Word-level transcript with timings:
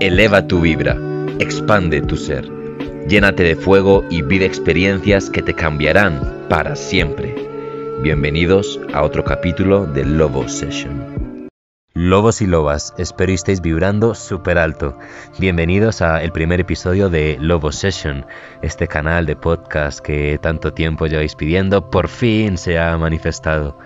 Eleva 0.00 0.48
tu 0.48 0.60
vibra, 0.60 0.96
expande 1.38 2.02
tu 2.02 2.16
ser, 2.16 2.50
llénate 3.06 3.44
de 3.44 3.54
fuego 3.54 4.04
y 4.10 4.22
vive 4.22 4.44
experiencias 4.44 5.30
que 5.30 5.40
te 5.40 5.54
cambiarán 5.54 6.46
para 6.48 6.74
siempre. 6.74 7.32
Bienvenidos 8.02 8.80
a 8.92 9.04
otro 9.04 9.22
capítulo 9.22 9.86
de 9.86 10.04
Lobo 10.04 10.48
Session. 10.48 11.14
Lobos 11.94 12.42
y 12.42 12.48
lobas, 12.48 12.92
espero 12.98 13.30
estéis 13.30 13.60
vibrando 13.60 14.16
súper 14.16 14.58
alto. 14.58 14.98
Bienvenidos 15.38 16.02
a 16.02 16.24
el 16.24 16.32
primer 16.32 16.58
episodio 16.58 17.08
de 17.08 17.38
Lobo 17.40 17.70
Session, 17.70 18.26
este 18.62 18.88
canal 18.88 19.26
de 19.26 19.36
podcast 19.36 20.00
que 20.00 20.40
tanto 20.42 20.72
tiempo 20.72 21.06
lleváis 21.06 21.36
pidiendo, 21.36 21.88
por 21.90 22.08
fin 22.08 22.58
se 22.58 22.80
ha 22.80 22.98
manifestado. 22.98 23.78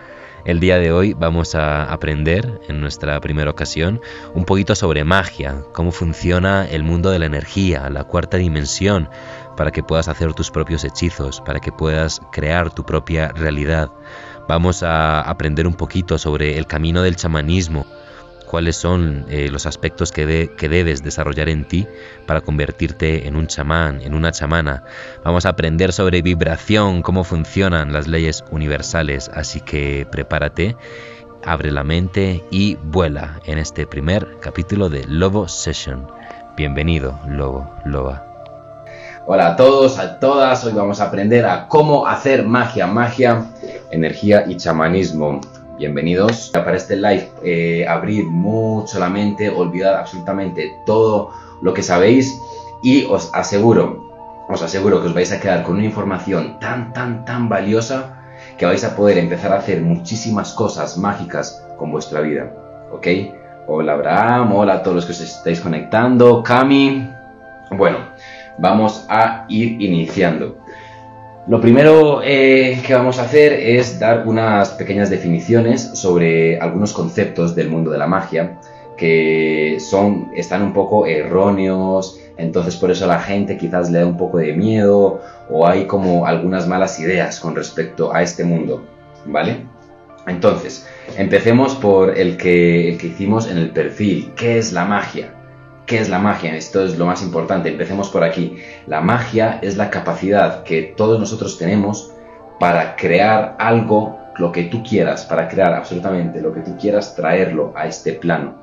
El 0.49 0.61
día 0.61 0.79
de 0.79 0.93
hoy 0.93 1.13
vamos 1.13 1.55
a 1.55 1.93
aprender, 1.93 2.63
en 2.69 2.81
nuestra 2.81 3.21
primera 3.21 3.51
ocasión, 3.51 4.01
un 4.33 4.47
poquito 4.47 4.75
sobre 4.75 5.05
magia, 5.05 5.63
cómo 5.75 5.93
funciona 5.93 6.67
el 6.67 6.85
mundo 6.85 7.11
de 7.11 7.19
la 7.19 7.27
energía, 7.27 7.91
la 7.91 8.05
cuarta 8.05 8.39
dimensión, 8.39 9.11
para 9.59 9.73
que 9.73 9.83
puedas 9.83 10.09
hacer 10.09 10.33
tus 10.33 10.51
propios 10.51 10.85
hechizos, 10.85 11.43
para 11.43 11.61
que 11.61 11.71
puedas 11.71 12.23
crear 12.33 12.73
tu 12.73 12.83
propia 12.87 13.29
realidad. 13.33 13.91
Vamos 14.49 14.83
a 14.83 15.21
aprender 15.21 15.67
un 15.67 15.75
poquito 15.75 16.17
sobre 16.17 16.57
el 16.57 16.67
camino 16.67 17.03
del 17.03 17.17
chamanismo, 17.17 17.85
cuáles 18.49 18.77
son 18.77 19.27
eh, 19.29 19.49
los 19.51 19.67
aspectos 19.67 20.11
que, 20.11 20.27
debes 20.27 21.03
desarrollar 21.03 21.49
en 21.49 21.65
ti 21.65 21.87
para 22.27 22.41
convertirte 22.41 23.29
en 23.29 23.37
un 23.37 23.47
chamán, 23.47 24.01
en 24.01 24.15
una 24.15 24.33
chamana. 24.33 24.85
Vamos 25.25 25.47
a 25.47 25.51
aprender 25.51 25.93
sobre 25.93 26.23
vibración, 26.23 27.03
cómo 27.03 27.25
funcionan 27.25 27.93
las 27.93 28.09
leyes 28.09 28.45
universales, 28.51 29.31
así 29.33 29.61
que 29.61 30.07
prepárate, 30.11 30.77
abre 31.45 31.71
la 31.71 31.85
mente 31.85 32.43
y 32.51 32.77
vuela 32.77 33.41
en 33.45 33.59
este 33.59 33.87
primer 33.87 34.39
capítulo 34.41 34.89
de 34.89 35.05
Lobo 35.07 35.47
Session. 35.47 36.11
Bienvenido, 36.57 37.19
Lobo, 37.29 37.71
Loba. 37.85 38.25
Hola 39.27 39.49
a 39.49 39.57
todos, 39.57 39.99
a 39.99 40.19
todas, 40.19 40.65
hoy 40.65 40.73
vamos 40.73 41.03
a 41.03 41.05
aprender 41.05 41.45
a 41.45 41.69
cómo 41.69 42.07
hacer 42.07 42.47
magia, 42.47 42.87
magia, 42.87 43.45
energía 43.91 44.45
y 44.49 44.57
chamanismo. 44.57 45.43
Bienvenidos 45.79 46.51
para 46.53 46.77
este 46.77 46.97
live. 46.97 47.31
Eh, 47.45 47.87
abrir 47.87 48.25
mucho 48.25 48.99
la 48.99 49.09
mente, 49.09 49.49
olvidar 49.49 49.95
absolutamente 49.95 50.73
todo 50.85 51.31
lo 51.63 51.73
que 51.73 51.85
sabéis 51.85 52.37
y 52.83 53.05
os 53.05 53.31
aseguro, 53.33 54.45
os 54.49 54.61
aseguro 54.61 55.01
que 55.01 55.07
os 55.07 55.15
vais 55.15 55.31
a 55.31 55.39
quedar 55.39 55.63
con 55.63 55.77
una 55.77 55.85
información 55.85 56.59
tan, 56.59 56.93
tan, 56.93 57.25
tan 57.25 57.49
valiosa 57.49 58.25
que 58.59 58.67
vais 58.67 58.83
a 58.83 58.97
poder 58.97 59.19
empezar 59.19 59.53
a 59.53 59.59
hacer 59.59 59.81
muchísimas 59.81 60.53
cosas 60.53 60.99
mágicas 60.99 61.65
con 61.79 61.93
vuestra 61.93 62.23
vida. 62.23 62.53
¿Ok? 62.91 63.07
Hola 63.69 63.93
Abraham, 63.93 64.53
hola 64.57 64.73
a 64.75 64.83
todos 64.83 64.97
los 64.97 65.07
que 65.07 65.13
os 65.13 65.21
estáis 65.21 65.61
conectando, 65.61 66.43
Cami. 66.43 67.09
Bueno, 67.71 67.99
vamos 68.59 69.07
a 69.09 69.45
ir 69.49 69.81
iniciando. 69.81 70.57
Lo 71.49 71.63
primero 71.63 72.21
eh, 72.23 72.79
que 72.87 72.93
vamos 72.93 73.19
a 73.19 73.23
hacer 73.23 73.55
es 73.55 73.99
dar 73.99 74.29
unas 74.29 74.69
pequeñas 74.73 75.09
definiciones 75.09 75.81
sobre 75.95 76.61
algunos 76.61 76.93
conceptos 76.93 77.55
del 77.55 77.71
mundo 77.71 77.91
de 77.91 77.97
la 77.97 78.07
magia 78.07 78.59
que 78.99 79.79
son, 79.81 80.31
están 80.35 80.61
un 80.63 80.75
poco 80.75 81.07
erróneos, 81.07 82.21
entonces 82.37 82.77
por 82.77 82.91
eso 82.91 83.07
la 83.07 83.21
gente 83.21 83.57
quizás 83.57 83.91
le 83.91 84.01
da 84.01 84.07
un 84.07 84.19
poco 84.19 84.37
de 84.37 84.53
miedo 84.53 85.23
o 85.49 85.67
hay 85.67 85.87
como 85.87 86.27
algunas 86.27 86.69
malas 86.69 87.01
ideas 87.01 87.41
con 87.41 87.57
respecto 87.57 88.13
a 88.13 88.23
este 88.23 88.45
mundo, 88.45 88.85
¿vale? 89.25 89.65
Entonces, 90.27 90.87
empecemos 91.17 91.75
por 91.77 92.19
el 92.19 92.37
que, 92.37 92.91
el 92.91 92.99
que 92.99 93.07
hicimos 93.07 93.51
en 93.51 93.57
el 93.57 93.71
perfil, 93.71 94.33
¿qué 94.37 94.59
es 94.59 94.75
la 94.75 94.85
magia? 94.85 95.38
¿Qué 95.89 95.99
es 95.99 96.11
la 96.11 96.19
magia? 96.19 96.55
Esto 96.55 96.85
es 96.85 96.99
lo 96.99 97.07
más 97.07 97.23
importante. 97.23 97.71
Empecemos 97.71 98.11
por 98.11 98.23
aquí. 98.23 98.59
La 98.87 99.01
magia 99.01 99.59
es 99.63 99.79
la 99.79 99.89
capacidad 99.89 100.63
que 100.63 100.83
todos 100.83 101.19
nosotros 101.19 101.57
tenemos 101.57 102.13
para 102.61 102.95
crear 102.95 103.57
algo, 103.59 104.19
lo 104.37 104.53
que 104.53 104.65
tú 104.65 104.83
quieras, 104.83 105.25
para 105.25 105.49
crear 105.49 105.73
absolutamente 105.73 106.43
lo 106.43 106.53
que 106.53 106.61
tú 106.61 106.77
quieras, 106.77 107.17
traerlo 107.17 107.73
a 107.75 107.87
este 107.87 108.13
plano, 108.13 108.55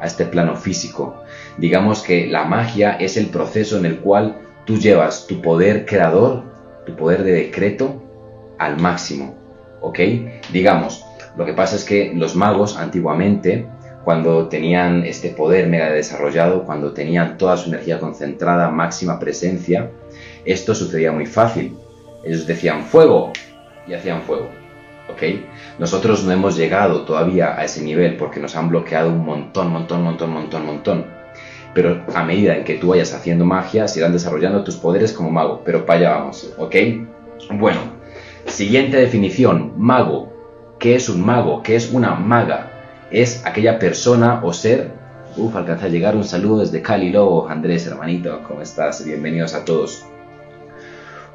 a 0.00 0.06
este 0.06 0.24
plano 0.24 0.56
físico. 0.56 1.22
Digamos 1.58 2.00
que 2.00 2.26
la 2.26 2.44
magia 2.44 2.92
es 2.92 3.18
el 3.18 3.26
proceso 3.26 3.76
en 3.76 3.84
el 3.84 3.98
cual 3.98 4.38
tú 4.64 4.78
llevas 4.78 5.26
tu 5.26 5.42
poder 5.42 5.84
creador, 5.84 6.44
tu 6.86 6.96
poder 6.96 7.24
de 7.24 7.32
decreto, 7.32 8.02
al 8.56 8.78
máximo. 8.78 9.34
¿Ok? 9.82 9.98
Digamos, 10.50 11.04
lo 11.36 11.44
que 11.44 11.52
pasa 11.52 11.76
es 11.76 11.84
que 11.84 12.14
los 12.14 12.34
magos 12.36 12.78
antiguamente 12.78 13.66
cuando 14.04 14.48
tenían 14.48 15.04
este 15.04 15.30
poder 15.30 15.68
mega 15.68 15.90
desarrollado, 15.90 16.64
cuando 16.64 16.92
tenían 16.92 17.36
toda 17.36 17.56
su 17.56 17.68
energía 17.68 17.98
concentrada, 18.00 18.70
máxima 18.70 19.18
presencia, 19.18 19.90
esto 20.44 20.74
sucedía 20.74 21.12
muy 21.12 21.26
fácil. 21.26 21.76
Ellos 22.24 22.46
decían 22.46 22.84
fuego 22.84 23.32
y 23.86 23.94
hacían 23.94 24.22
fuego. 24.22 24.48
¿Ok? 25.10 25.22
Nosotros 25.78 26.24
no 26.24 26.32
hemos 26.32 26.56
llegado 26.56 27.02
todavía 27.02 27.58
a 27.58 27.64
ese 27.64 27.82
nivel 27.82 28.16
porque 28.16 28.40
nos 28.40 28.56
han 28.56 28.68
bloqueado 28.68 29.10
un 29.10 29.24
montón, 29.24 29.70
montón, 29.70 30.02
montón, 30.02 30.30
montón, 30.30 30.66
montón. 30.66 31.06
Pero 31.74 32.02
a 32.14 32.24
medida 32.24 32.56
en 32.56 32.64
que 32.64 32.74
tú 32.74 32.88
vayas 32.88 33.12
haciendo 33.12 33.44
magia, 33.44 33.86
se 33.86 34.00
irán 34.00 34.12
desarrollando 34.12 34.64
tus 34.64 34.76
poderes 34.76 35.12
como 35.12 35.30
mago. 35.30 35.62
Pero 35.64 35.84
para 35.84 35.98
allá 35.98 36.10
vamos, 36.18 36.52
¿ok? 36.58 36.74
Bueno, 37.52 37.80
siguiente 38.46 38.96
definición, 38.96 39.74
mago. 39.76 40.32
¿Qué 40.78 40.94
es 40.94 41.08
un 41.08 41.24
mago? 41.24 41.62
¿Qué 41.62 41.76
es 41.76 41.92
una 41.92 42.14
maga? 42.14 42.69
Es 43.10 43.44
aquella 43.44 43.78
persona 43.78 44.40
o 44.44 44.52
ser. 44.52 44.92
Uf, 45.36 45.54
alcanza 45.54 45.86
a 45.86 45.88
llegar 45.88 46.16
un 46.16 46.24
saludo 46.24 46.60
desde 46.60 46.82
Cali, 46.82 47.10
Lobo, 47.10 47.48
Andrés, 47.48 47.86
hermanito, 47.86 48.42
¿cómo 48.46 48.62
estás? 48.62 49.04
Bienvenidos 49.04 49.54
a 49.54 49.64
todos. 49.64 50.04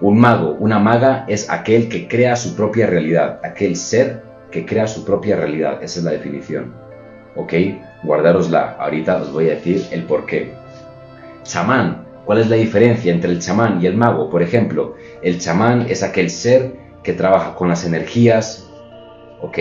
Un 0.01 0.19
mago, 0.19 0.57
una 0.59 0.79
maga 0.79 1.25
es 1.27 1.49
aquel 1.49 1.87
que 1.87 2.07
crea 2.07 2.35
su 2.35 2.55
propia 2.55 2.87
realidad, 2.87 3.39
aquel 3.43 3.75
ser 3.77 4.23
que 4.51 4.65
crea 4.65 4.87
su 4.87 5.05
propia 5.05 5.37
realidad, 5.37 5.81
esa 5.81 5.99
es 5.99 6.05
la 6.05 6.11
definición. 6.11 6.73
¿Ok? 7.35 7.53
Guardarosla, 8.03 8.75
ahorita 8.79 9.17
os 9.17 9.31
voy 9.31 9.47
a 9.49 9.55
decir 9.55 9.85
el 9.91 10.03
por 10.03 10.25
qué. 10.25 10.53
Chamán, 11.43 12.05
¿cuál 12.25 12.39
es 12.39 12.49
la 12.49 12.55
diferencia 12.57 13.13
entre 13.13 13.31
el 13.31 13.39
chamán 13.39 13.81
y 13.81 13.85
el 13.85 13.95
mago? 13.95 14.29
Por 14.29 14.43
ejemplo, 14.43 14.95
el 15.21 15.39
chamán 15.39 15.85
es 15.89 16.03
aquel 16.03 16.29
ser 16.29 16.75
que 17.03 17.13
trabaja 17.13 17.55
con 17.55 17.69
las 17.69 17.85
energías, 17.85 18.69
¿ok? 19.41 19.57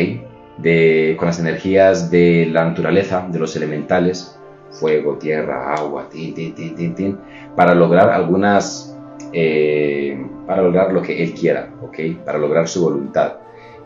Con 0.57 1.27
las 1.27 1.39
energías 1.39 2.11
de 2.11 2.47
la 2.47 2.65
naturaleza, 2.65 3.27
de 3.31 3.39
los 3.39 3.57
elementales, 3.57 4.39
fuego, 4.71 5.19
tierra, 5.19 5.75
agua, 5.75 6.09
tin, 6.11 6.35
tin, 6.35 6.55
tin, 6.55 6.95
tin, 6.95 7.19
para 7.57 7.75
lograr 7.75 8.11
algunas, 8.11 8.97
eh, 9.33 10.25
para 10.47 10.63
lograr 10.63 10.93
lo 10.93 11.03
que 11.03 11.23
él 11.23 11.35
quiera, 11.35 11.71
¿ok? 11.83 12.25
Para 12.25 12.39
lograr 12.39 12.69
su 12.69 12.83
voluntad. 12.83 13.35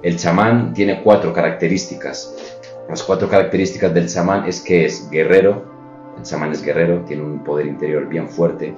El 0.02 0.16
chamán 0.16 0.72
tiene 0.74 1.02
cuatro 1.02 1.32
características. 1.32 2.34
Las 2.88 3.02
cuatro 3.02 3.28
características 3.28 3.92
del 3.92 4.08
chamán 4.08 4.46
es 4.46 4.60
que 4.60 4.84
es 4.84 5.10
guerrero, 5.10 5.64
el 6.16 6.22
chamán 6.22 6.52
es 6.52 6.62
guerrero, 6.62 7.04
tiene 7.04 7.22
un 7.22 7.44
poder 7.44 7.66
interior 7.66 8.08
bien 8.08 8.28
fuerte. 8.28 8.74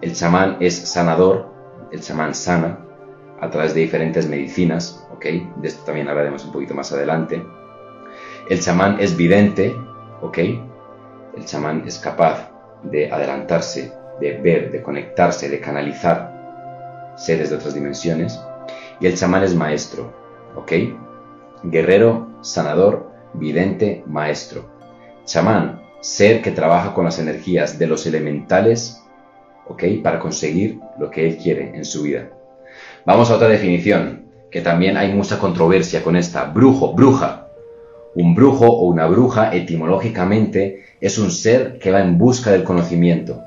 El 0.00 0.12
chamán 0.14 0.56
es 0.60 0.76
sanador, 0.76 1.48
el 1.90 2.00
chamán 2.00 2.34
sana 2.34 2.89
a 3.40 3.50
través 3.50 3.74
de 3.74 3.80
diferentes 3.80 4.28
medicinas, 4.28 5.06
de 5.22 5.68
esto 5.68 5.84
también 5.84 6.08
hablaremos 6.08 6.44
un 6.44 6.52
poquito 6.52 6.74
más 6.74 6.92
adelante. 6.92 7.42
El 8.48 8.60
chamán 8.60 8.98
es 9.00 9.16
vidente, 9.16 9.74
¿ok? 10.22 10.38
El 10.38 11.44
chamán 11.44 11.84
es 11.86 11.98
capaz 11.98 12.50
de 12.82 13.10
adelantarse, 13.10 13.92
de 14.20 14.38
ver, 14.38 14.72
de 14.72 14.82
conectarse, 14.82 15.48
de 15.48 15.60
canalizar 15.60 17.14
seres 17.16 17.50
de 17.50 17.56
otras 17.56 17.74
dimensiones. 17.74 18.40
Y 18.98 19.06
el 19.06 19.14
chamán 19.14 19.44
es 19.44 19.54
maestro, 19.54 20.12
¿ok? 20.56 20.72
Guerrero, 21.64 22.28
sanador, 22.40 23.10
vidente, 23.34 24.02
maestro. 24.06 24.64
Chamán, 25.24 25.82
ser 26.00 26.40
que 26.40 26.50
trabaja 26.50 26.94
con 26.94 27.04
las 27.04 27.18
energías 27.18 27.78
de 27.78 27.86
los 27.86 28.06
elementales, 28.06 29.02
¿ok? 29.68 29.84
Para 30.02 30.18
conseguir 30.18 30.80
lo 30.98 31.10
que 31.10 31.28
él 31.28 31.36
quiere 31.36 31.76
en 31.76 31.84
su 31.84 32.02
vida. 32.02 32.30
Vamos 33.06 33.30
a 33.30 33.36
otra 33.36 33.48
definición 33.48 34.20
que 34.50 34.60
también 34.60 34.96
hay 34.96 35.12
mucha 35.12 35.38
controversia 35.38 36.02
con 36.02 36.16
esta. 36.16 36.44
Brujo, 36.44 36.92
bruja. 36.92 37.46
Un 38.14 38.34
brujo 38.34 38.66
o 38.66 38.86
una 38.86 39.06
bruja 39.06 39.54
etimológicamente 39.54 40.84
es 41.00 41.18
un 41.18 41.30
ser 41.30 41.78
que 41.78 41.90
va 41.90 42.00
en 42.00 42.18
busca 42.18 42.50
del 42.50 42.64
conocimiento. 42.64 43.40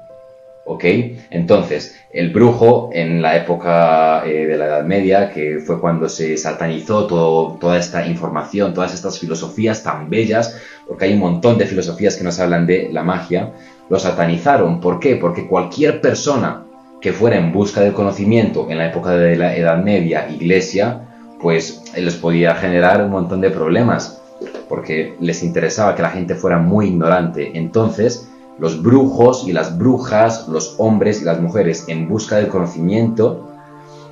¿Ok? 0.65 0.85
Entonces, 1.29 1.95
el 2.13 2.31
brujo 2.31 2.89
en 2.93 3.21
la 3.21 3.35
época 3.35 4.23
eh, 4.25 4.47
de 4.47 4.57
la 4.57 4.65
Edad 4.65 4.85
Media, 4.85 5.29
que 5.29 5.59
fue 5.59 5.79
cuando 5.79 6.07
se 6.07 6.37
satanizó 6.37 7.05
toda 7.05 7.77
esta 7.77 8.07
información, 8.07 8.73
todas 8.73 8.93
estas 8.93 9.19
filosofías 9.19 9.83
tan 9.83 10.09
bellas, 10.09 10.57
porque 10.87 11.05
hay 11.05 11.13
un 11.13 11.19
montón 11.19 11.57
de 11.57 11.65
filosofías 11.65 12.15
que 12.15 12.23
nos 12.23 12.39
hablan 12.39 12.65
de 12.65 12.89
la 12.91 13.03
magia, 13.03 13.51
lo 13.89 13.99
satanizaron. 13.99 14.79
¿Por 14.79 14.99
qué? 14.99 15.17
Porque 15.17 15.47
cualquier 15.47 15.99
persona 15.99 16.63
que 17.03 17.11
fuera 17.11 17.35
en 17.35 17.51
busca 17.51 17.81
del 17.81 17.91
conocimiento 17.91 18.67
en 18.69 18.77
la 18.77 18.87
época 18.87 19.11
de 19.11 19.35
la 19.35 19.57
Edad 19.57 19.83
Media, 19.83 20.29
iglesia, 20.29 21.01
pues 21.41 21.83
les 21.97 22.15
podía 22.15 22.55
generar 22.55 23.03
un 23.03 23.11
montón 23.11 23.41
de 23.41 23.49
problemas, 23.49 24.21
porque 24.69 25.13
les 25.19 25.43
interesaba 25.43 25.95
que 25.95 26.01
la 26.01 26.11
gente 26.11 26.33
fuera 26.33 26.59
muy 26.59 26.87
ignorante. 26.87 27.57
Entonces, 27.57 28.29
los 28.57 28.81
brujos 28.81 29.45
y 29.45 29.51
las 29.51 29.77
brujas, 29.77 30.47
los 30.47 30.75
hombres 30.77 31.21
y 31.21 31.25
las 31.25 31.41
mujeres 31.41 31.83
en 31.89 32.07
busca 32.07 32.37
del 32.37 32.47
conocimiento, 32.47 33.49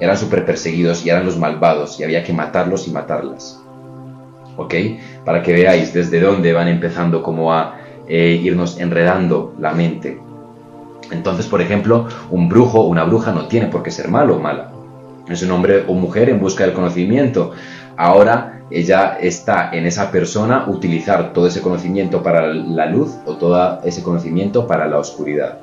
eran 0.02 0.18
súper 0.18 0.46
perseguidos 0.46 1.06
y 1.06 1.12
eran 1.12 1.26
los 1.26 1.38
malvados 1.38 1.98
y 1.98 2.04
había 2.04 2.26
que 2.26 2.34
matarlos 2.34 2.90
y 2.90 2.92
matarlas. 2.92 3.62
¿Ok? 4.58 4.74
Para 5.24 5.42
que 5.42 5.54
veáis 5.54 5.94
desde 5.94 6.20
dónde 6.20 6.52
van 6.52 6.68
empezando 6.68 7.24
como 7.24 7.54
a 7.54 7.78
eh, 8.10 8.38
irnos 8.44 8.78
enredando 8.82 9.56
la 9.58 9.72
mente. 9.72 10.20
Entonces, 11.12 11.48
por 11.48 11.62
ejemplo, 11.62 12.08
un 12.30 12.50
brujo 12.50 12.82
o 12.82 12.88
una 12.88 13.04
bruja 13.04 13.32
no 13.32 13.48
tiene 13.48 13.68
por 13.68 13.84
qué 13.84 13.92
ser 13.92 14.08
malo 14.10 14.38
o 14.38 14.40
mala. 14.40 14.72
Es 15.30 15.44
un 15.44 15.52
hombre 15.52 15.86
o 15.88 15.94
mujer 15.94 16.30
en 16.30 16.40
busca 16.40 16.64
del 16.64 16.74
conocimiento. 16.74 17.52
Ahora 17.98 18.62
ella 18.72 19.18
está 19.20 19.70
en 19.72 19.86
esa 19.86 20.12
persona 20.12 20.66
utilizar 20.68 21.34
todo 21.34 21.48
ese 21.48 21.62
conocimiento 21.62 22.24
para 22.24 22.48
la 22.48 22.86
luz 22.86 23.16
o 23.26 23.36
todo 23.36 23.82
ese 23.84 24.02
conocimiento 24.02 24.66
para 24.66 24.88
la 24.88 24.98
oscuridad. 24.98 25.60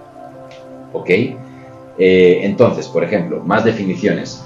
¿Ok? 0.93 1.11
Eh, 1.11 2.41
entonces, 2.43 2.87
por 2.87 3.03
ejemplo, 3.03 3.43
más 3.43 3.65
definiciones. 3.65 4.45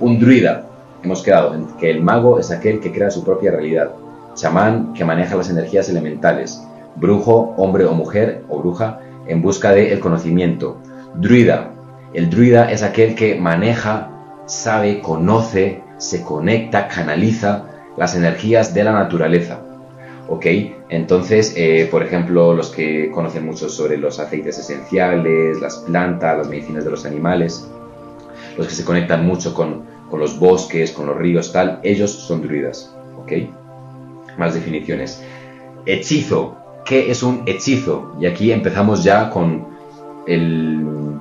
Un 0.00 0.18
druida, 0.18 0.64
hemos 1.02 1.22
quedado 1.22 1.54
en 1.54 1.66
que 1.78 1.90
el 1.90 2.02
mago 2.02 2.38
es 2.38 2.50
aquel 2.50 2.80
que 2.80 2.90
crea 2.90 3.10
su 3.10 3.22
propia 3.22 3.52
realidad. 3.52 3.92
Chamán, 4.34 4.94
que 4.94 5.04
maneja 5.04 5.36
las 5.36 5.50
energías 5.50 5.88
elementales. 5.88 6.66
Brujo, 6.96 7.54
hombre 7.56 7.84
o 7.84 7.92
mujer 7.92 8.42
o 8.48 8.58
bruja, 8.58 9.00
en 9.30 9.42
busca 9.42 9.72
del 9.72 9.92
el 9.92 10.00
conocimiento. 10.00 10.78
Druida, 11.14 11.72
el 12.12 12.28
druida 12.28 12.70
es 12.70 12.82
aquel 12.82 13.14
que 13.14 13.36
maneja, 13.36 14.10
sabe, 14.46 15.00
conoce, 15.00 15.82
se 15.98 16.22
conecta, 16.22 16.88
canaliza 16.88 17.66
las 17.96 18.16
energías 18.16 18.74
de 18.74 18.84
la 18.84 18.92
naturaleza. 18.92 19.60
¿Ok? 20.28 20.46
Entonces, 20.88 21.54
eh, 21.56 21.88
por 21.90 22.02
ejemplo, 22.02 22.54
los 22.54 22.70
que 22.70 23.10
conocen 23.10 23.46
mucho 23.46 23.68
sobre 23.68 23.96
los 23.96 24.18
aceites 24.18 24.58
esenciales, 24.58 25.60
las 25.60 25.78
plantas, 25.78 26.38
las 26.38 26.48
medicinas 26.48 26.84
de 26.84 26.90
los 26.90 27.06
animales, 27.06 27.68
los 28.56 28.66
que 28.66 28.74
se 28.74 28.84
conectan 28.84 29.24
mucho 29.24 29.54
con, 29.54 29.84
con 30.08 30.18
los 30.20 30.38
bosques, 30.38 30.92
con 30.92 31.06
los 31.06 31.16
ríos, 31.16 31.52
tal, 31.52 31.80
ellos 31.82 32.10
son 32.10 32.42
druidas. 32.42 32.94
¿Ok? 33.20 33.32
Más 34.38 34.54
definiciones. 34.54 35.22
Hechizo. 35.86 36.56
¿Qué 36.90 37.08
es 37.08 37.22
un 37.22 37.44
hechizo? 37.46 38.16
Y 38.20 38.26
aquí 38.26 38.50
empezamos 38.50 39.04
ya 39.04 39.30
con 39.30 39.64
el, 40.26 41.20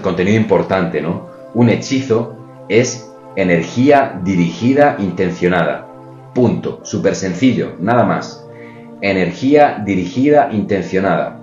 contenido 0.00 0.38
importante, 0.38 1.02
¿no? 1.02 1.26
Un 1.52 1.68
hechizo 1.68 2.38
es 2.70 3.12
energía 3.36 4.18
dirigida, 4.24 4.96
intencionada. 4.98 5.86
Punto. 6.32 6.80
Súper 6.84 7.14
sencillo, 7.14 7.74
nada 7.78 8.04
más. 8.04 8.48
Energía 9.02 9.82
dirigida, 9.84 10.48
intencionada. 10.52 11.38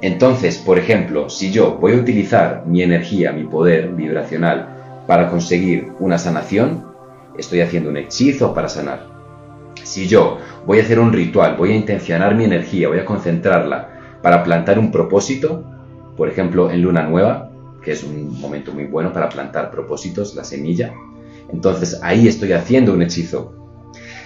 Entonces, 0.00 0.58
por 0.58 0.80
ejemplo, 0.80 1.28
si 1.28 1.52
yo 1.52 1.76
voy 1.76 1.92
a 1.92 1.98
utilizar 1.98 2.64
mi 2.66 2.82
energía, 2.82 3.30
mi 3.30 3.44
poder 3.44 3.90
vibracional 3.90 5.04
para 5.06 5.30
conseguir 5.30 5.92
una 6.00 6.18
sanación, 6.18 6.86
estoy 7.38 7.60
haciendo 7.60 7.90
un 7.90 7.98
hechizo 7.98 8.52
para 8.52 8.68
sanar. 8.68 9.11
Si 9.82 10.06
yo 10.06 10.38
voy 10.66 10.78
a 10.78 10.82
hacer 10.82 11.00
un 11.00 11.12
ritual, 11.12 11.56
voy 11.56 11.72
a 11.72 11.76
intencionar 11.76 12.34
mi 12.34 12.44
energía, 12.44 12.88
voy 12.88 12.98
a 12.98 13.04
concentrarla 13.04 14.18
para 14.22 14.44
plantar 14.44 14.78
un 14.78 14.90
propósito, 14.90 15.64
por 16.16 16.28
ejemplo, 16.28 16.70
en 16.70 16.82
luna 16.82 17.02
nueva, 17.02 17.50
que 17.82 17.92
es 17.92 18.04
un 18.04 18.40
momento 18.40 18.72
muy 18.72 18.84
bueno 18.84 19.12
para 19.12 19.28
plantar 19.28 19.70
propósitos, 19.70 20.34
la 20.34 20.44
semilla, 20.44 20.94
entonces 21.52 22.00
ahí 22.02 22.28
estoy 22.28 22.52
haciendo 22.52 22.92
un 22.92 23.02
hechizo. 23.02 23.54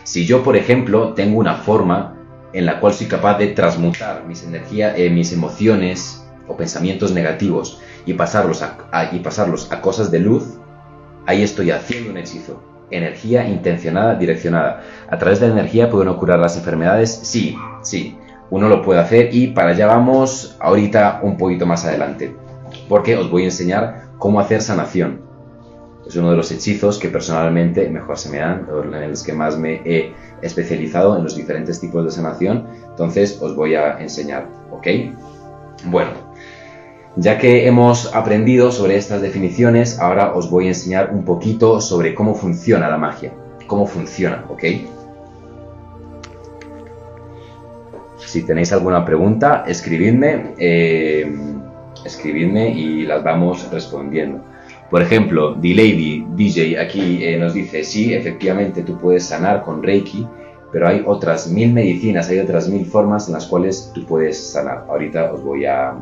Si 0.04 0.26
yo, 0.26 0.42
por 0.42 0.56
ejemplo, 0.56 1.14
tengo 1.14 1.38
una 1.38 1.56
forma 1.56 2.16
en 2.52 2.66
la 2.66 2.80
cual 2.80 2.94
soy 2.94 3.06
capaz 3.06 3.38
de 3.38 3.48
transmutar 3.48 4.24
mis 4.26 4.44
energías, 4.44 4.94
eh, 4.96 5.10
mis 5.10 5.32
emociones 5.32 6.26
o 6.46 6.56
pensamientos 6.56 7.12
negativos 7.12 7.80
y 8.04 8.14
pasarlos 8.14 8.62
y 9.12 9.18
pasarlos 9.18 9.72
a 9.72 9.80
cosas 9.80 10.10
de 10.10 10.20
luz, 10.20 10.58
ahí 11.26 11.42
estoy 11.42 11.70
haciendo 11.70 12.10
un 12.10 12.18
hechizo. 12.18 12.62
Energía 12.90 13.48
intencionada, 13.48 14.14
direccionada. 14.14 14.82
A 15.10 15.18
través 15.18 15.40
de 15.40 15.48
la 15.48 15.54
energía 15.54 15.90
pueden 15.90 16.12
curar 16.14 16.38
las 16.38 16.56
enfermedades, 16.56 17.10
sí, 17.10 17.56
sí. 17.82 18.16
Uno 18.50 18.68
lo 18.68 18.82
puede 18.82 19.00
hacer 19.00 19.34
y 19.34 19.48
para 19.48 19.70
allá 19.70 19.86
vamos 19.86 20.56
ahorita 20.60 21.20
un 21.22 21.36
poquito 21.36 21.66
más 21.66 21.84
adelante. 21.84 22.34
Porque 22.88 23.16
os 23.16 23.30
voy 23.30 23.42
a 23.42 23.46
enseñar 23.46 24.04
cómo 24.18 24.38
hacer 24.38 24.62
sanación 24.62 25.26
es 26.06 26.14
uno 26.14 26.30
de 26.30 26.36
los 26.36 26.50
hechizos 26.52 26.98
que 26.98 27.08
personalmente 27.08 27.88
mejor 27.88 28.16
se 28.16 28.30
me 28.30 28.38
dan, 28.38 28.66
en 28.70 29.10
los 29.10 29.22
que 29.24 29.32
más 29.32 29.58
me 29.58 29.82
he 29.84 30.12
especializado 30.40 31.16
en 31.16 31.24
los 31.24 31.34
diferentes 31.34 31.80
tipos 31.80 32.04
de 32.04 32.10
sanación. 32.10 32.66
Entonces 32.88 33.38
os 33.42 33.56
voy 33.56 33.74
a 33.74 33.98
enseñar, 33.98 34.46
¿ok? 34.70 34.86
Bueno, 35.86 36.10
ya 37.16 37.38
que 37.38 37.66
hemos 37.66 38.14
aprendido 38.14 38.70
sobre 38.70 38.96
estas 38.96 39.22
definiciones, 39.22 39.98
ahora 39.98 40.34
os 40.34 40.50
voy 40.50 40.66
a 40.66 40.68
enseñar 40.68 41.10
un 41.12 41.24
poquito 41.24 41.80
sobre 41.80 42.14
cómo 42.14 42.34
funciona 42.34 42.88
la 42.90 42.98
magia, 42.98 43.32
cómo 43.66 43.86
funciona, 43.86 44.44
¿ok? 44.50 44.64
Si 48.18 48.42
tenéis 48.42 48.72
alguna 48.72 49.04
pregunta, 49.04 49.64
escribidme, 49.66 50.54
eh, 50.58 51.34
escribidme 52.04 52.70
y 52.70 53.06
las 53.06 53.24
vamos 53.24 53.70
respondiendo. 53.70 54.42
Por 54.90 55.00
ejemplo, 55.00 55.54
D-Lady 55.54 56.26
DJ 56.34 56.78
aquí 56.78 57.24
eh, 57.24 57.38
nos 57.38 57.54
dice, 57.54 57.82
sí, 57.82 58.12
efectivamente 58.12 58.82
tú 58.82 58.98
puedes 58.98 59.24
sanar 59.24 59.62
con 59.62 59.82
Reiki, 59.82 60.26
pero 60.70 60.88
hay 60.88 61.02
otras 61.06 61.50
mil 61.50 61.72
medicinas, 61.72 62.28
hay 62.28 62.40
otras 62.40 62.68
mil 62.68 62.84
formas 62.84 63.26
en 63.28 63.34
las 63.34 63.46
cuales 63.46 63.90
tú 63.94 64.04
puedes 64.04 64.38
sanar. 64.38 64.84
Ahorita 64.88 65.32
os 65.32 65.42
voy 65.42 65.64
a, 65.64 65.94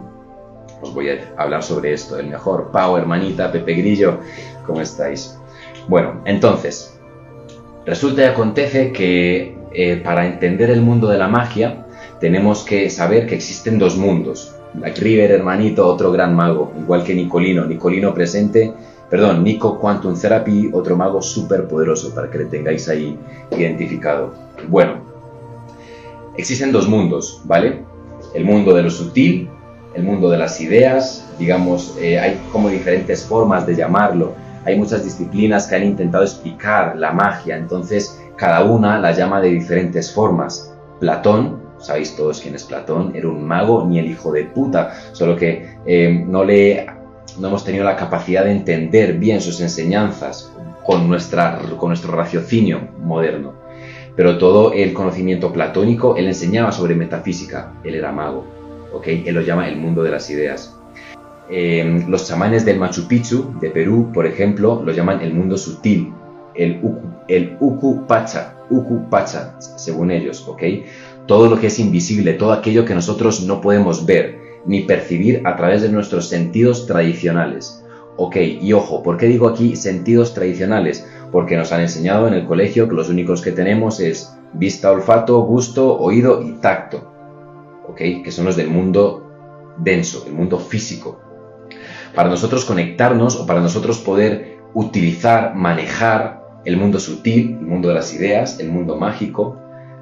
voy 0.92 1.08
a 1.10 1.34
hablar 1.36 1.62
sobre 1.62 1.92
esto. 1.92 2.18
El 2.18 2.26
mejor, 2.26 2.70
Pau, 2.72 2.96
hermanita, 2.96 3.50
Pepe 3.52 3.74
Grillo, 3.74 4.18
¿cómo 4.66 4.80
estáis? 4.80 5.38
Bueno, 5.88 6.20
entonces, 6.24 6.98
resulta 7.86 8.22
y 8.22 8.24
acontece 8.24 8.92
que 8.92 9.56
eh, 9.72 9.96
para 10.04 10.26
entender 10.26 10.70
el 10.70 10.80
mundo 10.80 11.08
de 11.08 11.18
la 11.18 11.28
magia 11.28 11.86
tenemos 12.20 12.64
que 12.64 12.88
saber 12.90 13.26
que 13.26 13.34
existen 13.34 13.78
dos 13.78 13.96
mundos. 13.96 14.54
Black 14.74 14.98
River, 14.98 15.30
hermanito, 15.30 15.86
otro 15.86 16.10
gran 16.10 16.34
mago, 16.34 16.72
igual 16.78 17.04
que 17.04 17.14
Nicolino. 17.14 17.64
Nicolino 17.64 18.12
presente, 18.12 18.72
perdón, 19.08 19.44
Nico 19.44 19.78
Quantum 19.78 20.18
Therapy, 20.18 20.70
otro 20.72 20.96
mago 20.96 21.22
súper 21.22 21.68
poderoso 21.68 22.14
para 22.14 22.30
que 22.30 22.38
le 22.38 22.44
tengáis 22.46 22.88
ahí 22.88 23.18
identificado. 23.56 24.32
Bueno, 24.68 25.02
existen 26.36 26.72
dos 26.72 26.88
mundos, 26.88 27.42
¿vale? 27.44 27.82
El 28.34 28.44
mundo 28.44 28.74
de 28.74 28.82
lo 28.82 28.90
sutil, 28.90 29.48
el 29.94 30.02
mundo 30.02 30.30
de 30.30 30.38
las 30.38 30.60
ideas, 30.60 31.24
digamos, 31.38 31.96
eh, 32.00 32.18
hay 32.18 32.40
como 32.52 32.68
diferentes 32.68 33.24
formas 33.24 33.66
de 33.66 33.76
llamarlo. 33.76 34.34
Hay 34.64 34.76
muchas 34.76 35.04
disciplinas 35.04 35.66
que 35.66 35.76
han 35.76 35.84
intentado 35.84 36.24
explicar 36.24 36.96
la 36.96 37.12
magia, 37.12 37.56
entonces 37.56 38.20
cada 38.36 38.64
una 38.64 38.98
la 38.98 39.12
llama 39.12 39.40
de 39.40 39.50
diferentes 39.50 40.12
formas. 40.12 40.74
Platón 41.00 41.62
sabéis 41.78 42.16
todos 42.16 42.40
quién 42.40 42.54
es 42.54 42.64
Platón, 42.64 43.12
era 43.14 43.28
un 43.28 43.44
mago 43.46 43.84
ni 43.86 43.98
el 43.98 44.06
hijo 44.06 44.32
de 44.32 44.44
puta, 44.44 44.94
solo 45.12 45.36
que 45.36 45.76
eh, 45.86 46.24
no 46.26 46.44
le 46.44 46.86
no 47.38 47.48
hemos 47.48 47.64
tenido 47.64 47.84
la 47.84 47.96
capacidad 47.96 48.44
de 48.44 48.52
entender 48.52 49.14
bien 49.14 49.40
sus 49.40 49.60
enseñanzas 49.60 50.52
con, 50.84 51.08
nuestra, 51.08 51.58
con 51.78 51.88
nuestro 51.88 52.12
raciocinio 52.14 52.88
moderno. 53.02 53.54
Pero 54.14 54.38
todo 54.38 54.72
el 54.72 54.92
conocimiento 54.92 55.52
platónico, 55.52 56.16
él 56.16 56.26
enseñaba 56.26 56.70
sobre 56.70 56.94
metafísica, 56.94 57.72
él 57.82 57.96
era 57.96 58.12
mago, 58.12 58.46
¿ok? 58.94 59.06
Él 59.26 59.34
lo 59.34 59.42
llama 59.42 59.68
el 59.68 59.76
mundo 59.76 60.02
de 60.02 60.10
las 60.10 60.30
ideas. 60.30 60.76
Eh, 61.50 62.04
los 62.08 62.26
chamanes 62.26 62.64
del 62.64 62.78
Machu 62.78 63.06
Picchu, 63.06 63.54
de 63.60 63.70
Perú, 63.70 64.10
por 64.14 64.26
ejemplo, 64.26 64.82
lo 64.82 64.92
llaman 64.92 65.20
el 65.20 65.34
mundo 65.34 65.58
sutil, 65.58 66.12
el 66.54 66.78
Uku, 66.82 67.08
el 67.28 67.56
Uku 67.60 68.06
Pacha, 68.06 68.54
Uku 68.70 69.10
Pacha, 69.10 69.56
según 69.60 70.10
ellos, 70.10 70.46
¿ok? 70.48 70.62
todo 71.26 71.48
lo 71.48 71.58
que 71.58 71.68
es 71.68 71.78
invisible, 71.78 72.34
todo 72.34 72.52
aquello 72.52 72.84
que 72.84 72.94
nosotros 72.94 73.42
no 73.44 73.60
podemos 73.60 74.04
ver 74.04 74.38
ni 74.66 74.82
percibir 74.82 75.42
a 75.44 75.56
través 75.56 75.82
de 75.82 75.88
nuestros 75.88 76.28
sentidos 76.28 76.86
tradicionales. 76.86 77.82
Ok, 78.16 78.36
y 78.36 78.72
ojo, 78.72 79.02
¿por 79.02 79.16
qué 79.16 79.26
digo 79.26 79.48
aquí 79.48 79.76
sentidos 79.76 80.34
tradicionales? 80.34 81.06
Porque 81.32 81.56
nos 81.56 81.72
han 81.72 81.80
enseñado 81.80 82.28
en 82.28 82.34
el 82.34 82.46
colegio 82.46 82.88
que 82.88 82.94
los 82.94 83.08
únicos 83.08 83.42
que 83.42 83.52
tenemos 83.52 84.00
es 84.00 84.36
vista, 84.52 84.92
olfato, 84.92 85.40
gusto, 85.40 85.98
oído 85.98 86.42
y 86.42 86.52
tacto. 86.60 87.13
Ok, 87.88 87.98
que 88.24 88.30
son 88.30 88.44
los 88.46 88.56
del 88.56 88.68
mundo 88.68 89.24
denso, 89.78 90.24
el 90.26 90.32
mundo 90.32 90.58
físico. 90.58 91.20
Para 92.14 92.28
nosotros 92.28 92.64
conectarnos 92.64 93.36
o 93.36 93.46
para 93.46 93.60
nosotros 93.60 93.98
poder 93.98 94.58
utilizar, 94.72 95.54
manejar 95.54 96.44
el 96.64 96.76
mundo 96.76 96.98
sutil, 96.98 97.58
el 97.60 97.66
mundo 97.66 97.88
de 97.88 97.94
las 97.94 98.14
ideas, 98.14 98.60
el 98.60 98.70
mundo 98.70 98.96
mágico, 98.96 99.58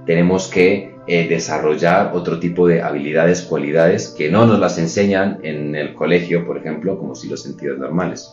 tenemos 0.07 0.49
que 0.49 0.95
eh, 1.07 1.27
desarrollar 1.29 2.13
otro 2.15 2.39
tipo 2.39 2.69
de 2.69 2.83
habilidades, 2.83 3.43
cualidades 3.43 4.09
que 4.09 4.31
no 4.31 4.47
nos 4.47 4.61
las 4.61 4.79
enseñan 4.79 5.41
en 5.43 5.75
el 5.75 5.95
colegio, 5.95 6.47
por 6.47 6.59
ejemplo, 6.59 6.99
como 6.99 7.15
si 7.15 7.29
los 7.29 7.43
sentidos 7.43 7.79
normales. 7.79 8.33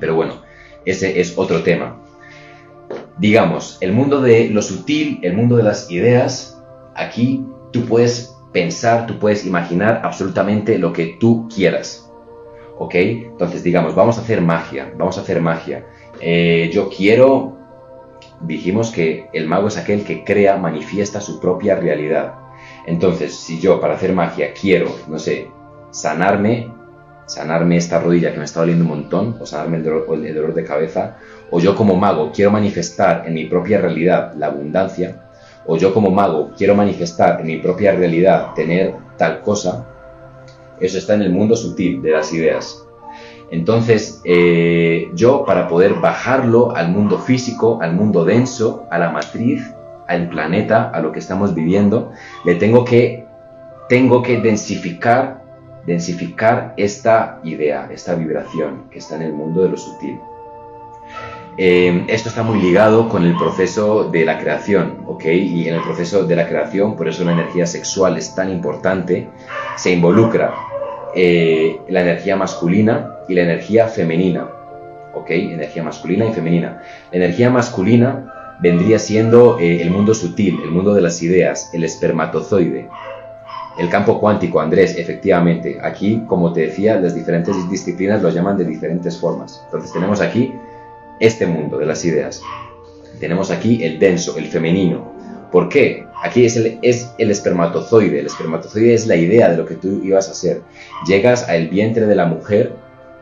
Pero 0.00 0.14
bueno, 0.14 0.42
ese 0.84 1.20
es 1.20 1.36
otro 1.36 1.62
tema. 1.62 2.00
Digamos, 3.18 3.76
el 3.80 3.92
mundo 3.92 4.22
de 4.22 4.48
lo 4.48 4.62
sutil, 4.62 5.18
el 5.22 5.34
mundo 5.34 5.56
de 5.56 5.64
las 5.64 5.90
ideas, 5.90 6.62
aquí 6.94 7.44
tú 7.72 7.84
puedes 7.84 8.37
pensar, 8.52 9.06
tú 9.06 9.18
puedes 9.18 9.44
imaginar 9.46 10.02
absolutamente 10.04 10.78
lo 10.78 10.92
que 10.92 11.16
tú 11.18 11.48
quieras. 11.54 12.10
¿Ok? 12.78 12.94
Entonces, 12.94 13.62
digamos, 13.62 13.94
vamos 13.94 14.18
a 14.18 14.20
hacer 14.20 14.40
magia, 14.40 14.92
vamos 14.96 15.18
a 15.18 15.22
hacer 15.22 15.40
magia. 15.40 15.86
Eh, 16.20 16.70
yo 16.72 16.88
quiero, 16.88 17.56
dijimos 18.40 18.90
que 18.90 19.28
el 19.32 19.46
mago 19.46 19.68
es 19.68 19.76
aquel 19.76 20.04
que 20.04 20.24
crea, 20.24 20.56
manifiesta 20.56 21.20
su 21.20 21.40
propia 21.40 21.76
realidad. 21.76 22.34
Entonces, 22.86 23.34
si 23.34 23.60
yo 23.60 23.80
para 23.80 23.94
hacer 23.94 24.12
magia 24.12 24.52
quiero, 24.52 24.90
no 25.08 25.18
sé, 25.18 25.48
sanarme, 25.90 26.72
sanarme 27.26 27.76
esta 27.76 28.00
rodilla 28.00 28.32
que 28.32 28.38
me 28.38 28.44
está 28.44 28.60
doliendo 28.60 28.84
un 28.84 28.90
montón, 28.90 29.36
o 29.40 29.46
sanarme 29.46 29.78
el 29.78 29.84
dolor, 29.84 30.54
de 30.54 30.64
cabeza, 30.64 31.18
o 31.50 31.60
yo 31.60 31.74
como 31.74 31.96
mago 31.96 32.32
quiero 32.32 32.50
manifestar 32.50 33.24
en 33.26 33.34
mi 33.34 33.44
propia 33.44 33.80
realidad 33.80 34.34
la 34.36 34.46
abundancia, 34.46 35.27
o 35.68 35.76
yo 35.76 35.92
como 35.92 36.10
mago 36.10 36.50
quiero 36.56 36.74
manifestar 36.74 37.40
en 37.40 37.46
mi 37.46 37.58
propia 37.58 37.92
realidad 37.92 38.54
tener 38.54 38.94
tal 39.18 39.42
cosa, 39.42 39.86
eso 40.80 40.96
está 40.96 41.14
en 41.14 41.22
el 41.22 41.30
mundo 41.30 41.56
sutil 41.56 42.00
de 42.00 42.10
las 42.10 42.32
ideas. 42.32 42.84
Entonces, 43.50 44.20
eh, 44.24 45.10
yo 45.14 45.44
para 45.44 45.68
poder 45.68 45.94
bajarlo 45.94 46.74
al 46.74 46.90
mundo 46.90 47.18
físico, 47.18 47.78
al 47.82 47.94
mundo 47.94 48.24
denso, 48.24 48.86
a 48.90 48.98
la 48.98 49.10
matriz, 49.10 49.74
al 50.06 50.30
planeta, 50.30 50.90
a 50.90 51.00
lo 51.00 51.12
que 51.12 51.18
estamos 51.18 51.54
viviendo, 51.54 52.12
le 52.44 52.54
tengo 52.54 52.84
que, 52.84 53.26
tengo 53.90 54.22
que 54.22 54.40
densificar, 54.40 55.44
densificar 55.86 56.72
esta 56.78 57.40
idea, 57.44 57.88
esta 57.92 58.14
vibración 58.14 58.84
que 58.90 58.98
está 58.98 59.16
en 59.16 59.22
el 59.22 59.32
mundo 59.34 59.62
de 59.62 59.68
lo 59.70 59.76
sutil. 59.76 60.18
Eh, 61.60 62.04
esto 62.06 62.28
está 62.28 62.44
muy 62.44 62.60
ligado 62.60 63.08
con 63.08 63.24
el 63.24 63.36
proceso 63.36 64.04
de 64.04 64.24
la 64.24 64.38
creación, 64.38 64.98
¿ok? 65.06 65.24
Y 65.24 65.66
en 65.66 65.74
el 65.74 65.82
proceso 65.82 66.24
de 66.24 66.36
la 66.36 66.46
creación, 66.46 66.94
por 66.94 67.08
eso 67.08 67.24
la 67.24 67.32
energía 67.32 67.66
sexual 67.66 68.16
es 68.16 68.32
tan 68.32 68.48
importante, 68.48 69.28
se 69.76 69.90
involucra 69.90 70.54
eh, 71.16 71.80
la 71.88 72.02
energía 72.02 72.36
masculina 72.36 73.16
y 73.28 73.34
la 73.34 73.42
energía 73.42 73.88
femenina, 73.88 74.46
¿ok? 75.12 75.30
Energía 75.30 75.82
masculina 75.82 76.26
y 76.26 76.32
femenina. 76.32 76.80
La 77.10 77.16
energía 77.16 77.50
masculina 77.50 78.32
vendría 78.60 79.00
siendo 79.00 79.58
eh, 79.58 79.82
el 79.82 79.90
mundo 79.90 80.14
sutil, 80.14 80.60
el 80.62 80.70
mundo 80.70 80.94
de 80.94 81.00
las 81.00 81.20
ideas, 81.24 81.70
el 81.72 81.82
espermatozoide. 81.82 82.88
El 83.80 83.88
campo 83.88 84.20
cuántico, 84.20 84.60
Andrés, 84.60 84.96
efectivamente. 84.96 85.78
Aquí, 85.82 86.22
como 86.28 86.52
te 86.52 86.62
decía, 86.62 87.00
las 87.00 87.16
diferentes 87.16 87.68
disciplinas 87.68 88.22
lo 88.22 88.30
llaman 88.30 88.56
de 88.56 88.64
diferentes 88.64 89.18
formas. 89.18 89.62
Entonces 89.66 89.92
tenemos 89.92 90.20
aquí 90.20 90.54
este 91.20 91.46
mundo 91.46 91.78
de 91.78 91.86
las 91.86 92.04
ideas. 92.04 92.42
Tenemos 93.20 93.50
aquí 93.50 93.82
el 93.84 93.98
denso, 93.98 94.36
el 94.38 94.46
femenino. 94.46 95.12
¿Por 95.50 95.68
qué? 95.68 96.06
Aquí 96.22 96.44
es 96.44 96.56
el, 96.56 96.78
es 96.82 97.12
el 97.18 97.30
espermatozoide. 97.30 98.20
El 98.20 98.26
espermatozoide 98.26 98.94
es 98.94 99.06
la 99.06 99.16
idea 99.16 99.48
de 99.50 99.56
lo 99.56 99.66
que 99.66 99.74
tú 99.74 100.02
ibas 100.04 100.28
a 100.28 100.32
hacer. 100.32 100.62
Llegas 101.06 101.48
al 101.48 101.68
vientre 101.68 102.06
de 102.06 102.14
la 102.14 102.26
mujer, 102.26 102.72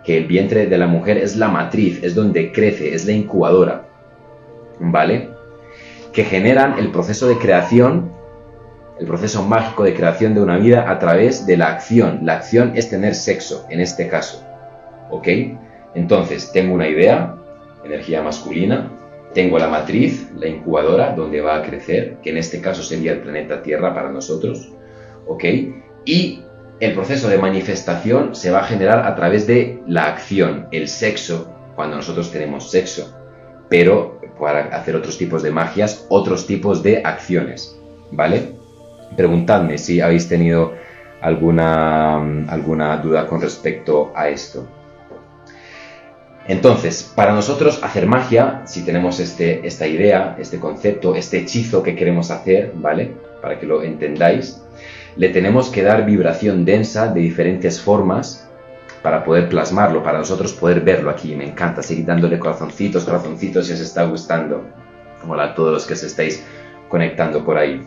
que 0.04 0.16
el 0.16 0.26
vientre 0.26 0.66
de 0.66 0.78
la 0.78 0.86
mujer 0.86 1.18
es 1.18 1.36
la 1.36 1.48
matriz, 1.48 2.02
es 2.02 2.14
donde 2.14 2.52
crece, 2.52 2.94
es 2.94 3.06
la 3.06 3.12
incubadora. 3.12 3.88
¿Vale? 4.80 5.30
Que 6.12 6.24
generan 6.24 6.78
el 6.78 6.90
proceso 6.90 7.28
de 7.28 7.38
creación, 7.38 8.10
el 8.98 9.06
proceso 9.06 9.42
mágico 9.42 9.84
de 9.84 9.94
creación 9.94 10.34
de 10.34 10.40
una 10.40 10.56
vida 10.56 10.90
a 10.90 10.98
través 10.98 11.46
de 11.46 11.56
la 11.56 11.68
acción. 11.68 12.20
La 12.22 12.34
acción 12.34 12.72
es 12.74 12.88
tener 12.88 13.14
sexo, 13.14 13.66
en 13.70 13.80
este 13.80 14.08
caso. 14.08 14.44
¿Ok? 15.10 15.28
Entonces, 15.94 16.50
tengo 16.52 16.74
una 16.74 16.88
idea, 16.88 17.36
energía 17.86 18.22
masculina. 18.22 18.92
Tengo 19.34 19.58
la 19.58 19.68
matriz, 19.68 20.30
la 20.36 20.46
incubadora, 20.46 21.14
donde 21.14 21.40
va 21.40 21.56
a 21.56 21.62
crecer, 21.62 22.18
que 22.22 22.30
en 22.30 22.38
este 22.38 22.60
caso 22.60 22.82
sería 22.82 23.12
el 23.12 23.20
planeta 23.20 23.62
Tierra 23.62 23.94
para 23.94 24.10
nosotros. 24.10 24.72
¿Ok? 25.26 25.44
Y 26.04 26.42
el 26.80 26.94
proceso 26.94 27.28
de 27.28 27.38
manifestación 27.38 28.34
se 28.34 28.50
va 28.50 28.60
a 28.60 28.64
generar 28.64 29.06
a 29.06 29.14
través 29.14 29.46
de 29.46 29.82
la 29.86 30.06
acción, 30.06 30.68
el 30.70 30.88
sexo, 30.88 31.52
cuando 31.74 31.96
nosotros 31.96 32.30
tenemos 32.30 32.70
sexo. 32.70 33.16
Pero 33.68 34.20
para 34.38 34.66
hacer 34.76 34.94
otros 34.94 35.18
tipos 35.18 35.42
de 35.42 35.50
magias, 35.50 36.06
otros 36.08 36.46
tipos 36.46 36.82
de 36.82 37.02
acciones. 37.04 37.78
¿Vale? 38.12 38.52
Preguntadme 39.16 39.78
si 39.78 40.00
habéis 40.00 40.28
tenido 40.28 40.74
alguna, 41.20 42.16
alguna 42.48 42.96
duda 42.98 43.26
con 43.26 43.40
respecto 43.40 44.12
a 44.14 44.28
esto. 44.28 44.66
Entonces, 46.48 47.12
para 47.14 47.32
nosotros 47.32 47.80
hacer 47.82 48.06
magia, 48.06 48.62
si 48.66 48.84
tenemos 48.84 49.18
este, 49.18 49.66
esta 49.66 49.86
idea, 49.86 50.36
este 50.38 50.60
concepto, 50.60 51.16
este 51.16 51.38
hechizo 51.38 51.82
que 51.82 51.96
queremos 51.96 52.30
hacer, 52.30 52.72
¿vale? 52.76 53.16
Para 53.42 53.58
que 53.58 53.66
lo 53.66 53.82
entendáis, 53.82 54.62
le 55.16 55.30
tenemos 55.30 55.70
que 55.70 55.82
dar 55.82 56.06
vibración 56.06 56.64
densa 56.64 57.12
de 57.12 57.20
diferentes 57.20 57.80
formas 57.80 58.48
para 59.02 59.24
poder 59.24 59.48
plasmarlo, 59.48 60.02
para 60.02 60.18
nosotros 60.18 60.52
poder 60.52 60.82
verlo 60.82 61.10
aquí. 61.10 61.34
Me 61.34 61.48
encanta 61.48 61.82
seguir 61.82 62.06
dándole 62.06 62.38
corazoncitos, 62.38 63.04
corazoncitos 63.04 63.66
si 63.66 63.72
os 63.72 63.80
está 63.80 64.04
gustando. 64.04 64.64
Hola 65.26 65.44
a 65.44 65.54
todos 65.54 65.72
los 65.72 65.86
que 65.86 65.96
se 65.96 66.06
estáis 66.06 66.44
conectando 66.88 67.44
por 67.44 67.58
ahí. 67.58 67.82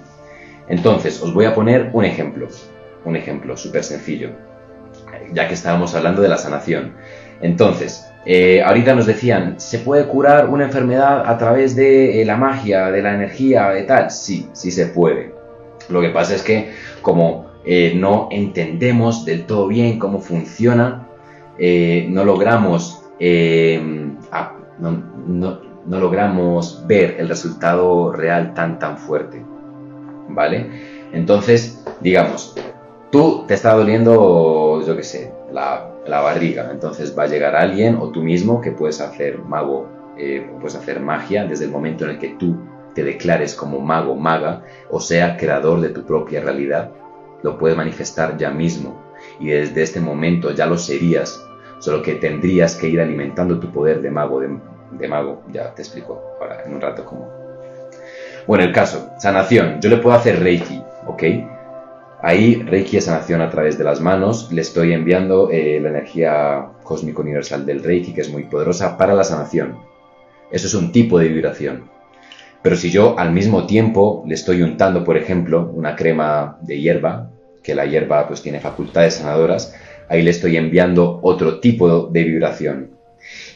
Entonces, 0.67 1.21
os 1.21 1.33
voy 1.33 1.45
a 1.45 1.55
poner 1.55 1.91
un 1.93 2.03
ejemplo, 2.03 2.47
un 3.05 3.15
ejemplo 3.15 3.55
súper 3.55 3.83
sencillo, 3.83 4.31
ya 5.31 5.47
que 5.47 5.53
estábamos 5.53 5.95
hablando 5.95 6.21
de 6.21 6.29
la 6.29 6.37
sanación. 6.37 6.93
Entonces, 7.41 8.05
eh, 8.31 8.61
ahorita 8.61 8.93
nos 8.93 9.07
decían, 9.07 9.59
¿se 9.59 9.79
puede 9.79 10.05
curar 10.05 10.49
una 10.49 10.65
enfermedad 10.65 11.27
a 11.27 11.35
través 11.39 11.75
de 11.75 12.21
eh, 12.21 12.25
la 12.25 12.37
magia, 12.37 12.91
de 12.91 13.01
la 13.01 13.15
energía, 13.15 13.69
de 13.69 13.81
tal? 13.81 14.11
Sí, 14.11 14.47
sí 14.53 14.69
se 14.69 14.85
puede. 14.85 15.33
Lo 15.89 15.99
que 15.99 16.09
pasa 16.09 16.35
es 16.35 16.43
que 16.43 16.69
como 17.01 17.47
eh, 17.65 17.93
no 17.95 18.27
entendemos 18.29 19.25
del 19.25 19.47
todo 19.47 19.67
bien 19.67 19.97
cómo 19.97 20.19
funciona, 20.19 21.07
no 21.57 22.23
logramos 22.23 23.01
no, 24.77 25.59
logramos 25.87 26.83
ver 26.85 27.15
el 27.17 27.29
resultado 27.29 28.11
real 28.11 28.53
tan 28.53 28.77
tan 28.77 28.99
fuerte. 28.99 29.43
¿Vale? 30.27 30.69
Entonces, 31.13 31.83
digamos, 31.99 32.55
tú 33.11 33.45
te 33.47 33.55
está 33.55 33.73
doliendo, 33.73 34.83
yo 34.85 34.95
qué 34.95 35.03
sé, 35.03 35.38
la 35.51 36.21
barriga. 36.21 36.69
Entonces 36.71 37.17
va 37.17 37.23
a 37.23 37.27
llegar 37.27 37.55
alguien 37.55 37.95
o 37.95 38.09
tú 38.11 38.21
mismo 38.21 38.61
que 38.61 38.71
puedes 38.71 39.01
hacer 39.01 39.39
mago, 39.39 39.87
eh, 40.17 40.49
puedes 40.59 40.75
hacer 40.75 40.99
magia 40.99 41.45
desde 41.45 41.65
el 41.65 41.71
momento 41.71 42.03
en 42.05 42.11
el 42.11 42.19
que 42.19 42.29
tú 42.29 42.57
te 42.93 43.03
declares 43.03 43.55
como 43.55 43.79
mago, 43.79 44.15
maga, 44.15 44.63
o 44.89 44.99
sea, 44.99 45.37
creador 45.37 45.79
de 45.79 45.89
tu 45.89 46.03
propia 46.03 46.41
realidad, 46.41 46.91
lo 47.43 47.57
puedes 47.57 47.77
manifestar 47.77 48.37
ya 48.37 48.49
mismo. 48.49 49.01
Y 49.39 49.49
desde 49.49 49.83
este 49.83 49.99
momento 49.99 50.51
ya 50.51 50.65
lo 50.65 50.77
serías, 50.77 51.41
solo 51.79 52.01
que 52.01 52.15
tendrías 52.15 52.75
que 52.75 52.87
ir 52.87 52.99
alimentando 52.99 53.59
tu 53.59 53.71
poder 53.71 54.01
de 54.01 54.11
mago, 54.11 54.39
de, 54.39 54.57
de 54.91 55.07
mago. 55.07 55.43
Ya 55.51 55.73
te 55.73 55.81
explico 55.81 56.21
ahora 56.41 56.63
en 56.65 56.73
un 56.73 56.81
rato 56.81 57.05
cómo. 57.05 57.29
Bueno, 58.47 58.63
el 58.63 58.73
caso, 58.73 59.11
sanación. 59.19 59.79
Yo 59.79 59.89
le 59.89 59.97
puedo 59.97 60.15
hacer 60.15 60.41
Reiki, 60.41 60.81
¿ok? 61.05 61.23
Ahí 62.21 62.55
Reiki 62.55 62.97
es 62.97 63.05
sanación 63.05 63.41
a 63.41 63.49
través 63.49 63.77
de 63.77 63.85
las 63.85 64.01
manos. 64.01 64.51
Le 64.51 64.61
estoy 64.61 64.91
enviando 64.91 65.49
eh, 65.51 65.79
la 65.81 65.89
energía 65.89 66.67
cósmico 66.83 67.21
universal 67.21 67.65
del 67.65 67.81
Reiki, 67.81 68.13
que 68.13 68.21
es 68.21 68.29
muy 68.29 68.43
poderosa, 68.43 68.97
para 68.97 69.13
la 69.13 69.23
sanación. 69.23 69.77
Eso 70.51 70.67
es 70.67 70.73
un 70.73 70.91
tipo 70.91 71.17
de 71.17 71.29
vibración. 71.29 71.89
Pero 72.61 72.75
si 72.75 72.89
yo 72.89 73.17
al 73.17 73.31
mismo 73.31 73.65
tiempo 73.65 74.23
le 74.27 74.35
estoy 74.35 74.61
untando, 74.63 75.05
por 75.05 75.15
ejemplo, 75.15 75.71
una 75.73 75.95
crema 75.95 76.57
de 76.61 76.81
hierba, 76.81 77.29
que 77.63 77.73
la 77.73 77.85
hierba 77.85 78.27
pues 78.27 78.41
tiene 78.41 78.59
facultades 78.59 79.15
sanadoras, 79.15 79.73
ahí 80.09 80.21
le 80.21 80.31
estoy 80.31 80.57
enviando 80.57 81.19
otro 81.23 81.61
tipo 81.61 82.07
de 82.07 82.23
vibración. 82.25 82.91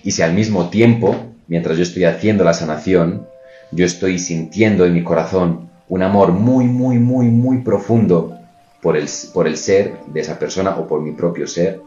Y 0.04 0.12
si 0.12 0.22
al 0.22 0.34
mismo 0.34 0.70
tiempo, 0.70 1.34
mientras 1.48 1.76
yo 1.76 1.84
estoy 1.84 2.06
haciendo 2.06 2.46
la 2.46 2.54
sanación, 2.54 3.28
yo 3.72 3.86
estoy 3.86 4.20
sintiendo 4.20 4.86
en 4.86 4.94
mi 4.94 5.04
corazón 5.04 5.70
un 5.90 6.02
amor 6.02 6.32
muy, 6.32 6.66
muy, 6.66 6.98
muy, 6.98 7.26
muy 7.26 7.58
profundo 7.58 8.40
por 8.84 8.98
el, 8.98 9.08
por 9.34 9.48
el 9.48 9.58
ser 9.58 10.02
de 10.08 10.20
esa 10.20 10.38
persona 10.38 10.76
o 10.78 10.86
por 10.86 11.02
mi 11.02 11.14
propio 11.14 11.48
ser. 11.48 11.82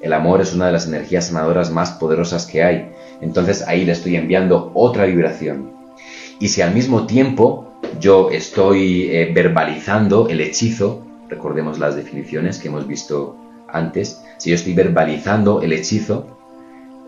El 0.00 0.12
amor 0.14 0.40
es 0.40 0.54
una 0.54 0.66
de 0.66 0.72
las 0.72 0.86
energías 0.86 1.26
sanadoras 1.26 1.70
más 1.70 1.92
poderosas 1.92 2.46
que 2.46 2.62
hay. 2.62 2.90
Entonces 3.20 3.62
ahí 3.68 3.84
le 3.84 3.92
estoy 3.92 4.16
enviando 4.16 4.72
otra 4.74 5.04
vibración. 5.04 5.72
Y 6.40 6.48
si 6.48 6.62
al 6.62 6.72
mismo 6.72 7.06
tiempo 7.06 7.74
yo 8.00 8.30
estoy 8.30 9.10
eh, 9.10 9.30
verbalizando 9.34 10.28
el 10.28 10.40
hechizo, 10.40 11.04
recordemos 11.28 11.78
las 11.78 11.96
definiciones 11.96 12.58
que 12.58 12.68
hemos 12.68 12.86
visto 12.86 13.36
antes, 13.68 14.22
si 14.38 14.50
yo 14.50 14.56
estoy 14.56 14.72
verbalizando 14.72 15.60
el 15.60 15.72
hechizo, 15.72 16.38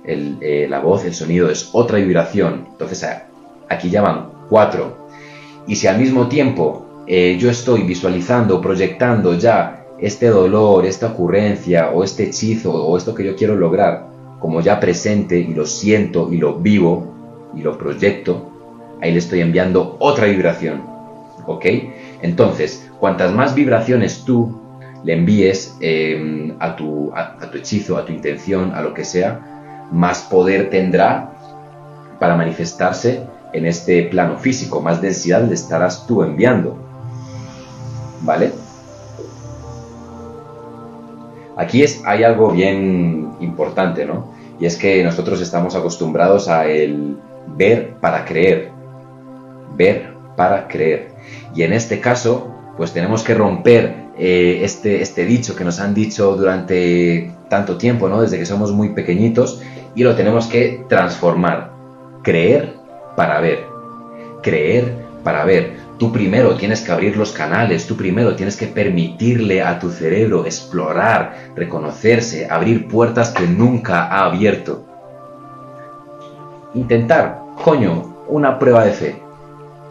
eh, 0.04 0.66
la 0.68 0.80
voz, 0.80 1.04
el 1.04 1.14
sonido 1.14 1.48
es 1.50 1.70
otra 1.72 1.98
vibración. 1.98 2.66
Entonces 2.72 3.06
aquí 3.68 3.88
llaman 3.88 4.30
cuatro. 4.50 5.08
Y 5.66 5.76
si 5.76 5.86
al 5.86 5.98
mismo 5.98 6.28
tiempo 6.28 6.89
eh, 7.12 7.36
yo 7.40 7.50
estoy 7.50 7.82
visualizando, 7.82 8.60
proyectando 8.60 9.34
ya 9.34 9.84
este 9.98 10.28
dolor, 10.28 10.86
esta 10.86 11.08
ocurrencia 11.08 11.90
o 11.90 12.04
este 12.04 12.22
hechizo 12.22 12.72
o 12.72 12.96
esto 12.96 13.16
que 13.16 13.24
yo 13.24 13.34
quiero 13.34 13.56
lograr 13.56 14.06
como 14.38 14.60
ya 14.60 14.78
presente 14.78 15.36
y 15.40 15.52
lo 15.52 15.66
siento 15.66 16.32
y 16.32 16.36
lo 16.36 16.60
vivo 16.60 17.50
y 17.52 17.62
lo 17.62 17.76
proyecto, 17.76 18.52
ahí 19.02 19.10
le 19.10 19.18
estoy 19.18 19.40
enviando 19.40 19.96
otra 19.98 20.26
vibración, 20.26 20.82
¿ok? 21.48 21.66
Entonces, 22.22 22.88
cuantas 23.00 23.34
más 23.34 23.56
vibraciones 23.56 24.24
tú 24.24 24.60
le 25.02 25.14
envíes 25.14 25.78
em, 25.80 26.54
a, 26.60 26.76
tu, 26.76 27.10
a, 27.12 27.50
tu 27.50 27.58
hechizo, 27.58 27.98
a 27.98 28.04
tu 28.04 28.12
intención, 28.12 28.72
a 28.72 28.82
lo 28.82 28.94
que 28.94 29.04
sea, 29.04 29.88
más 29.90 30.22
poder 30.30 30.70
tendrá 30.70 31.32
para 32.20 32.36
manifestarse 32.36 33.24
en 33.52 33.66
este 33.66 34.04
plano 34.04 34.36
físico, 34.36 34.80
más 34.80 35.02
densidad 35.02 35.42
le 35.42 35.54
estarás 35.54 36.06
tú 36.06 36.22
enviando. 36.22 36.89
¿Vale? 38.22 38.52
Aquí 41.56 41.82
es, 41.82 42.02
hay 42.06 42.24
algo 42.24 42.50
bien 42.50 43.32
importante, 43.40 44.04
¿no? 44.04 44.32
Y 44.58 44.66
es 44.66 44.76
que 44.76 45.02
nosotros 45.02 45.40
estamos 45.40 45.74
acostumbrados 45.74 46.48
a 46.48 46.66
el 46.66 47.16
ver 47.56 47.94
para 48.00 48.24
creer. 48.24 48.70
Ver 49.76 50.14
para 50.36 50.68
creer. 50.68 51.10
Y 51.54 51.62
en 51.62 51.72
este 51.72 52.00
caso, 52.00 52.48
pues 52.76 52.92
tenemos 52.92 53.22
que 53.22 53.34
romper 53.34 53.94
eh, 54.18 54.60
este, 54.62 55.02
este 55.02 55.24
dicho 55.24 55.56
que 55.56 55.64
nos 55.64 55.80
han 55.80 55.94
dicho 55.94 56.36
durante 56.36 57.32
tanto 57.48 57.76
tiempo, 57.76 58.08
¿no? 58.08 58.20
Desde 58.20 58.38
que 58.38 58.46
somos 58.46 58.72
muy 58.72 58.90
pequeñitos, 58.90 59.60
y 59.94 60.02
lo 60.02 60.14
tenemos 60.14 60.46
que 60.46 60.84
transformar. 60.88 61.72
Creer 62.22 62.74
para 63.16 63.40
ver. 63.40 63.66
Creer 64.42 64.94
para 65.24 65.44
ver. 65.44 65.79
Tú 66.00 66.10
primero 66.10 66.56
tienes 66.56 66.80
que 66.80 66.92
abrir 66.92 67.18
los 67.18 67.30
canales, 67.32 67.86
tú 67.86 67.94
primero 67.94 68.34
tienes 68.34 68.56
que 68.56 68.66
permitirle 68.66 69.62
a 69.62 69.78
tu 69.78 69.90
cerebro 69.90 70.46
explorar, 70.46 71.52
reconocerse, 71.54 72.48
abrir 72.48 72.88
puertas 72.88 73.32
que 73.32 73.46
nunca 73.46 74.06
ha 74.06 74.24
abierto. 74.24 74.82
Intentar, 76.72 77.42
coño, 77.62 78.24
una 78.28 78.58
prueba 78.58 78.86
de 78.86 78.92
fe. 78.92 79.22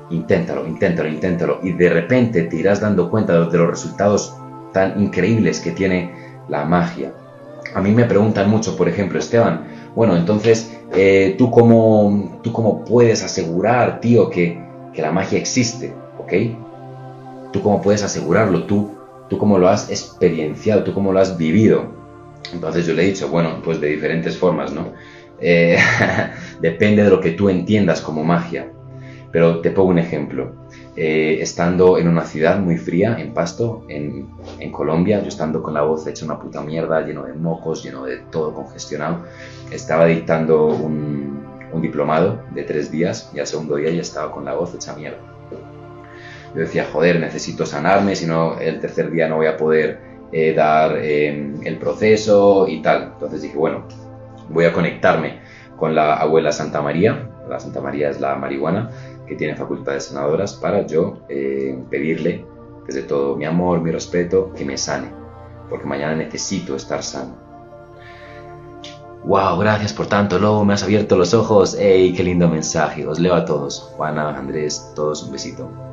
Inténtalo, 0.09 0.65
inténtalo, 0.65 1.07
inténtalo. 1.09 1.59
Y 1.61 1.73
de 1.73 1.89
repente 1.89 2.41
te 2.41 2.55
irás 2.55 2.81
dando 2.81 3.11
cuenta 3.11 3.45
de 3.45 3.57
los 3.59 3.69
resultados 3.69 4.35
tan 4.73 4.99
increíbles 4.99 5.59
que 5.59 5.73
tiene 5.73 6.11
la 6.47 6.65
magia. 6.65 7.13
A 7.75 7.81
mí 7.81 7.91
me 7.91 8.05
preguntan 8.05 8.49
mucho, 8.49 8.75
por 8.75 8.89
ejemplo, 8.89 9.19
Esteban, 9.19 9.67
bueno, 9.93 10.15
entonces, 10.15 10.75
eh, 10.91 11.35
¿tú, 11.37 11.51
cómo, 11.51 12.39
¿tú 12.41 12.51
cómo 12.51 12.83
puedes 12.83 13.23
asegurar, 13.23 13.99
tío, 13.99 14.31
que, 14.31 14.59
que 14.91 15.03
la 15.03 15.11
magia 15.11 15.37
existe, 15.37 15.98
¿ok? 16.29 17.51
¿Tú 17.51 17.61
cómo 17.61 17.81
puedes 17.81 18.03
asegurarlo? 18.03 18.63
¿Tú, 18.63 18.95
tú 19.29 19.37
cómo 19.37 19.57
lo 19.57 19.67
has 19.67 19.89
experienciado? 19.89 20.83
¿Tú 20.83 20.93
cómo 20.93 21.11
lo 21.11 21.19
has 21.19 21.37
vivido? 21.37 21.87
Entonces 22.53 22.85
yo 22.85 22.93
le 22.93 23.03
he 23.03 23.07
dicho, 23.07 23.29
bueno, 23.29 23.61
pues 23.63 23.81
de 23.81 23.87
diferentes 23.87 24.37
formas, 24.37 24.71
¿no? 24.71 24.93
Eh, 25.39 25.77
depende 26.61 27.03
de 27.03 27.09
lo 27.09 27.19
que 27.19 27.31
tú 27.31 27.49
entiendas 27.49 28.01
como 28.01 28.23
magia. 28.23 28.71
Pero 29.31 29.59
te 29.59 29.71
pongo 29.71 29.89
un 29.89 29.99
ejemplo. 29.99 30.53
Eh, 30.95 31.37
estando 31.41 31.97
en 31.97 32.07
una 32.07 32.25
ciudad 32.25 32.59
muy 32.59 32.77
fría, 32.77 33.17
en 33.19 33.33
Pasto, 33.33 33.85
en, 33.87 34.27
Colombia, 34.71 35.21
yo 35.21 35.27
estando 35.27 35.61
con 35.61 35.73
la 35.73 35.81
voz 35.81 36.07
hecha 36.07 36.25
una 36.25 36.39
puta 36.39 36.61
mierda, 36.61 37.01
lleno 37.01 37.23
de 37.23 37.33
mocos, 37.33 37.83
lleno 37.83 38.05
de 38.05 38.17
todo 38.17 38.53
congestionado, 38.53 39.25
estaba 39.71 40.05
dictando 40.05 40.67
un, 40.67 41.43
un 41.71 41.81
diplomado 41.81 42.43
de 42.53 42.63
tres 42.63 42.91
días 42.91 43.29
y 43.33 43.39
al 43.39 43.47
segundo 43.47 43.75
día 43.75 43.91
ya 43.91 44.01
estaba 44.01 44.31
con 44.31 44.45
la 44.45 44.55
voz 44.55 44.73
hecha 44.73 44.95
mierda. 44.95 45.38
Yo 46.53 46.61
decía, 46.61 46.87
joder, 46.91 47.19
necesito 47.19 47.65
sanarme, 47.65 48.15
si 48.15 48.25
no 48.25 48.59
el 48.59 48.79
tercer 48.79 49.11
día 49.11 49.27
no 49.27 49.37
voy 49.37 49.47
a 49.47 49.57
poder 49.57 49.99
eh, 50.31 50.53
dar 50.53 50.97
eh, 50.97 51.53
el 51.63 51.77
proceso 51.77 52.67
y 52.67 52.81
tal. 52.81 53.11
Entonces 53.13 53.41
dije, 53.41 53.57
bueno, 53.57 53.85
voy 54.49 54.65
a 54.65 54.73
conectarme 54.73 55.41
con 55.77 55.95
la 55.95 56.15
abuela 56.15 56.51
Santa 56.51 56.81
María, 56.81 57.29
la 57.47 57.59
Santa 57.59 57.81
María 57.81 58.09
es 58.09 58.19
la 58.19 58.35
marihuana, 58.35 58.89
que 59.27 59.35
tiene 59.35 59.55
facultades 59.55 60.05
sanadoras, 60.05 60.53
para 60.55 60.85
yo 60.85 61.19
eh, 61.29 61.77
pedirle 61.89 62.45
desde 62.85 63.03
todo 63.03 63.35
mi 63.35 63.45
amor, 63.45 63.81
mi 63.81 63.91
respeto, 63.91 64.51
que 64.53 64.65
me 64.65 64.77
sane, 64.77 65.09
porque 65.69 65.85
mañana 65.85 66.15
necesito 66.15 66.75
estar 66.75 67.03
sano. 67.03 67.49
Wow, 69.23 69.59
gracias 69.59 69.93
por 69.93 70.07
tanto, 70.07 70.39
Lobo, 70.39 70.63
me 70.63 70.73
has 70.73 70.83
abierto 70.83 71.17
los 71.17 71.33
ojos. 71.33 71.75
¡Ey, 71.75 72.13
qué 72.13 72.23
lindo 72.23 72.47
mensaje! 72.47 73.05
Os 73.05 73.19
leo 73.19 73.35
a 73.35 73.45
todos. 73.45 73.91
Juana, 73.95 74.29
Andrés, 74.37 74.93
todos 74.95 75.23
un 75.23 75.33
besito. 75.33 75.88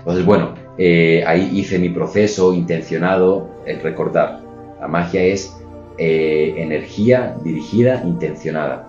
Entonces, 0.00 0.24
bueno, 0.24 0.54
eh, 0.76 1.22
ahí 1.26 1.50
hice 1.52 1.78
mi 1.78 1.88
proceso 1.88 2.52
intencionado, 2.52 3.48
el 3.64 3.80
recordar. 3.80 4.40
La 4.80 4.88
magia 4.88 5.22
es 5.22 5.56
eh, 5.98 6.54
energía 6.56 7.36
dirigida, 7.42 8.02
intencionada. 8.04 8.88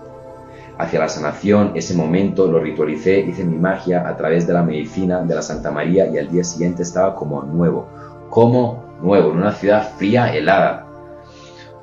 Hacia 0.77 0.99
la 0.99 1.09
sanación, 1.09 1.73
ese 1.75 1.93
momento 1.93 2.47
lo 2.47 2.59
ritualicé, 2.59 3.19
hice 3.19 3.43
mi 3.43 3.57
magia 3.57 4.07
a 4.07 4.17
través 4.17 4.47
de 4.47 4.53
la 4.53 4.63
medicina 4.63 5.21
de 5.21 5.35
la 5.35 5.41
Santa 5.41 5.69
María 5.69 6.07
y 6.07 6.17
al 6.17 6.29
día 6.29 6.43
siguiente 6.43 6.83
estaba 6.83 7.13
como 7.13 7.43
nuevo. 7.43 7.87
Como 8.29 8.85
nuevo, 9.01 9.31
en 9.31 9.37
una 9.37 9.51
ciudad 9.51 9.91
fría, 9.97 10.33
helada 10.33 10.87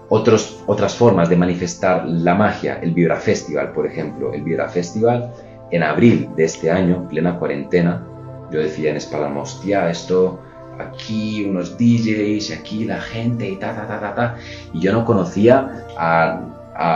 otros, 0.09 0.63
otras 0.67 0.97
formas 0.97 1.29
de 1.29 1.37
manifestar 1.37 2.07
la 2.07 2.35
magia, 2.35 2.79
el 2.83 2.93
Vibra 2.93 3.17
Festival, 3.17 3.73
por 3.73 3.87
ejemplo. 3.87 4.33
El 4.33 4.43
Vibra 4.43 4.69
Festival, 4.69 5.31
en 5.71 5.83
abril 5.83 6.31
de 6.35 6.45
este 6.45 6.71
año, 6.71 7.07
plena 7.09 7.39
cuarentena, 7.39 8.07
yo 8.51 8.61
decía 8.61 8.91
en 8.91 8.97
Espalama, 8.97 9.43
hostia, 9.43 9.91
esto, 9.91 10.41
aquí 10.79 11.45
unos 11.45 11.77
DJs, 11.77 12.53
aquí 12.53 12.85
la 12.85 13.01
gente 13.01 13.49
y 13.49 13.57
ta, 13.57 13.75
ta, 13.75 13.87
ta, 13.87 14.01
ta, 14.01 14.15
ta. 14.15 14.37
Y 14.73 14.81
yo 14.81 14.93
no 14.93 15.05
conocía 15.05 15.85
a, 15.97 16.41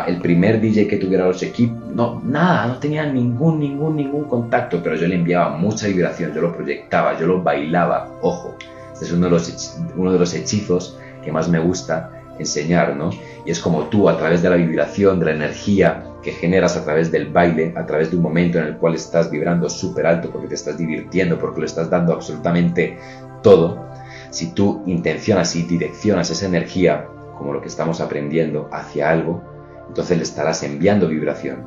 el 0.06 0.20
primer 0.20 0.60
DJ 0.60 0.86
que 0.86 0.96
tuviera 0.96 1.26
los 1.26 1.42
equipos, 1.42 1.76
no, 1.88 2.22
nada, 2.24 2.68
no 2.68 2.78
tenía 2.78 3.04
ningún, 3.04 3.58
ningún, 3.58 3.96
ningún 3.96 4.24
contacto, 4.24 4.80
pero 4.80 4.94
yo 4.94 5.08
le 5.08 5.16
enviaba 5.16 5.56
mucha 5.56 5.88
vibración, 5.88 6.32
yo 6.32 6.40
lo 6.40 6.54
proyectaba, 6.54 7.18
yo 7.18 7.26
lo 7.26 7.42
bailaba, 7.42 8.08
ojo. 8.22 8.56
Este 8.92 9.06
es 9.06 9.12
uno 9.12 9.26
de 9.26 9.30
los, 9.32 9.80
uno 9.96 10.12
de 10.12 10.20
los 10.20 10.34
hechizos 10.34 11.00
que 11.24 11.32
más 11.32 11.48
me 11.48 11.58
gusta 11.58 12.12
enseñar, 12.38 12.94
¿no? 12.94 13.10
Y 13.44 13.50
es 13.50 13.58
como 13.58 13.84
tú, 13.84 14.08
a 14.08 14.16
través 14.16 14.40
de 14.40 14.50
la 14.50 14.56
vibración, 14.56 15.18
de 15.18 15.26
la 15.26 15.32
energía 15.32 16.04
que 16.22 16.32
generas 16.32 16.76
a 16.76 16.85
través 16.85 17.11
del 17.11 17.32
baile, 17.32 17.74
a 17.76 17.85
través 17.85 18.11
de 18.11 18.16
un 18.16 18.22
momento 18.22 18.58
en 18.58 18.66
el 18.66 18.76
cual 18.76 18.94
estás 18.94 19.30
vibrando 19.30 19.68
súper 19.68 20.06
alto 20.06 20.30
porque 20.30 20.48
te 20.48 20.54
estás 20.54 20.78
divirtiendo, 20.78 21.38
porque 21.38 21.61
le 21.61 21.66
estás 21.66 21.90
dando 21.90 22.12
absolutamente 22.12 22.96
todo, 23.42 23.88
si 24.30 24.52
tú 24.52 24.82
intencionas 24.87 25.54
y 25.56 25.64
direccionas 25.64 26.30
esa 26.30 26.46
energía, 26.46 27.06
como 27.37 27.52
lo 27.52 27.61
que 27.61 27.68
estamos 27.68 28.00
aprendiendo, 28.00 28.68
hacia 28.72 29.11
algo, 29.11 29.42
entonces 29.88 30.16
le 30.16 30.22
estarás 30.22 30.62
enviando 30.62 31.08
vibración. 31.08 31.66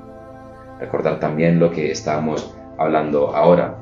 Recordar 0.79 1.19
también 1.19 1.59
lo 1.59 1.71
que 1.71 1.91
estábamos 1.91 2.55
hablando 2.77 3.35
ahora, 3.35 3.77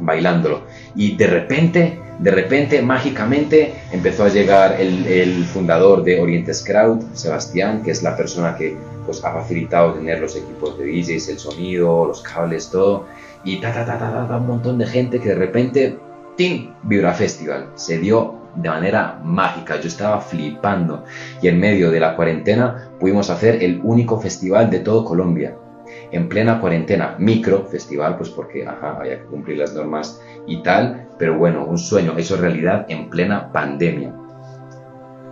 bailándolo. 0.00 0.62
Y 0.94 1.16
de 1.16 1.26
repente 1.26 1.98
de 2.18 2.30
repente, 2.30 2.80
mágicamente, 2.80 3.74
empezó 3.92 4.24
a 4.24 4.28
llegar 4.28 4.80
el, 4.80 5.44
fundador 5.44 6.02
de 6.02 6.20
Orientes 6.20 6.64
Crowd, 6.64 7.02
Sebastián, 7.12 7.82
que 7.82 7.90
es 7.90 8.02
la 8.02 8.16
persona 8.16 8.56
que 8.56 8.76
pues, 9.04 9.22
ha 9.22 9.32
facilitado 9.32 9.92
tener 9.94 10.20
los 10.20 10.34
equipos 10.34 10.78
de 10.78 10.86
DJs, 10.86 11.28
el 11.28 11.38
sonido, 11.38 12.06
los 12.06 12.22
cables, 12.22 12.70
todo. 12.70 13.06
Y 13.44 13.60
ta, 13.60 13.72
ta, 13.72 13.84
ta, 13.84 13.98
ta, 13.98 14.26
ta, 14.26 14.36
un 14.38 14.46
montón 14.46 14.78
de 14.78 14.86
gente 14.86 15.20
que 15.20 15.30
de 15.30 15.34
repente, 15.34 15.98
¡tim! 16.36 16.72
Vibra 16.84 17.12
Festival. 17.12 17.68
Se 17.74 17.98
dio 17.98 18.34
de 18.54 18.70
manera 18.70 19.20
mágica. 19.22 19.78
Yo 19.78 19.88
estaba 19.88 20.20
flipando. 20.20 21.04
Y 21.42 21.48
en 21.48 21.60
medio 21.60 21.90
de 21.90 22.00
la 22.00 22.16
cuarentena 22.16 22.92
pudimos 22.98 23.28
hacer 23.28 23.62
el 23.62 23.80
único 23.84 24.18
festival 24.18 24.70
de 24.70 24.80
todo 24.80 25.04
Colombia 25.04 25.54
en 26.10 26.28
plena 26.28 26.60
cuarentena, 26.60 27.16
micro 27.18 27.64
festival, 27.64 28.16
pues 28.16 28.30
porque 28.30 28.66
ajá, 28.66 28.98
había 28.98 29.18
que 29.20 29.26
cumplir 29.26 29.58
las 29.58 29.74
normas 29.74 30.20
y 30.46 30.62
tal, 30.62 31.08
pero 31.18 31.36
bueno, 31.38 31.64
un 31.64 31.78
sueño, 31.78 32.14
eso 32.16 32.34
es 32.34 32.40
realidad 32.40 32.86
en 32.88 33.08
plena 33.10 33.52
pandemia. 33.52 34.12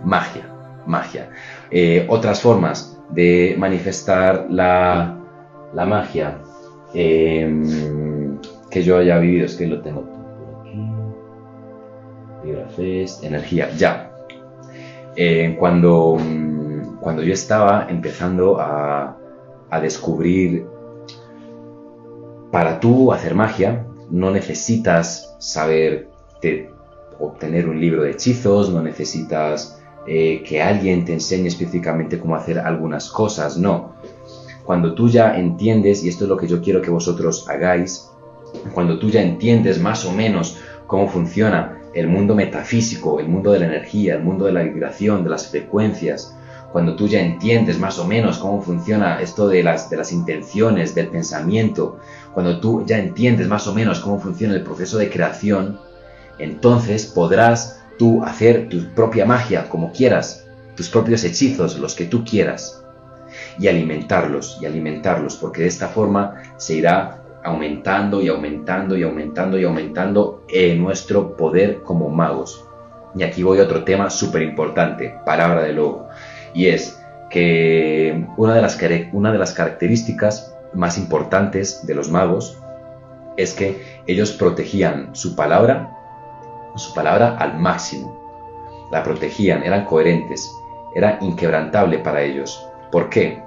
Magia, 0.03 0.43
magia. 0.85 1.29
Eh, 1.71 2.05
otras 2.09 2.41
formas 2.41 2.99
de 3.09 3.55
manifestar 3.57 4.47
la, 4.49 5.17
la 5.73 5.85
magia 5.85 6.39
em, 6.93 8.37
que 8.69 8.83
yo 8.83 8.97
haya 8.97 9.17
vivido, 9.19 9.45
es 9.45 9.55
que 9.55 9.67
lo 9.67 9.81
tengo 9.81 10.01
por 10.01 10.15
aquí. 12.77 13.05
energía, 13.23 13.69
ya. 13.77 14.11
Eh, 15.15 15.55
cuando, 15.57 16.17
cuando 16.99 17.23
yo 17.23 17.33
estaba 17.33 17.87
empezando 17.89 18.59
a, 18.59 19.14
a 19.75 19.81
descubrir, 19.81 20.65
para 22.51 22.79
tú 22.79 23.11
hacer 23.11 23.35
magia, 23.35 23.85
no 24.09 24.31
necesitas 24.31 25.35
saber 25.39 26.09
obtener 27.19 27.67
un 27.67 27.79
libro 27.79 28.03
de 28.03 28.11
hechizos, 28.11 28.69
no 28.69 28.81
necesitas 28.81 29.81
eh, 30.07 30.43
que 30.47 30.61
alguien 30.61 31.05
te 31.05 31.13
enseñe 31.13 31.47
específicamente 31.47 32.19
cómo 32.19 32.35
hacer 32.35 32.59
algunas 32.59 33.09
cosas, 33.09 33.57
no. 33.57 33.93
Cuando 34.63 34.93
tú 34.93 35.09
ya 35.09 35.37
entiendes, 35.37 36.03
y 36.03 36.09
esto 36.09 36.25
es 36.25 36.29
lo 36.29 36.37
que 36.37 36.47
yo 36.47 36.61
quiero 36.61 36.81
que 36.81 36.91
vosotros 36.91 37.47
hagáis, 37.49 38.09
cuando 38.73 38.99
tú 38.99 39.09
ya 39.09 39.21
entiendes 39.21 39.79
más 39.79 40.05
o 40.05 40.11
menos 40.11 40.59
cómo 40.87 41.07
funciona 41.07 41.81
el 41.93 42.07
mundo 42.07 42.35
metafísico, 42.35 43.19
el 43.19 43.27
mundo 43.27 43.51
de 43.51 43.59
la 43.59 43.65
energía, 43.65 44.15
el 44.15 44.23
mundo 44.23 44.45
de 44.45 44.51
la 44.51 44.63
vibración, 44.63 45.23
de 45.23 45.29
las 45.29 45.47
frecuencias, 45.47 46.34
cuando 46.75 46.97
tú 46.97 47.07
ya 47.07 47.21
entiendes 47.21 47.79
más 47.79 47.99
o 47.99 48.05
menos 48.05 48.37
cómo 48.37 48.61
funciona 48.61 49.21
esto 49.21 49.47
de 49.47 49.63
las, 49.63 49.89
de 49.89 49.95
las 49.95 50.11
intenciones, 50.11 50.93
del 50.93 51.07
pensamiento, 51.07 51.99
cuando 52.33 52.59
tú 52.59 52.83
ya 52.85 52.99
entiendes 52.99 53.47
más 53.47 53.65
o 53.67 53.73
menos 53.73 54.01
cómo 54.01 54.19
funciona 54.19 54.55
el 54.55 54.61
proceso 54.61 54.97
de 54.97 55.09
creación, 55.09 55.79
entonces 56.37 57.05
podrás 57.05 57.81
tú 57.97 58.25
hacer 58.25 58.67
tu 58.67 58.93
propia 58.93 59.25
magia 59.25 59.69
como 59.69 59.93
quieras, 59.93 60.49
tus 60.75 60.89
propios 60.89 61.23
hechizos, 61.23 61.79
los 61.79 61.95
que 61.95 62.07
tú 62.07 62.25
quieras, 62.25 62.83
y 63.57 63.69
alimentarlos, 63.69 64.57
y 64.61 64.65
alimentarlos, 64.65 65.37
porque 65.37 65.61
de 65.61 65.69
esta 65.69 65.87
forma 65.87 66.43
se 66.57 66.73
irá 66.73 67.23
aumentando 67.45 68.21
y 68.21 68.27
aumentando 68.27 68.97
y 68.97 69.03
aumentando 69.03 69.57
y 69.57 69.63
aumentando 69.63 70.43
en 70.49 70.83
nuestro 70.83 71.37
poder 71.37 71.83
como 71.83 72.09
magos. 72.09 72.65
Y 73.15 73.23
aquí 73.23 73.43
voy 73.43 73.59
a 73.59 73.63
otro 73.63 73.85
tema 73.85 74.09
súper 74.09 74.41
importante, 74.41 75.15
palabra 75.25 75.63
de 75.63 75.71
lobo, 75.71 76.09
y 76.55 76.67
es 76.69 76.99
que 77.29 78.25
una 78.37 78.55
de, 78.55 78.61
las, 78.61 78.79
una 79.11 79.31
de 79.31 79.37
las 79.37 79.53
características 79.53 80.55
más 80.73 80.97
importantes 80.97 81.85
de 81.85 81.93
los 81.93 82.09
magos 82.09 82.57
es 83.35 83.53
que 83.53 84.01
ellos 84.07 84.31
protegían 84.31 85.13
su 85.13 85.35
palabra, 85.35 85.91
su 86.75 86.93
palabra 86.93 87.35
al 87.37 87.59
máximo. 87.59 88.15
La 88.91 89.03
protegían, 89.03 89.63
eran 89.63 89.83
coherentes, 89.83 90.49
era 90.95 91.17
inquebrantable 91.21 91.99
para 91.99 92.21
ellos. 92.21 92.65
¿Por 92.91 93.09
qué? 93.09 93.43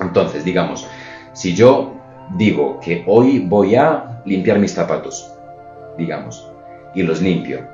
Entonces, 0.00 0.42
digamos, 0.42 0.88
si 1.34 1.54
yo 1.54 1.94
digo 2.36 2.80
que 2.80 3.04
hoy 3.06 3.40
voy 3.40 3.74
a 3.76 4.22
limpiar 4.24 4.58
mis 4.58 4.72
zapatos, 4.72 5.30
digamos, 5.98 6.50
y 6.94 7.02
los 7.02 7.20
limpio. 7.20 7.68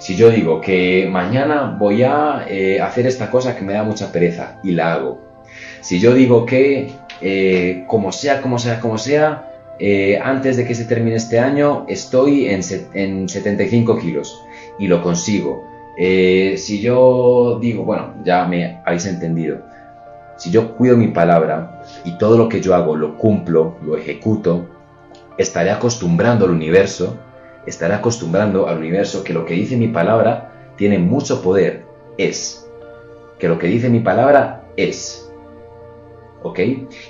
Si 0.00 0.16
yo 0.16 0.30
digo 0.30 0.60
que 0.60 1.06
mañana 1.08 1.76
voy 1.78 2.02
a 2.02 2.46
eh, 2.48 2.80
hacer 2.80 3.06
esta 3.06 3.30
cosa 3.30 3.54
que 3.54 3.62
me 3.62 3.74
da 3.74 3.84
mucha 3.84 4.10
pereza 4.10 4.58
y 4.64 4.72
la 4.72 4.94
hago. 4.94 5.20
Si 5.82 6.00
yo 6.00 6.14
digo 6.14 6.44
que 6.44 6.90
eh, 7.20 7.84
como 7.86 8.10
sea, 8.10 8.40
como 8.40 8.58
sea, 8.58 8.80
como 8.80 8.98
sea, 8.98 9.46
eh, 9.78 10.18
antes 10.22 10.56
de 10.56 10.66
que 10.66 10.74
se 10.74 10.86
termine 10.86 11.16
este 11.16 11.38
año 11.38 11.84
estoy 11.88 12.48
en, 12.48 12.62
en 12.94 13.28
75 13.28 13.98
kilos 13.98 14.42
y 14.78 14.88
lo 14.88 15.02
consigo. 15.02 15.68
si 15.96 16.80
yo 16.80 17.58
digo, 17.60 17.84
bueno, 17.84 18.14
ya 18.24 18.46
me 18.46 18.80
habéis 18.84 19.06
entendido 19.06 19.70
si 20.40 20.50
yo 20.50 20.74
cuido 20.74 20.96
mi 20.96 21.08
palabra 21.08 21.82
y 22.02 22.12
todo 22.12 22.38
lo 22.38 22.48
que 22.48 22.62
yo 22.62 22.74
hago 22.74 22.96
lo 22.96 23.18
cumplo, 23.18 23.76
lo 23.84 23.98
ejecuto, 23.98 24.66
estaré 25.36 25.70
acostumbrando 25.70 26.46
al 26.46 26.52
universo, 26.52 27.18
estaré 27.66 27.94
acostumbrando 27.94 28.68
al 28.68 28.78
universo 28.78 29.24
que 29.24 29.32
lo 29.32 29.44
que 29.44 29.54
dice 29.54 29.76
mi 29.76 29.88
palabra 29.88 30.72
tiene 30.76 30.98
mucho 30.98 31.42
poder, 31.42 31.84
es. 32.18 32.68
Que 33.38 33.48
lo 33.48 33.58
que 33.58 33.66
dice 33.66 33.88
mi 33.88 34.00
palabra 34.00 34.64
es. 34.76 35.32
¿Ok? 36.42 36.58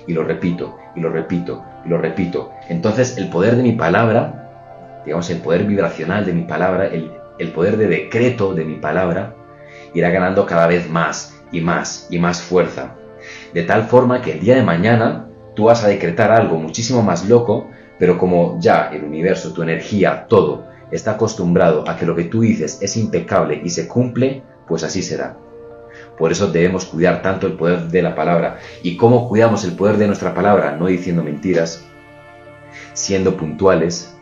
Y 0.06 0.12
lo 0.12 0.24
repito, 0.24 0.76
y 0.96 1.00
lo 1.00 1.10
repito, 1.10 1.64
y 1.84 1.88
lo 1.88 1.98
repito. 1.98 2.50
Entonces 2.68 3.16
el 3.16 3.28
poder 3.30 3.56
de 3.56 3.62
mi 3.62 3.72
palabra, 3.72 5.02
digamos 5.04 5.30
el 5.30 5.38
poder 5.38 5.64
vibracional 5.64 6.24
de 6.26 6.32
mi 6.32 6.42
palabra, 6.42 6.86
el, 6.86 7.12
el 7.38 7.52
poder 7.52 7.76
de 7.76 7.86
decreto 7.86 8.54
de 8.54 8.64
mi 8.64 8.76
palabra, 8.76 9.34
irá 9.94 10.10
ganando 10.10 10.46
cada 10.46 10.66
vez 10.66 10.88
más 10.88 11.40
y 11.52 11.60
más 11.60 12.08
y 12.10 12.18
más 12.18 12.42
fuerza 12.42 12.96
de 13.52 13.62
tal 13.62 13.84
forma 13.84 14.22
que 14.22 14.32
el 14.32 14.40
día 14.40 14.56
de 14.56 14.62
mañana 14.62 15.26
tú 15.54 15.64
vas 15.64 15.84
a 15.84 15.88
decretar 15.88 16.30
algo 16.30 16.56
muchísimo 16.56 17.02
más 17.02 17.28
loco, 17.28 17.68
pero 18.00 18.18
como 18.18 18.58
ya 18.58 18.88
el 18.92 19.04
universo, 19.04 19.52
tu 19.52 19.62
energía, 19.62 20.26
todo 20.26 20.64
está 20.90 21.12
acostumbrado 21.12 21.88
a 21.88 21.96
que 21.96 22.06
lo 22.06 22.16
que 22.16 22.24
tú 22.24 22.40
dices 22.40 22.78
es 22.80 22.96
impecable 22.96 23.60
y 23.62 23.68
se 23.68 23.86
cumple, 23.86 24.42
pues 24.66 24.82
así 24.82 25.02
será. 25.02 25.36
Por 26.18 26.32
eso 26.32 26.50
debemos 26.50 26.86
cuidar 26.86 27.20
tanto 27.20 27.46
el 27.46 27.52
poder 27.52 27.82
de 27.88 28.02
la 28.02 28.14
palabra. 28.14 28.58
¿Y 28.82 28.96
cómo 28.96 29.28
cuidamos 29.28 29.64
el 29.64 29.72
poder 29.72 29.98
de 29.98 30.06
nuestra 30.06 30.34
palabra? 30.34 30.76
No 30.76 30.86
diciendo 30.86 31.22
mentiras, 31.22 31.84
siendo 32.94 33.36
puntuales. 33.36 34.16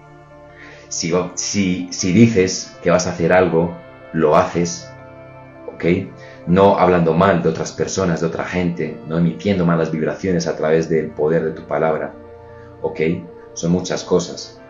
Si, 0.88 1.14
si, 1.34 1.88
si 1.92 2.12
dices 2.12 2.76
que 2.82 2.90
vas 2.90 3.06
a 3.06 3.10
hacer 3.12 3.32
algo, 3.32 3.76
lo 4.12 4.36
haces. 4.36 4.90
¿Ok? 5.72 5.84
no 6.48 6.78
hablando 6.78 7.12
mal 7.12 7.42
de 7.42 7.50
otras 7.50 7.72
personas, 7.72 8.22
de 8.22 8.26
otra 8.26 8.44
gente, 8.44 8.98
no 9.06 9.18
emitiendo 9.18 9.66
malas 9.66 9.92
vibraciones 9.92 10.46
a 10.46 10.56
través 10.56 10.88
del 10.88 11.10
poder 11.10 11.44
de 11.44 11.50
tu 11.50 11.62
palabra. 11.66 12.14
¿Ok? 12.80 13.00
Son 13.58 13.72
muchas 13.72 14.04
cosas, 14.04 14.60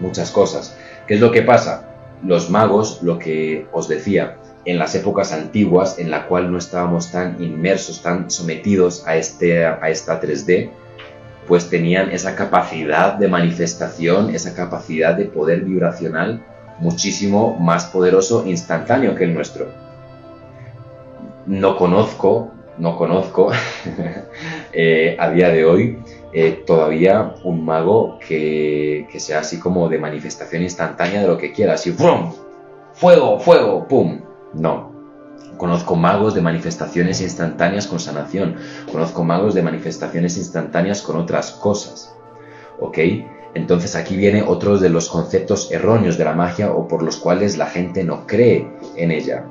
muchas 0.00 0.30
cosas. 0.30 0.76
¿Qué 1.06 1.14
es 1.14 1.20
lo 1.20 1.30
que 1.30 1.42
pasa? 1.42 1.88
Los 2.24 2.50
magos, 2.50 3.00
lo 3.02 3.18
que 3.18 3.66
os 3.72 3.86
decía, 3.86 4.38
en 4.64 4.78
las 4.78 4.94
épocas 4.96 5.32
antiguas 5.32 5.98
en 5.98 6.10
la 6.10 6.26
cual 6.26 6.50
no 6.50 6.58
estábamos 6.58 7.12
tan 7.12 7.40
inmersos, 7.40 8.02
tan 8.02 8.30
sometidos 8.30 9.06
a, 9.06 9.16
este, 9.16 9.64
a 9.64 9.88
esta 9.88 10.20
3D, 10.20 10.70
pues 11.46 11.70
tenían 11.70 12.10
esa 12.10 12.34
capacidad 12.34 13.14
de 13.14 13.28
manifestación, 13.28 14.34
esa 14.34 14.54
capacidad 14.54 15.14
de 15.14 15.26
poder 15.26 15.60
vibracional 15.60 16.44
muchísimo 16.80 17.56
más 17.60 17.86
poderoso, 17.86 18.44
instantáneo 18.44 19.14
que 19.14 19.24
el 19.24 19.34
nuestro 19.34 19.86
no 21.46 21.76
conozco, 21.76 22.52
no 22.78 22.96
conozco 22.96 23.50
eh, 24.72 25.16
a 25.18 25.30
día 25.30 25.48
de 25.48 25.64
hoy 25.64 25.98
eh, 26.32 26.64
todavía 26.66 27.34
un 27.44 27.64
mago 27.64 28.18
que, 28.18 29.06
sea 29.18 29.40
así 29.40 29.58
como 29.58 29.88
de 29.88 29.98
manifestación 29.98 30.62
instantánea 30.62 31.22
de 31.22 31.28
lo 31.28 31.38
que 31.38 31.52
quiera, 31.52 31.74
así 31.74 31.92
¡pum! 31.92 32.32
¡Fuego, 32.92 33.38
fuego! 33.38 33.86
¡pum! 33.88 34.20
No. 34.54 34.94
Conozco 35.56 35.96
magos 35.96 36.34
de 36.34 36.42
manifestaciones 36.42 37.20
instantáneas 37.22 37.86
con 37.86 37.98
sanación. 37.98 38.56
Conozco 38.92 39.24
magos 39.24 39.54
de 39.54 39.62
manifestaciones 39.62 40.36
instantáneas 40.36 41.00
con 41.00 41.16
otras 41.16 41.52
cosas. 41.52 42.14
¿Ok? 42.78 42.98
Entonces 43.54 43.96
aquí 43.96 44.16
viene 44.16 44.42
otro 44.42 44.78
de 44.78 44.90
los 44.90 45.08
conceptos 45.08 45.72
erróneos 45.72 46.18
de 46.18 46.24
la 46.24 46.34
magia 46.34 46.72
o 46.72 46.86
por 46.86 47.02
los 47.02 47.16
cuales 47.16 47.56
la 47.56 47.66
gente 47.66 48.04
no 48.04 48.26
cree 48.26 48.70
en 48.96 49.10
ella 49.10 49.46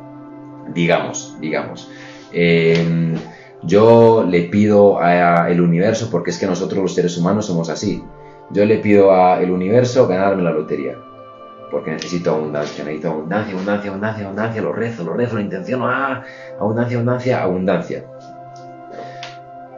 digamos, 0.73 1.35
digamos. 1.39 1.89
Em, 2.31 3.15
yo 3.65 4.25
le 4.27 4.43
pido 4.43 4.99
al 4.99 5.59
universo, 5.59 6.09
porque 6.11 6.31
es 6.31 6.39
que 6.39 6.45
nosotros 6.45 6.81
los 6.81 6.93
seres 6.93 7.17
humanos 7.17 7.45
somos 7.45 7.69
así, 7.69 8.03
yo 8.51 8.65
le 8.65 8.77
pido 8.77 9.11
al 9.11 9.49
universo 9.49 10.07
ganarme 10.07 10.43
la 10.43 10.51
lotería, 10.51 10.97
porque 11.71 11.91
necesito 11.91 12.31
abundancia, 12.31 12.83
necesito 12.83 13.09
abundancia, 13.09 13.53
abundancia, 13.53 13.89
abundancia, 13.89 14.25
abundancia, 14.25 14.61
lo 14.61 14.73
rezo, 14.73 15.03
lo 15.03 15.13
rezo, 15.13 15.35
lo 15.35 15.41
intenciono, 15.41 15.87
ah, 15.87 16.23
abundancia, 16.59 16.97
abundancia, 16.97 17.41
abundancia. 17.41 18.05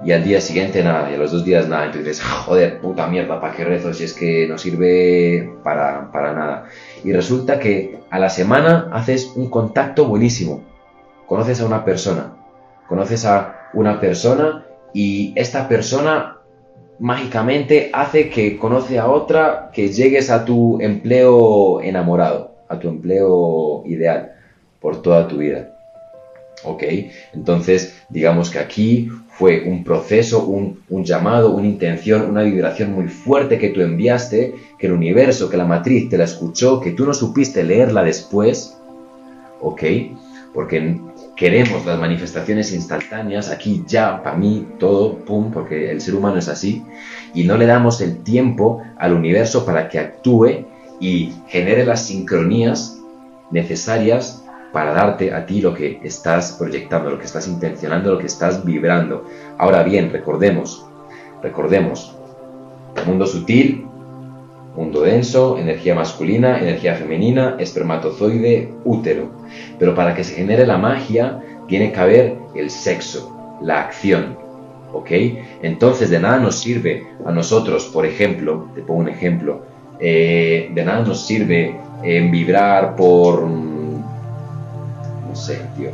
Y 0.03 0.11
al 0.11 0.23
día 0.23 0.39
siguiente 0.39 0.83
nada, 0.83 1.09
y 1.09 1.15
a 1.15 1.17
los 1.17 1.31
dos 1.31 1.43
días 1.43 1.67
nada, 1.67 1.85
entonces 1.85 2.21
joder, 2.21 2.79
puta 2.81 3.07
mierda, 3.07 3.41
¿para 3.41 3.55
qué 3.55 3.65
rezo 3.65 3.93
si 3.93 4.03
es 4.03 4.13
que 4.13 4.47
no 4.47 4.57
sirve 4.57 5.51
para, 5.63 6.11
para 6.11 6.33
nada? 6.33 6.65
Y 7.03 7.13
resulta 7.13 7.57
que 7.57 7.99
a 8.11 8.19
la 8.19 8.29
semana 8.29 8.89
haces 8.93 9.31
un 9.35 9.49
contacto 9.49 10.05
buenísimo, 10.05 10.61
conoces 11.25 11.61
a 11.61 11.65
una 11.65 11.83
persona, 11.83 12.33
conoces 12.87 13.25
a 13.25 13.66
una 13.73 13.99
persona 13.99 14.65
y 14.93 15.33
esta 15.35 15.67
persona 15.67 16.37
mágicamente 16.99 17.89
hace 17.93 18.29
que 18.29 18.57
conoce 18.57 18.97
a 18.97 19.07
otra, 19.07 19.69
que 19.73 19.89
llegues 19.89 20.29
a 20.29 20.45
tu 20.45 20.79
empleo 20.81 21.81
enamorado, 21.81 22.55
a 22.67 22.79
tu 22.79 22.89
empleo 22.89 23.83
ideal 23.85 24.33
por 24.79 25.01
toda 25.01 25.27
tu 25.27 25.37
vida. 25.37 25.73
¿Ok? 26.63 26.83
Entonces, 27.33 28.01
digamos 28.09 28.49
que 28.49 28.57
aquí 28.57 29.09
fue 29.29 29.63
un 29.67 29.83
proceso, 29.83 30.45
un, 30.47 30.81
un, 30.89 31.03
llamado, 31.03 31.53
una 31.53 31.67
intención, 31.67 32.27
una 32.27 32.41
vibración 32.41 32.93
muy 32.93 33.07
fuerte 33.07 33.59
que 33.59 33.69
tú 33.69 33.81
enviaste, 33.81 34.55
que 34.79 34.87
el 34.87 34.93
universo, 34.93 35.51
que 35.51 35.57
la 35.57 35.65
matriz 35.65 36.09
te 36.09 36.17
la 36.17 36.23
escuchó, 36.23 36.81
que 36.81 36.91
tú 36.91 37.05
no 37.05 37.13
supiste 37.13 37.63
leerla 37.63 38.03
después, 38.03 38.75
¿ok? 39.61 39.83
Porque 40.53 40.99
queremos 41.37 41.85
las 41.85 41.99
manifestaciones 41.99 42.73
instantáneas, 42.73 43.49
aquí 43.49 43.83
ya, 43.87 44.23
para 44.23 44.35
mí, 44.35 44.67
todo, 44.79 45.19
pum, 45.19 45.51
porque 45.51 45.91
el 45.91 46.01
ser 46.01 46.15
humano 46.15 46.39
es 46.39 46.49
así, 46.49 46.83
y 47.33 47.43
no 47.43 47.57
le 47.57 47.67
damos 47.67 48.01
el 48.01 48.23
tiempo 48.23 48.81
al 48.97 49.13
universo 49.13 49.63
para 49.63 49.87
que 49.87 49.99
actúe 49.99 50.65
y 50.99 51.31
genere 51.47 51.85
las 51.85 52.01
sincronías 52.07 52.97
necesarias 53.51 54.43
para 54.73 54.93
darte 54.93 55.33
a 55.33 55.45
ti 55.45 55.61
lo 55.61 55.75
que 55.75 55.99
estás 56.03 56.53
proyectando, 56.53 57.11
lo 57.11 57.19
que 57.19 57.25
estás 57.25 57.47
intencionando, 57.47 58.11
lo 58.11 58.17
que 58.17 58.25
estás 58.25 58.65
vibrando. 58.65 59.25
Ahora 59.59 59.83
bien, 59.83 60.11
recordemos, 60.11 60.85
recordemos, 61.41 62.15
mundo 63.05 63.27
sutil, 63.27 63.85
mundo 64.77 65.01
denso, 65.01 65.57
energía 65.57 65.95
masculina, 65.95 66.59
energía 66.59 66.93
femenina, 66.93 67.55
espermatozoide, 67.57 68.71
útero. 68.85 69.31
Pero 69.79 69.95
para 69.95 70.13
que 70.13 70.23
se 70.23 70.35
genere 70.35 70.67
la 70.67 70.77
magia, 70.77 71.39
tiene 71.67 71.91
que 71.91 71.99
haber 71.99 72.37
el 72.53 72.69
sexo, 72.69 73.57
la 73.61 73.81
acción. 73.81 74.37
¿Ok? 74.93 75.09
Entonces 75.63 76.11
de 76.11 76.19
nada 76.19 76.37
nos 76.37 76.55
sirve 76.55 77.07
a 77.25 77.31
nosotros, 77.31 77.85
por 77.85 78.05
ejemplo, 78.05 78.69
te 78.75 78.81
pongo 78.81 79.01
un 79.01 79.09
ejemplo, 79.09 79.63
eh, 79.99 80.71
de 80.73 80.85
nada 80.85 81.01
nos 81.03 81.25
sirve 81.25 81.75
en 82.03 82.31
vibrar 82.31 82.95
por, 82.95 83.41
no 83.47 85.35
sé, 85.35 85.59
tío, 85.75 85.89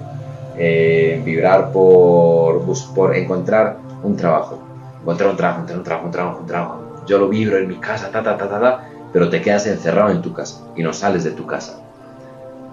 vibrar 1.24 1.72
por, 1.72 2.64
por 2.94 3.16
encontrar 3.16 3.78
un 4.04 4.16
trabajo, 4.16 4.60
encontrar 5.02 5.30
un 5.32 5.38
trabajo, 5.38 5.62
encontrar 5.62 5.78
un 5.80 5.84
trabajo, 5.84 6.06
un 6.06 6.12
trabajo, 6.12 6.40
un 6.42 6.48
trabajo. 6.48 6.93
Yo 7.06 7.18
lo 7.18 7.30
vibro 7.30 7.58
en 7.58 7.68
mi 7.68 7.76
casa, 7.78 8.12
ta, 8.12 8.24
ta, 8.24 8.38
ta, 8.38 8.50
ta, 8.50 8.60
ta, 8.60 8.90
pero 9.12 9.30
te 9.30 9.42
quedas 9.42 9.68
encerrado 9.68 10.12
en 10.12 10.22
tu 10.22 10.34
casa 10.34 10.68
y 10.76 10.84
no 10.84 10.94
sales 10.94 11.24
de 11.24 11.32
tu 11.32 11.46
casa 11.46 11.84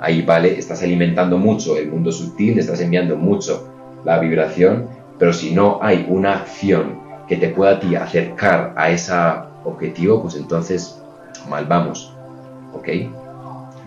ahí 0.01 0.23
vale, 0.23 0.59
estás 0.59 0.83
alimentando 0.83 1.37
mucho 1.37 1.77
el 1.77 1.89
mundo 1.89 2.11
sutil, 2.11 2.59
estás 2.59 2.81
enviando 2.81 3.17
mucho 3.17 3.69
la 4.05 4.19
vibración, 4.19 4.89
pero 5.19 5.33
si 5.33 5.55
no 5.55 5.79
hay 5.83 6.07
una 6.09 6.33
acción 6.33 6.99
que 7.29 7.37
te 7.37 7.51
pueda 7.51 7.73
a 7.73 7.81
ti 7.81 7.95
acercar 7.95 8.73
a 8.77 8.91
ese 8.91 9.13
objetivo, 9.65 10.23
pues 10.23 10.37
entonces 10.37 11.01
mal 11.49 11.67
vamos, 11.67 12.17
¿ok? 12.73 12.89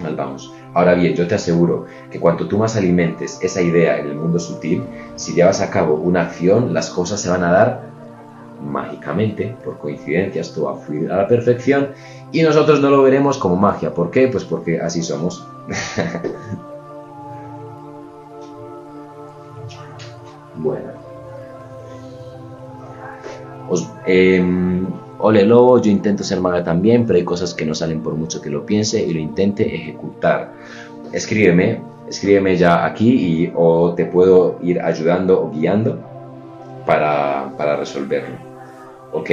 Mal 0.02 0.16
vamos. 0.16 0.54
Ahora 0.76 0.94
bien, 0.94 1.16
yo 1.16 1.28
te 1.28 1.36
aseguro 1.36 1.86
que 2.12 2.20
cuanto 2.20 2.48
tú 2.48 2.58
más 2.58 2.76
alimentes 2.76 3.40
esa 3.42 3.62
idea 3.62 4.00
en 4.00 4.08
el 4.08 4.16
mundo 4.16 4.40
sutil, 4.40 4.84
si 5.16 5.34
llevas 5.34 5.62
a 5.62 5.72
cabo 5.72 5.96
una 5.96 6.22
acción, 6.22 6.74
las 6.74 6.90
cosas 6.92 7.22
se 7.22 7.30
van 7.30 7.44
a 7.44 7.52
dar 7.52 7.93
mágicamente, 8.64 9.56
por 9.64 9.78
coincidencias, 9.78 10.54
todo 10.54 10.66
va 10.66 10.74
a 10.74 10.78
fluir 10.78 11.12
a 11.12 11.18
la 11.18 11.28
perfección 11.28 11.90
y 12.32 12.42
nosotros 12.42 12.82
no 12.82 12.90
lo 12.90 13.04
veremos 13.04 13.38
como 13.38 13.56
magia. 13.56 13.94
¿Por 13.94 14.10
qué? 14.12 14.28
Pues 14.28 14.44
porque 14.44 14.80
así 14.80 15.04
somos. 15.04 15.46
bueno. 20.56 20.94
Em, 24.06 24.86
ole 25.20 25.46
lobo, 25.46 25.82
yo 25.82 25.90
intento 25.90 26.24
ser 26.24 26.42
maga 26.42 26.64
también, 26.64 27.06
pero 27.06 27.18
hay 27.18 27.24
cosas 27.24 27.54
que 27.54 27.66
no 27.66 27.74
salen 27.74 28.02
por 28.02 28.16
mucho 28.16 28.42
que 28.42 28.50
lo 28.50 28.66
piense 28.66 29.02
y 29.02 29.14
lo 29.14 29.20
intente 29.20 29.74
ejecutar. 29.74 30.52
Escríbeme, 31.12 31.82
escríbeme 32.10 32.58
ya 32.58 32.86
aquí 32.86 33.10
y 33.10 33.52
o 33.56 33.94
te 33.94 34.06
puedo 34.06 34.58
ir 34.62 34.82
ayudando 34.82 35.42
o 35.42 35.52
guiando 35.52 36.00
para, 36.86 37.54
para 37.58 37.78
resolverlo. 37.78 38.43
¿Ok? 39.14 39.30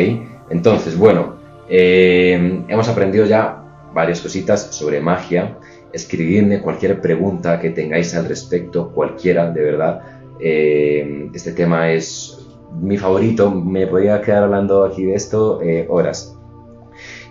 Entonces, 0.50 0.96
bueno, 0.96 1.36
em, 1.68 2.64
hemos 2.68 2.88
aprendido 2.88 3.26
ya 3.26 3.64
varias 3.94 4.20
cositas 4.20 4.74
sobre 4.74 5.00
magia. 5.00 5.58
Escribidme 5.92 6.60
cualquier 6.60 7.00
pregunta 7.00 7.58
que 7.58 7.70
tengáis 7.70 8.14
al 8.14 8.26
respecto, 8.26 8.90
cualquiera, 8.92 9.50
de 9.50 9.62
verdad. 9.62 10.02
Em, 10.38 11.30
este 11.34 11.52
tema 11.52 11.90
es 11.92 12.46
mi 12.80 12.96
favorito, 12.96 13.50
me 13.50 13.86
podía 13.86 14.20
quedar 14.20 14.44
hablando 14.44 14.84
aquí 14.84 15.04
de 15.04 15.14
esto 15.14 15.60
eh, 15.62 15.86
horas. 15.88 16.36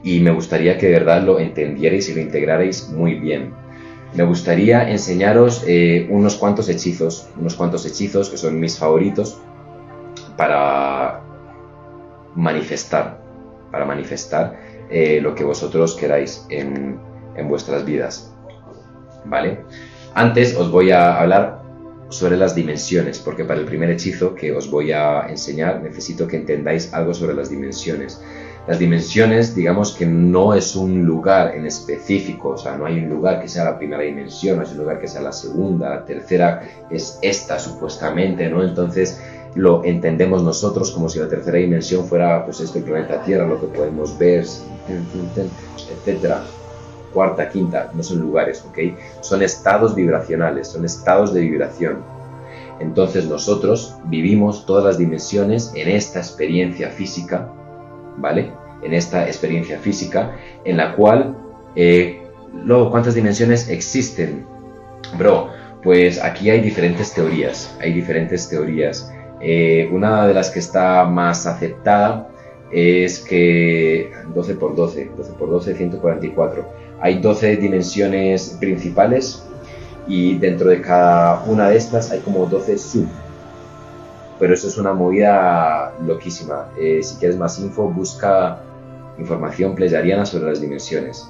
Y 0.04 0.20
me 0.22 0.32
gustaría 0.32 0.78
que 0.78 0.88
de 0.88 0.94
verdad 0.94 1.24
lo 1.24 1.40
entendierais 1.40 2.10
y 2.10 2.14
lo 2.14 2.22
integrarais 2.22 2.90
muy 2.90 3.16
bien. 3.16 3.54
Me 4.16 4.24
gustaría 4.24 4.90
enseñaros 4.90 5.64
eh, 5.68 6.08
unos 6.10 6.36
cuantos 6.36 6.68
hechizos, 6.68 7.30
unos 7.38 7.56
cuantos 7.56 7.86
hechizos 7.86 8.30
que 8.30 8.38
son 8.38 8.60
mis 8.60 8.78
favoritos 8.78 9.40
para 10.36 11.22
manifestar, 12.40 13.20
para 13.72 13.86
manifestar 13.86 14.60
eh, 14.90 15.20
lo 15.22 15.36
que 15.36 15.44
vosotros 15.44 15.96
queráis 15.96 16.46
en, 16.50 17.00
en 17.36 17.48
vuestras 17.48 17.86
vidas. 17.86 18.34
¿Vale? 19.26 19.60
Antes 20.14 20.56
os 20.56 20.72
voy 20.72 20.92
a 20.92 21.20
hablar 21.20 21.60
sobre 22.10 22.38
las 22.38 22.56
dimensiones, 22.56 23.20
porque 23.20 23.44
para 23.44 23.60
el 23.60 23.66
primer 23.66 23.90
hechizo 23.92 24.34
que 24.34 24.52
os 24.52 24.72
voy 24.72 24.92
a 24.92 25.28
enseñar 25.30 25.82
necesito 25.82 26.28
que 26.28 26.38
entendáis 26.38 26.94
algo 26.94 27.14
sobre 27.14 27.36
las 27.36 27.50
dimensiones. 27.50 28.22
Las 28.68 28.80
dimensiones, 28.80 29.56
digamos 29.56 29.94
que 29.94 30.06
no 30.06 30.54
es 30.54 30.76
un 30.76 31.06
lugar 31.06 31.56
en 31.56 31.66
específico, 31.66 32.50
o 32.50 32.58
sea, 32.58 32.78
no 32.78 32.86
hay 32.86 33.00
un 33.00 33.10
lugar 33.10 33.42
que 33.42 33.48
sea 33.48 33.64
la 33.64 33.78
primera 33.78 34.04
dimensión, 34.04 34.58
no 34.58 34.64
es 34.64 34.72
un 34.72 34.80
lugar 34.80 35.00
que 35.00 35.08
sea 35.08 35.22
la 35.22 35.32
segunda, 35.32 36.06
tercera 36.06 36.62
es 36.90 37.20
esta 37.22 37.58
supuestamente, 37.58 38.50
¿no? 38.50 38.64
Entonces 38.64 39.22
lo 39.56 39.84
entendemos 39.84 40.44
nosotros 40.44 40.92
como 40.92 41.10
si 41.10 41.20
la 41.20 41.28
tercera 41.28 41.58
dimensión 41.58 42.06
fuera 42.06 42.46
pues 42.46 42.60
este 42.60 42.82
planeta 42.82 43.24
Tierra, 43.24 43.48
lo 43.48 43.60
que 43.60 43.68
podemos 43.68 44.18
ver, 44.18 44.46
etcétera 44.88 46.44
cuarta, 47.14 47.50
quinta, 47.50 47.92
no 47.94 48.04
son 48.04 48.20
lugares, 48.20 48.64
¿ok? 48.68 48.78
Son 49.22 49.42
estados 49.42 49.96
vibracionales, 49.96 50.68
son 50.68 50.86
estados 50.86 51.34
de 51.34 51.42
vibración. 51.42 52.04
Entonces 52.80 53.26
nosotros 53.26 53.96
vivimos 54.06 54.66
todas 54.66 54.86
las 54.86 54.98
dimensiones 54.98 55.72
en 55.76 55.90
esta 55.90 56.20
experiencia 56.20 56.90
física, 56.90 57.52
¿vale? 58.18 58.54
En 58.84 58.94
esta 58.94 59.28
experiencia 59.28 59.80
física 59.80 60.36
en 60.64 60.78
la 60.78 60.96
cual, 60.96 61.36
eh, 61.76 62.22
luego, 62.64 62.90
¿cuántas 62.90 63.16
dimensiones 63.16 63.68
existen? 63.70 64.46
Bro, 65.18 65.50
pues 65.84 66.24
aquí 66.24 66.50
hay 66.50 66.62
diferentes 66.62 67.14
teorías, 67.14 67.76
hay 67.82 67.94
diferentes 67.94 68.48
teorías. 68.48 69.12
Eh, 69.42 69.90
una 69.92 70.28
de 70.28 70.34
las 70.34 70.50
que 70.50 70.60
está 70.60 71.06
más 71.06 71.46
aceptada 71.48 72.30
es 72.72 73.20
que 73.20 74.12
12 74.34 74.56
por 74.56 74.76
12, 74.76 75.12
12 75.18 75.34
por 75.34 75.50
12, 75.50 75.76
144 75.76 76.80
hay 77.02 77.20
12 77.20 77.58
dimensiones 77.58 78.58
principales 78.60 79.44
y 80.08 80.38
dentro 80.38 80.70
de 80.70 80.82
cada 80.82 81.44
una 81.46 81.70
de 81.70 81.78
estas 81.78 82.12
hay 82.12 82.20
como 82.20 82.46
12 82.46 82.78
sub. 82.78 83.08
Pero 84.40 84.54
eso 84.54 84.68
es 84.68 84.78
una 84.78 84.94
movida 84.94 85.94
loquísima. 86.06 86.70
Eh, 86.78 87.02
si 87.04 87.16
quieres 87.18 87.38
más 87.38 87.60
info, 87.60 87.90
busca 87.90 88.62
información 89.18 89.76
pleyariana 89.76 90.26
sobre 90.26 90.50
las 90.50 90.62
dimensiones. 90.62 91.30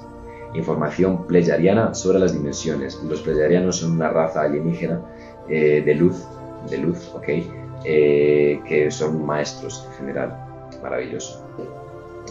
Información 0.54 1.26
pleyariana 1.26 1.94
sobre 1.94 2.18
las 2.20 2.32
dimensiones. 2.32 3.00
Los 3.08 3.20
pleyarianos 3.20 3.76
son 3.76 3.92
una 3.92 4.08
raza 4.10 4.42
alienígena 4.42 5.00
eh, 5.48 5.82
de 5.84 5.94
luz, 5.94 6.24
de 6.68 6.78
luz, 6.78 7.10
ok, 7.14 7.28
eh, 7.84 8.60
que 8.66 8.90
son 8.90 9.24
maestros 9.24 9.86
en 9.90 9.96
general. 9.96 10.36
Maravilloso. 10.82 11.46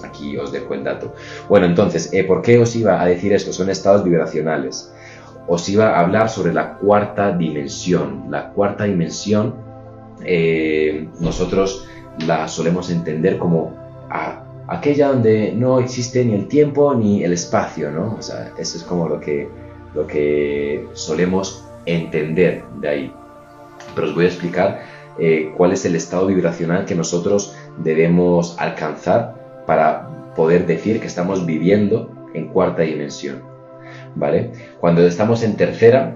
Aquí 0.04 0.38
os 0.38 0.52
dejo 0.52 0.74
el 0.74 0.84
dato. 0.84 1.14
Bueno, 1.48 1.66
entonces, 1.66 2.14
eh, 2.14 2.24
¿por 2.24 2.42
qué 2.42 2.60
os 2.60 2.76
iba 2.76 3.02
a 3.02 3.06
decir 3.06 3.34
esto? 3.34 3.52
Son 3.52 3.70
estados 3.70 4.04
vibracionales. 4.04 4.94
Os 5.48 5.68
iba 5.68 5.90
a 5.90 6.00
hablar 6.02 6.30
sobre 6.30 6.54
la 6.54 6.76
cuarta 6.76 7.36
dimensión. 7.36 8.26
La 8.30 8.50
cuarta 8.50 8.86
dimensión 8.86 9.56
eh, 10.24 11.08
nosotros 11.20 11.88
la 12.26 12.48
solemos 12.48 12.90
entender 12.90 13.38
como 13.38 13.78
aquella 14.68 15.10
donde 15.10 15.52
no 15.54 15.80
existe 15.80 16.24
ni 16.24 16.34
el 16.34 16.48
tiempo 16.48 16.94
ni 16.94 17.24
el 17.24 17.34
espacio, 17.34 17.92
¿no? 17.92 18.16
O 18.20 18.22
sea, 18.22 18.52
eso 18.58 18.78
es 18.78 18.84
como 18.84 19.10
lo 19.10 19.20
que, 19.20 19.50
lo 19.96 20.06
que 20.06 20.88
solemos 20.94 21.66
entender 21.86 22.64
de 22.80 22.88
ahí. 22.88 23.14
Pero 23.96 24.08
os 24.08 24.16
voy 24.16 24.26
a 24.26 24.28
explicar 24.28 24.82
eh, 25.20 25.52
cuál 25.56 25.74
es 25.74 25.86
el 25.86 25.96
estado 25.96 26.28
vibracional 26.28 26.86
que 26.86 26.96
nosotros 26.96 27.56
debemos 27.78 28.56
alcanzar 28.60 29.64
para 29.66 30.34
poder 30.36 30.66
decir 30.66 31.00
que 31.00 31.08
estamos 31.08 31.46
viviendo 31.46 32.12
en 32.34 32.48
cuarta 32.48 32.84
dimensión. 32.84 33.42
¿Vale? 34.16 34.52
Cuando 34.80 35.06
estamos 35.06 35.44
en 35.44 35.56
tercera, 35.56 36.16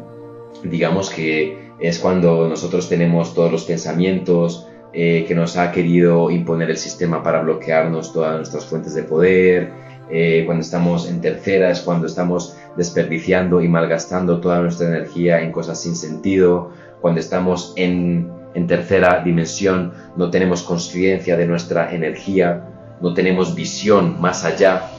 digamos 0.64 1.10
que 1.10 1.72
es 1.80 2.00
cuando 2.00 2.48
nosotros 2.48 2.88
tenemos 2.90 3.34
todos 3.34 3.52
los 3.52 3.66
pensamientos 3.66 4.68
eh, 4.94 5.26
que 5.28 5.34
nos 5.34 5.58
ha 5.58 5.72
querido 5.72 6.30
imponer 6.30 6.70
el 6.70 6.78
sistema 6.78 7.24
para 7.24 7.42
bloquearnos 7.42 8.14
todas 8.14 8.36
nuestras 8.38 8.66
fuentes 8.66 8.94
de 8.94 9.04
poder. 9.04 9.72
Eh, 10.10 10.44
cuando 10.46 10.62
estamos 10.62 11.10
en 11.10 11.20
tercera 11.20 11.72
es 11.72 11.82
cuando 11.82 12.06
estamos 12.06 12.56
desperdiciando 12.78 13.62
y 13.62 13.68
malgastando 13.68 14.40
toda 14.40 14.62
nuestra 14.62 14.88
energía 14.88 15.42
en 15.42 15.52
cosas 15.52 15.82
sin 15.82 15.96
sentido. 15.96 16.72
Cuando 17.02 17.20
estamos 17.20 17.74
en, 17.76 18.30
en 18.54 18.68
tercera 18.68 19.22
dimensión 19.24 19.94
no 20.16 20.30
tenemos 20.30 20.64
conciencia 20.64 21.38
de 21.38 21.46
nuestra 21.46 21.94
energía, 21.94 22.64
no 23.02 23.14
tenemos 23.14 23.56
visión 23.56 24.20
más 24.22 24.46
allá, 24.46 24.90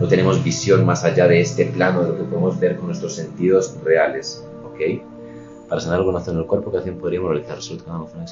no 0.00 0.08
tenemos 0.08 0.42
visión 0.42 0.84
más 0.84 1.04
allá 1.04 1.26
de 1.28 1.40
este 1.40 1.66
plano, 1.66 2.02
de 2.02 2.08
lo 2.10 2.16
que 2.16 2.24
podemos 2.24 2.58
ver 2.58 2.76
con 2.76 2.86
nuestros 2.86 3.14
sentidos 3.14 3.76
reales, 3.84 4.44
¿ok? 4.64 5.02
Para 5.68 5.80
sanar 5.80 6.00
algo 6.00 6.18
en 6.18 6.36
el 6.36 6.46
cuerpo, 6.46 6.70
¿qué 6.70 6.78
acción 6.78 6.98
podríamos 6.98 7.30
realizar? 7.30 7.56
Resulta 7.56 7.84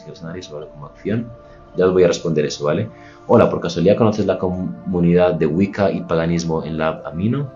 que 0.06 0.16
sanar 0.16 0.37
y 0.37 0.42
sobre 0.42 0.68
como 0.68 0.87
acción. 0.87 1.30
Ya 1.76 1.87
os 1.87 1.92
voy 1.92 2.02
a 2.02 2.09
responder 2.09 2.44
eso, 2.44 2.64
¿vale? 2.64 2.88
Hola, 3.26 3.48
por 3.48 3.61
casualidad 3.61 3.96
conoces 3.96 4.26
la 4.26 4.38
comunidad 4.38 5.35
de 5.35 5.46
Wicca 5.46 5.90
y 5.90 6.00
paganismo 6.02 6.64
en 6.64 6.78
la 6.78 7.02
Amino? 7.04 7.50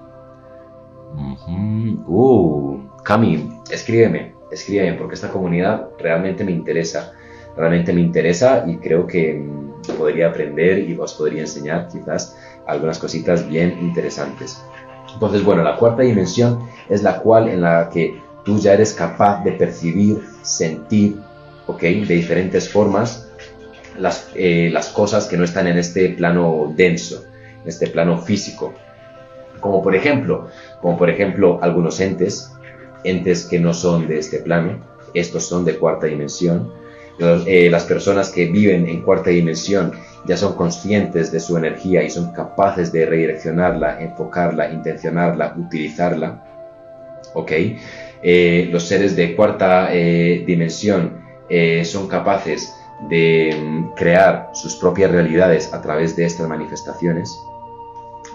Uh, 2.07 2.79
Cami, 3.03 3.61
escríbeme, 3.71 4.34
escríbeme, 4.55 4.97
porque 4.97 5.15
esta 5.15 5.29
comunidad 5.29 5.89
realmente 5.99 6.45
me 6.45 6.53
interesa. 6.53 7.13
Realmente 7.57 7.93
me 7.93 8.01
interesa 8.01 8.65
y 8.67 8.79
creo 8.79 9.07
que 9.07 9.45
podría 9.99 10.29
aprender 10.29 10.79
y 10.79 10.97
os 10.99 11.15
podría 11.15 11.43
enseñar 11.43 11.89
quizás 11.89 12.37
algunas 12.67 12.99
cositas 12.99 13.49
bien 13.49 13.79
interesantes. 13.81 14.63
Entonces, 15.13 15.45
bueno, 15.45 15.63
la 15.63 15.77
cuarta 15.77 16.03
dimensión 16.03 16.67
es 16.89 17.03
la 17.03 17.19
cual 17.19 17.49
en 17.49 17.61
la 17.61 17.91
que 17.93 18.21
tú 18.45 18.59
ya 18.59 18.73
eres 18.73 18.93
capaz 18.95 19.45
de 19.45 19.53
percibir, 19.53 20.23
sentir, 20.43 21.19
¿ok? 21.67 21.81
De 21.81 22.15
diferentes 22.15 22.69
formas 22.69 23.29
las, 23.99 24.31
eh, 24.35 24.71
las 24.73 24.89
cosas 24.89 25.27
que 25.27 25.37
no 25.37 25.45
están 25.45 25.67
en 25.67 25.79
este 25.79 26.11
plano 26.11 26.73
denso, 26.77 27.25
en 27.63 27.69
este 27.69 27.87
plano 27.87 28.19
físico. 28.19 28.75
Como 29.61 29.83
por 29.83 29.95
ejemplo, 29.95 30.49
como 30.81 30.99
por 30.99 31.09
ejemplo 31.09 31.59
algunos 31.63 32.01
entes, 32.01 32.51
entes 33.05 33.45
que 33.45 33.59
no 33.59 33.75
son 33.75 34.09
de 34.09 34.19
este 34.19 34.39
plano, 34.39 34.79
estos 35.15 35.47
son 35.47 35.65
de 35.65 35.77
cuarta 35.77 36.07
dimensión, 36.07 36.73
eh, 37.19 37.69
las 37.71 37.85
personas 37.85 38.31
que 38.31 38.47
viven 38.47 38.89
en 38.89 39.03
cuarta 39.03 39.31
dimensión 39.31 39.93
ya 40.27 40.37
son 40.37 40.55
conscientes 40.55 41.31
de 41.31 41.39
su 41.39 41.57
energía 41.57 42.03
y 42.03 42.11
son 42.11 42.33
capaces 42.33 42.91
de 42.91 43.07
redireccionarla, 43.07 44.03
enfocarla, 44.03 44.73
intencionarla, 44.73 45.55
utilizarla. 45.57 46.43
¿Ok? 47.35 47.53
eh, 48.23 48.69
los 48.71 48.85
seres 48.85 49.17
de 49.17 49.37
cuarta 49.37 49.89
eh, 49.93 50.45
dimensión 50.47 51.23
son 51.85 52.09
capaces 52.09 52.75
de 53.09 53.55
mm, 53.57 53.95
crear 53.95 54.51
sus 54.55 54.77
propias 54.77 55.11
realidades 55.11 55.73
a 55.73 55.83
través 55.83 56.17
de 56.17 56.25
estas 56.25 56.49
manifestaciones, 56.49 57.39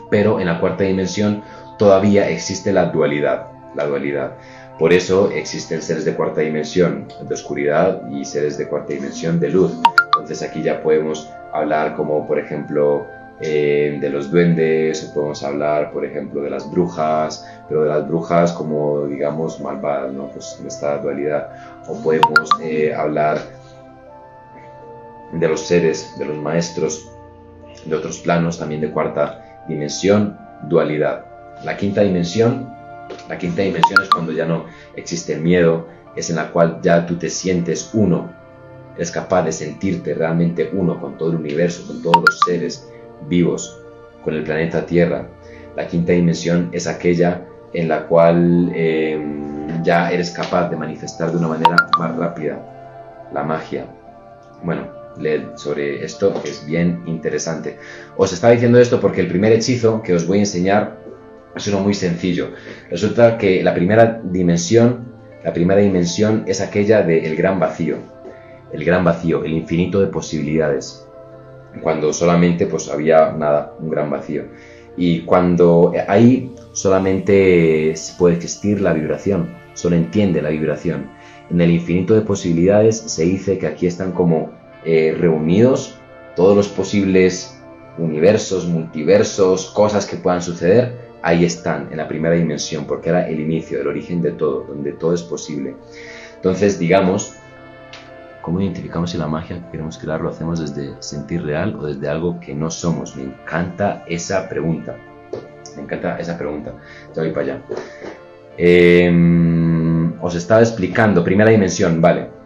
pero 0.09 0.39
en 0.39 0.45
la 0.45 0.59
cuarta 0.59 0.83
dimensión 0.83 1.43
todavía 1.77 2.29
existe 2.29 2.71
la 2.71 2.85
dualidad, 2.85 3.47
la 3.75 3.85
dualidad. 3.87 4.37
Por 4.79 4.93
eso 4.93 5.29
existen 5.31 5.81
seres 5.81 6.05
de 6.05 6.15
cuarta 6.15 6.39
dimensión 6.39 7.05
de 7.21 7.33
oscuridad 7.33 8.09
y 8.09 8.23
seres 8.23 8.57
de 8.57 8.69
cuarta 8.69 8.93
dimensión 8.93 9.37
de 9.37 9.49
luz. 9.49 9.73
Entonces 10.13 10.41
aquí 10.41 10.63
ya 10.63 10.81
podemos 10.81 11.29
hablar 11.51 11.97
como 11.97 12.25
por 12.25 12.39
ejemplo 12.39 13.05
eh, 13.41 13.97
de 13.99 14.09
los 14.09 14.31
duendes, 14.31 15.03
o 15.03 15.13
podemos 15.13 15.43
hablar 15.43 15.91
por 15.91 16.05
ejemplo 16.05 16.41
de 16.41 16.49
las 16.49 16.71
brujas, 16.71 17.45
pero 17.67 17.83
de 17.83 17.89
las 17.89 18.07
brujas 18.07 18.53
como 18.53 19.05
digamos 19.05 19.59
malvadas, 19.59 20.13
¿no? 20.13 20.27
Pues 20.29 20.57
de 20.61 20.69
esta 20.69 20.97
dualidad. 20.99 21.49
O 21.85 21.95
podemos 22.01 22.49
eh, 22.63 22.93
hablar 22.93 23.37
de 25.33 25.47
los 25.47 25.59
seres, 25.59 26.17
de 26.17 26.25
los 26.25 26.37
maestros 26.37 27.11
de 27.85 27.95
otros 27.95 28.19
planos, 28.19 28.57
también 28.57 28.79
de 28.79 28.91
cuarta 28.91 29.63
dimensión, 29.67 30.37
dualidad. 30.69 31.25
La 31.65 31.75
quinta 31.75 32.01
dimensión, 32.01 32.78
la 33.29 33.37
quinta 33.37 33.61
dimensión 33.61 34.01
es 34.01 34.09
cuando 34.09 34.31
ya 34.31 34.45
no 34.45 34.65
existe 34.95 35.33
el 35.33 35.41
miedo, 35.41 35.87
es 36.15 36.29
en 36.31 36.37
la 36.37 36.51
cual 36.51 36.79
ya 36.81 37.05
tú 37.05 37.15
te 37.15 37.29
sientes 37.29 37.91
uno, 37.93 38.33
eres 38.95 39.11
capaz 39.11 39.43
de 39.43 39.51
sentirte 39.51 40.13
realmente 40.15 40.69
uno 40.73 40.99
con 40.99 41.17
todo 41.17 41.29
el 41.29 41.37
universo, 41.37 41.87
con 41.87 42.01
todos 42.01 42.25
los 42.27 42.39
seres 42.45 42.89
vivos, 43.29 43.79
con 44.23 44.33
el 44.33 44.43
planeta 44.43 44.85
Tierra. 44.85 45.27
La 45.75 45.87
quinta 45.87 46.11
dimensión 46.11 46.69
es 46.73 46.87
aquella 46.87 47.45
en 47.71 47.87
la 47.87 48.07
cual 48.07 48.71
em, 48.75 49.83
ya 49.83 50.11
eres 50.11 50.31
capaz 50.31 50.69
de 50.69 50.75
manifestar 50.75 51.31
de 51.31 51.37
una 51.37 51.49
manera 51.49 51.75
más 51.97 52.15
rápida 52.17 53.29
la 53.31 53.43
magia. 53.43 53.85
Bueno, 54.63 54.87
leed 55.17 55.55
sobre 55.55 56.03
esto 56.03 56.33
es 56.43 56.65
bien 56.65 57.03
interesante. 57.05 57.77
Os 58.17 58.33
estaba 58.33 58.53
diciendo 58.53 58.79
esto 58.79 58.99
porque 58.99 59.21
el 59.21 59.27
primer 59.27 59.53
hechizo 59.53 60.01
que 60.01 60.13
os 60.13 60.25
voy 60.25 60.39
a 60.39 60.41
enseñar 60.41 60.98
es 61.59 61.67
uno 61.67 61.79
muy 61.79 61.93
sencillo. 61.93 62.51
Resulta 62.89 63.37
que 63.37 63.63
la 63.63 63.73
primera 63.73 64.21
dimensión, 64.23 65.13
la 65.43 65.53
primera 65.53 65.81
dimensión 65.81 66.43
es 66.47 66.61
aquella 66.61 67.03
del 67.03 67.35
gran 67.35 67.59
vacío. 67.59 67.97
El 68.73 68.83
gran 68.83 69.03
vacío, 69.03 69.43
el 69.43 69.53
infinito 69.53 69.99
de 69.99 70.07
posibilidades. 70.07 71.05
Cuando 71.81 72.13
solamente 72.13 72.65
pues 72.65 72.89
había 72.89 73.31
nada, 73.31 73.73
un 73.79 73.89
gran 73.89 74.09
vacío. 74.09 74.45
Y 74.97 75.21
cuando 75.21 75.93
ahí 76.07 76.53
solamente 76.73 77.95
se 77.95 78.17
puede 78.17 78.35
existir 78.35 78.81
la 78.81 78.93
vibración, 78.93 79.55
solo 79.73 79.95
entiende 79.95 80.41
la 80.41 80.49
vibración. 80.49 81.09
En 81.49 81.61
el 81.61 81.71
infinito 81.71 82.13
de 82.13 82.21
posibilidades 82.21 82.97
se 82.97 83.23
dice 83.23 83.57
que 83.57 83.67
aquí 83.67 83.87
están 83.87 84.11
como 84.11 84.51
eh, 84.85 85.15
reunidos 85.17 85.95
todos 86.35 86.55
los 86.55 86.67
posibles 86.67 87.59
universos, 87.97 88.65
multiversos, 88.65 89.71
cosas 89.71 90.05
que 90.05 90.15
puedan 90.17 90.41
suceder, 90.41 91.08
ahí 91.21 91.45
están, 91.45 91.89
en 91.91 91.97
la 91.97 92.07
primera 92.07 92.35
dimensión, 92.35 92.85
porque 92.85 93.09
era 93.09 93.27
el 93.27 93.39
inicio, 93.39 93.81
el 93.81 93.87
origen 93.87 94.21
de 94.21 94.31
todo, 94.31 94.65
donde 94.67 94.93
todo 94.93 95.13
es 95.13 95.23
posible. 95.23 95.75
Entonces, 96.35 96.79
digamos, 96.79 97.33
¿cómo 98.41 98.61
identificamos 98.61 99.11
si 99.11 99.17
la 99.17 99.27
magia 99.27 99.57
que 99.57 99.71
queremos 99.71 99.97
crear 99.97 100.21
lo 100.21 100.29
hacemos 100.29 100.59
desde 100.59 100.93
sentir 101.01 101.43
real 101.43 101.75
o 101.79 101.85
desde 101.85 102.07
algo 102.07 102.39
que 102.39 102.53
no 102.53 102.71
somos? 102.71 103.15
Me 103.15 103.23
encanta 103.23 104.03
esa 104.07 104.47
pregunta. 104.47 104.95
Me 105.75 105.83
encanta 105.83 106.17
esa 106.19 106.37
pregunta. 106.37 106.73
Ya 107.15 107.21
voy 107.21 107.31
para 107.31 107.41
allá. 107.41 107.61
Em, 108.57 110.13
os 110.21 110.35
estaba 110.35 110.61
explicando, 110.61 111.23
primera 111.23 111.49
dimensión, 111.49 112.01
vale 112.01 112.38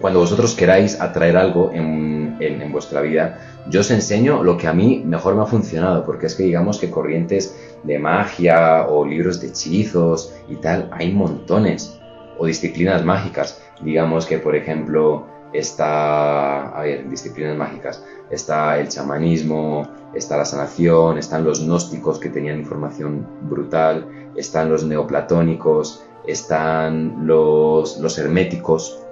cuando 0.00 0.20
vosotros 0.20 0.54
queráis 0.54 1.00
atraer 1.00 1.36
algo 1.36 1.70
en, 1.72 2.36
en, 2.40 2.72
vuestra 2.72 3.00
vida, 3.00 3.38
yo 3.68 3.80
os 3.80 3.90
enseño 3.90 4.42
lo 4.42 4.56
que 4.56 4.68
a 4.68 4.72
mí 4.72 5.02
mejor 5.04 5.34
me 5.34 5.42
ha 5.42 5.46
funcionado, 5.46 6.04
porque 6.04 6.26
es 6.26 6.34
que 6.34 6.44
digamos 6.44 6.78
que 6.78 6.90
corrientes 6.90 7.56
de 7.82 7.98
magia 7.98 8.86
o 8.88 9.04
libros 9.04 9.40
de 9.40 9.48
hechizos 9.48 10.34
y 10.48 10.56
tal, 10.56 10.88
hay 10.92 11.12
montones, 11.12 11.98
o 12.38 12.46
disciplinas 12.46 13.04
mágicas, 13.04 13.60
digamos 13.82 14.24
que 14.26 14.38
por 14.38 14.54
ejemplo 14.54 15.26
está, 15.52 16.68
a 16.68 16.82
ver, 16.82 17.08
disciplinas 17.08 17.56
mágicas, 17.56 18.04
está 18.30 18.78
el 18.78 18.88
chamanismo, 18.88 19.88
está 20.14 20.36
la 20.36 20.44
sanación, 20.44 21.18
están 21.18 21.44
los 21.44 21.64
gnósticos 21.64 22.18
que 22.18 22.28
tenían 22.28 22.58
información 22.58 23.26
brutal, 23.42 24.06
están 24.36 24.70
los 24.70 24.84
neoplatónicos, 24.84 26.04
están 26.26 27.26
los, 27.26 27.98
los 27.98 28.18
herméticos, 28.18 29.02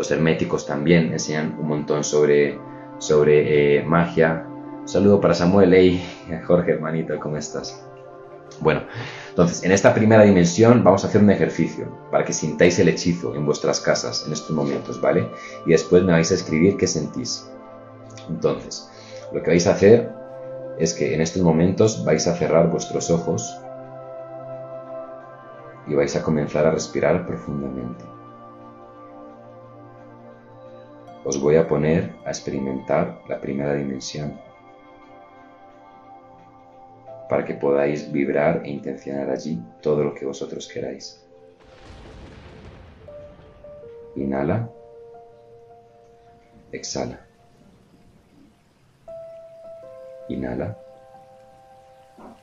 los 0.00 0.10
herméticos 0.10 0.64
también 0.64 1.12
enseñan 1.12 1.58
un 1.60 1.68
montón 1.68 2.04
sobre, 2.04 2.58
sobre 2.96 3.76
eh, 3.76 3.82
magia. 3.84 4.46
Saludo 4.86 5.20
para 5.20 5.34
Samuel 5.34 5.74
y 5.74 6.02
Jorge, 6.46 6.72
hermanito, 6.72 7.20
¿cómo 7.20 7.36
estás? 7.36 7.84
Bueno, 8.60 8.84
entonces, 9.28 9.62
en 9.62 9.72
esta 9.72 9.92
primera 9.92 10.22
dimensión 10.22 10.82
vamos 10.82 11.04
a 11.04 11.08
hacer 11.08 11.20
un 11.20 11.28
ejercicio 11.28 11.98
para 12.10 12.24
que 12.24 12.32
sintáis 12.32 12.78
el 12.78 12.88
hechizo 12.88 13.34
en 13.34 13.44
vuestras 13.44 13.78
casas 13.82 14.24
en 14.26 14.32
estos 14.32 14.52
momentos, 14.52 15.02
¿vale? 15.02 15.28
Y 15.66 15.72
después 15.72 16.02
me 16.02 16.12
vais 16.12 16.30
a 16.30 16.34
escribir 16.34 16.78
qué 16.78 16.86
sentís. 16.86 17.50
Entonces, 18.30 18.88
lo 19.34 19.42
que 19.42 19.50
vais 19.50 19.66
a 19.66 19.72
hacer 19.72 20.14
es 20.78 20.94
que 20.94 21.14
en 21.14 21.20
estos 21.20 21.42
momentos 21.42 22.06
vais 22.06 22.26
a 22.26 22.34
cerrar 22.34 22.70
vuestros 22.70 23.10
ojos 23.10 23.54
y 25.86 25.94
vais 25.94 26.16
a 26.16 26.22
comenzar 26.22 26.64
a 26.64 26.70
respirar 26.70 27.26
profundamente. 27.26 28.09
Os 31.24 31.40
voy 31.40 31.56
a 31.56 31.68
poner 31.68 32.10
a 32.24 32.30
experimentar 32.30 33.22
la 33.28 33.40
primera 33.40 33.74
dimensión 33.74 34.40
para 37.28 37.44
que 37.44 37.54
podáis 37.54 38.10
vibrar 38.10 38.62
e 38.64 38.70
intencionar 38.70 39.30
allí 39.30 39.62
todo 39.80 40.02
lo 40.02 40.14
que 40.14 40.26
vosotros 40.26 40.66
queráis. 40.66 41.24
Inhala. 44.16 44.68
Exhala. 46.72 47.20
Inhala. 50.28 50.76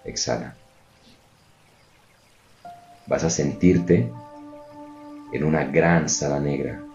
Exhala. 0.06 0.56
Vas 3.08 3.24
a 3.26 3.30
sentirte 3.30 4.10
en 5.34 5.44
una 5.44 5.66
gran 5.66 6.08
sala 6.08 6.40
negra 6.40 6.87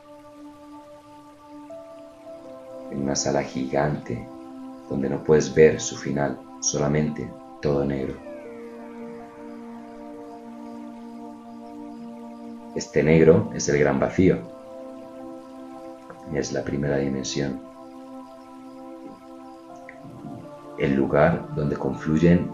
en 2.92 3.02
una 3.02 3.16
sala 3.16 3.42
gigante 3.42 4.26
donde 4.88 5.08
no 5.08 5.24
puedes 5.24 5.54
ver 5.54 5.80
su 5.80 5.96
final, 5.96 6.38
solamente 6.60 7.30
todo 7.60 7.84
negro. 7.84 8.14
Este 12.74 13.02
negro 13.02 13.50
es 13.54 13.68
el 13.68 13.78
gran 13.78 13.98
vacío, 13.98 14.38
es 16.34 16.52
la 16.52 16.62
primera 16.62 16.96
dimensión, 16.98 17.60
el 20.78 20.94
lugar 20.94 21.54
donde 21.54 21.76
confluyen 21.76 22.50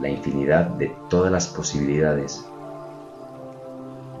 la 0.00 0.08
infinidad 0.08 0.66
de 0.66 0.94
todas 1.08 1.32
las 1.32 1.48
posibilidades, 1.48 2.44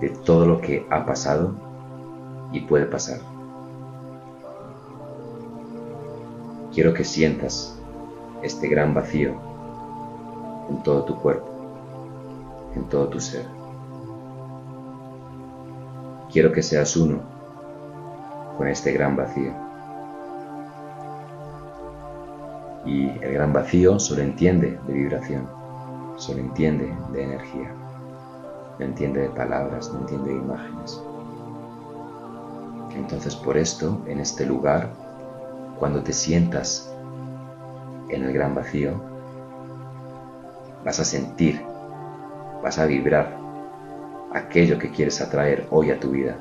de 0.00 0.10
todo 0.10 0.46
lo 0.46 0.60
que 0.60 0.86
ha 0.90 1.06
pasado 1.06 1.54
y 2.52 2.60
puede 2.60 2.86
pasar. 2.86 3.35
Quiero 6.76 6.92
que 6.92 7.04
sientas 7.04 7.74
este 8.42 8.68
gran 8.68 8.92
vacío 8.92 9.32
en 10.68 10.82
todo 10.82 11.04
tu 11.04 11.16
cuerpo, 11.16 11.48
en 12.74 12.84
todo 12.90 13.08
tu 13.08 13.18
ser. 13.18 13.46
Quiero 16.30 16.52
que 16.52 16.62
seas 16.62 16.94
uno 16.98 17.20
con 18.58 18.68
este 18.68 18.92
gran 18.92 19.16
vacío. 19.16 19.54
Y 22.84 23.08
el 23.24 23.32
gran 23.32 23.54
vacío 23.54 23.98
solo 23.98 24.20
entiende 24.20 24.78
de 24.86 24.92
vibración, 24.92 25.48
solo 26.16 26.40
entiende 26.40 26.94
de 27.10 27.22
energía, 27.22 27.72
no 28.78 28.84
entiende 28.84 29.22
de 29.22 29.30
palabras, 29.30 29.90
no 29.94 30.00
entiende 30.00 30.28
de 30.28 30.36
imágenes. 30.36 31.00
Entonces 32.94 33.34
por 33.34 33.56
esto, 33.56 33.98
en 34.06 34.20
este 34.20 34.44
lugar, 34.44 35.05
cuando 35.78 36.02
te 36.02 36.12
sientas 36.12 36.90
en 38.08 38.24
el 38.24 38.32
gran 38.32 38.54
vacío, 38.54 38.92
vas 40.84 41.00
a 41.00 41.04
sentir, 41.04 41.60
vas 42.62 42.78
a 42.78 42.86
vibrar 42.86 43.36
aquello 44.32 44.78
que 44.78 44.90
quieres 44.90 45.20
atraer 45.20 45.66
hoy 45.70 45.90
a 45.90 46.00
tu 46.00 46.10
vida. 46.10 46.36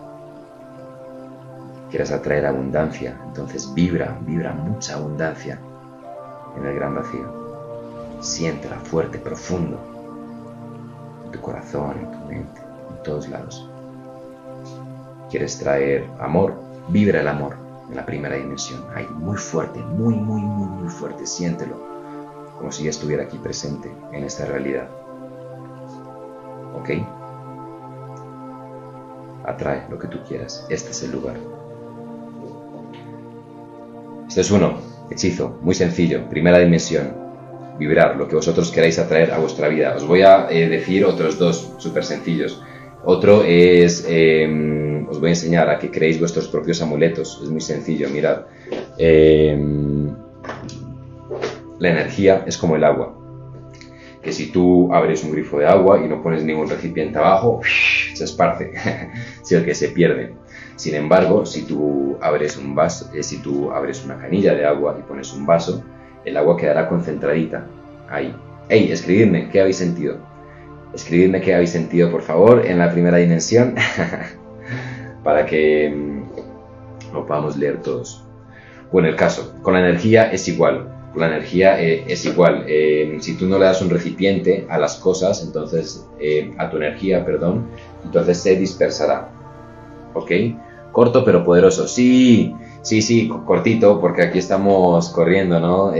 Quieres 1.89 2.11
atraer 2.11 2.45
abundancia, 2.45 3.17
entonces 3.25 3.73
vibra, 3.73 4.17
vibra 4.21 4.53
mucha 4.53 4.95
abundancia 4.95 5.59
en 6.57 6.65
el 6.65 6.75
gran 6.75 6.95
vacío. 6.95 7.45
Siéntela 8.21 8.77
fuerte, 8.77 9.17
profundo, 9.17 9.77
en 11.25 11.31
tu 11.31 11.41
corazón, 11.41 11.97
en 11.99 12.11
tu 12.11 12.25
mente, 12.27 12.61
en 12.89 13.03
todos 13.03 13.27
lados. 13.29 13.69
quieres 15.29 15.57
traer 15.57 16.07
amor, 16.19 16.53
vibra 16.89 17.19
el 17.19 17.27
amor 17.27 17.64
en 17.89 17.95
la 17.95 18.05
primera 18.05 18.36
dimensión. 18.36 18.86
Ahí, 18.93 19.07
muy 19.13 19.38
fuerte, 19.38 19.79
muy, 19.79 20.15
muy, 20.15 20.41
muy, 20.41 20.67
muy 20.67 20.89
fuerte. 20.89 21.25
Siéntelo, 21.25 21.75
como 22.57 22.71
si 22.71 22.83
ya 22.83 22.89
estuviera 22.89 23.23
aquí 23.23 23.38
presente 23.38 23.91
en 24.11 24.23
esta 24.23 24.45
realidad. 24.45 24.89
¿Ok? 26.75 26.89
Atrae 29.45 29.88
lo 29.89 29.99
que 29.99 30.07
tú 30.07 30.19
quieras. 30.27 30.65
Este 30.69 30.91
es 30.91 31.03
el 31.03 31.11
lugar. 31.11 31.36
Este 34.27 34.41
es 34.41 34.51
uno. 34.51 34.79
Hechizo. 35.09 35.59
Muy 35.61 35.75
sencillo. 35.75 36.27
Primera 36.29 36.57
dimensión 36.59 37.25
vibrar, 37.77 38.15
lo 38.15 38.27
que 38.27 38.36
vosotros 38.36 38.71
queráis 38.71 38.99
atraer 38.99 39.31
a 39.31 39.38
vuestra 39.38 39.67
vida. 39.67 39.95
Os 39.95 40.05
voy 40.07 40.21
a 40.21 40.47
eh, 40.49 40.69
decir 40.69 41.05
otros 41.05 41.38
dos 41.38 41.73
súper 41.77 42.03
sencillos. 42.05 42.61
Otro 43.03 43.43
es, 43.43 44.05
os 45.10 45.20
voy 45.20 45.30
a 45.30 45.34
enseñar 45.34 45.70
a 45.70 45.80
que 45.80 45.91
creéis 45.91 46.20
vuestros 46.20 46.47
propios 46.47 46.82
amuletos. 46.82 47.39
Es 47.43 47.49
muy 47.49 47.62
sencillo, 47.62 48.10
mirad. 48.10 48.45
Em, 48.97 50.10
la 51.80 51.89
energía 51.89 52.43
es 52.45 52.58
como 52.58 52.76
el 52.76 52.84
agua. 52.84 53.18
Que 54.22 54.32
si 54.32 54.51
tú 54.51 54.91
abres 54.93 55.24
un 55.24 55.32
grifo 55.32 55.60
de 55.60 55.68
agua 55.68 56.01
y 56.03 56.08
no 56.08 56.24
pones 56.24 56.43
ningún 56.43 56.70
recipiente 56.70 57.18
abajo, 57.18 57.62
se 58.14 58.24
esparce, 58.24 58.72
si 59.43 59.56
el 59.56 59.66
que 59.66 59.76
se 59.76 59.89
pierde. 59.89 60.34
Sin 60.76 60.95
embargo, 60.95 61.45
si 61.45 61.64
tú 61.64 62.18
abres 62.22 62.58
un 62.58 62.76
vaso, 62.76 63.10
eh, 63.14 63.24
si 63.24 63.38
tú 63.38 63.72
abres 63.72 64.03
una 64.03 64.18
canilla 64.18 64.53
de 64.53 64.66
agua 64.66 64.97
y 64.99 65.03
pones 65.03 65.32
un 65.34 65.45
vaso, 65.45 65.84
el 66.26 66.38
agua 66.38 66.58
quedará 66.58 66.89
concentradita 66.89 67.68
ahí. 68.10 68.36
Hey, 68.68 68.89
escribidme 68.91 69.49
qué 69.49 69.62
habéis 69.62 69.78
sentido. 69.78 70.18
Escribidme 70.93 71.41
qué 71.41 71.53
habéis 71.53 71.72
sentido, 71.72 72.10
por 72.10 72.22
favor, 72.22 72.66
en 72.66 72.80
la 72.80 72.91
primera 72.91 73.18
dimensión, 73.18 73.76
para 75.26 75.45
que 75.45 75.89
mm, 75.89 77.13
lo 77.13 77.26
podamos 77.26 77.57
leer 77.57 77.82
todos. 77.82 78.23
Bueno, 78.91 79.09
el 79.09 79.15
caso, 79.15 79.55
con 79.63 79.73
la 79.73 79.80
energía 79.82 80.32
es 80.32 80.47
igual. 80.47 80.88
Con 81.11 81.21
la 81.21 81.28
energía 81.28 81.82
eh, 81.82 82.05
es 82.07 82.26
igual. 82.26 82.63
Eh, 82.67 83.17
si 83.19 83.36
tú 83.36 83.47
no 83.47 83.57
le 83.57 83.65
das 83.65 83.82
un 83.82 83.89
recipiente 83.89 84.67
a 84.69 84.78
las 84.78 84.97
cosas, 84.97 85.43
entonces, 85.43 86.07
eh, 86.19 86.53
a 86.59 86.69
tu 86.69 86.78
energía, 86.78 87.26
perdón, 87.26 87.65
entonces 88.03 88.38
se 88.38 88.55
dispersará. 88.55 89.30
¿Ok? 90.13 90.32
Corto 90.91 91.26
pero 91.26 91.43
poderoso. 91.43 91.88
Sí, 91.88 92.55
Sí, 92.82 93.01
sí, 93.01 93.28
cortito, 93.47 93.99
porque 93.99 94.21
aquí 94.21 94.38
estamos 94.38 95.09
corriendo, 95.09 95.59
¿no? 95.59 95.91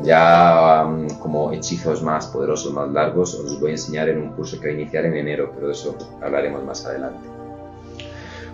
Ya 0.00 0.84
um, 0.86 1.08
como 1.18 1.52
hechizos 1.52 2.02
más 2.02 2.26
poderosos, 2.28 2.72
más 2.72 2.90
largos, 2.90 3.34
os 3.34 3.60
voy 3.60 3.70
a 3.70 3.72
enseñar 3.72 4.08
en 4.08 4.20
un 4.20 4.30
curso 4.30 4.60
que 4.60 4.68
va 4.68 4.72
a 4.72 4.80
iniciar 4.80 5.04
en 5.06 5.16
enero, 5.16 5.50
pero 5.54 5.66
de 5.66 5.72
eso 5.72 5.96
hablaremos 6.20 6.64
más 6.64 6.86
adelante. 6.86 7.41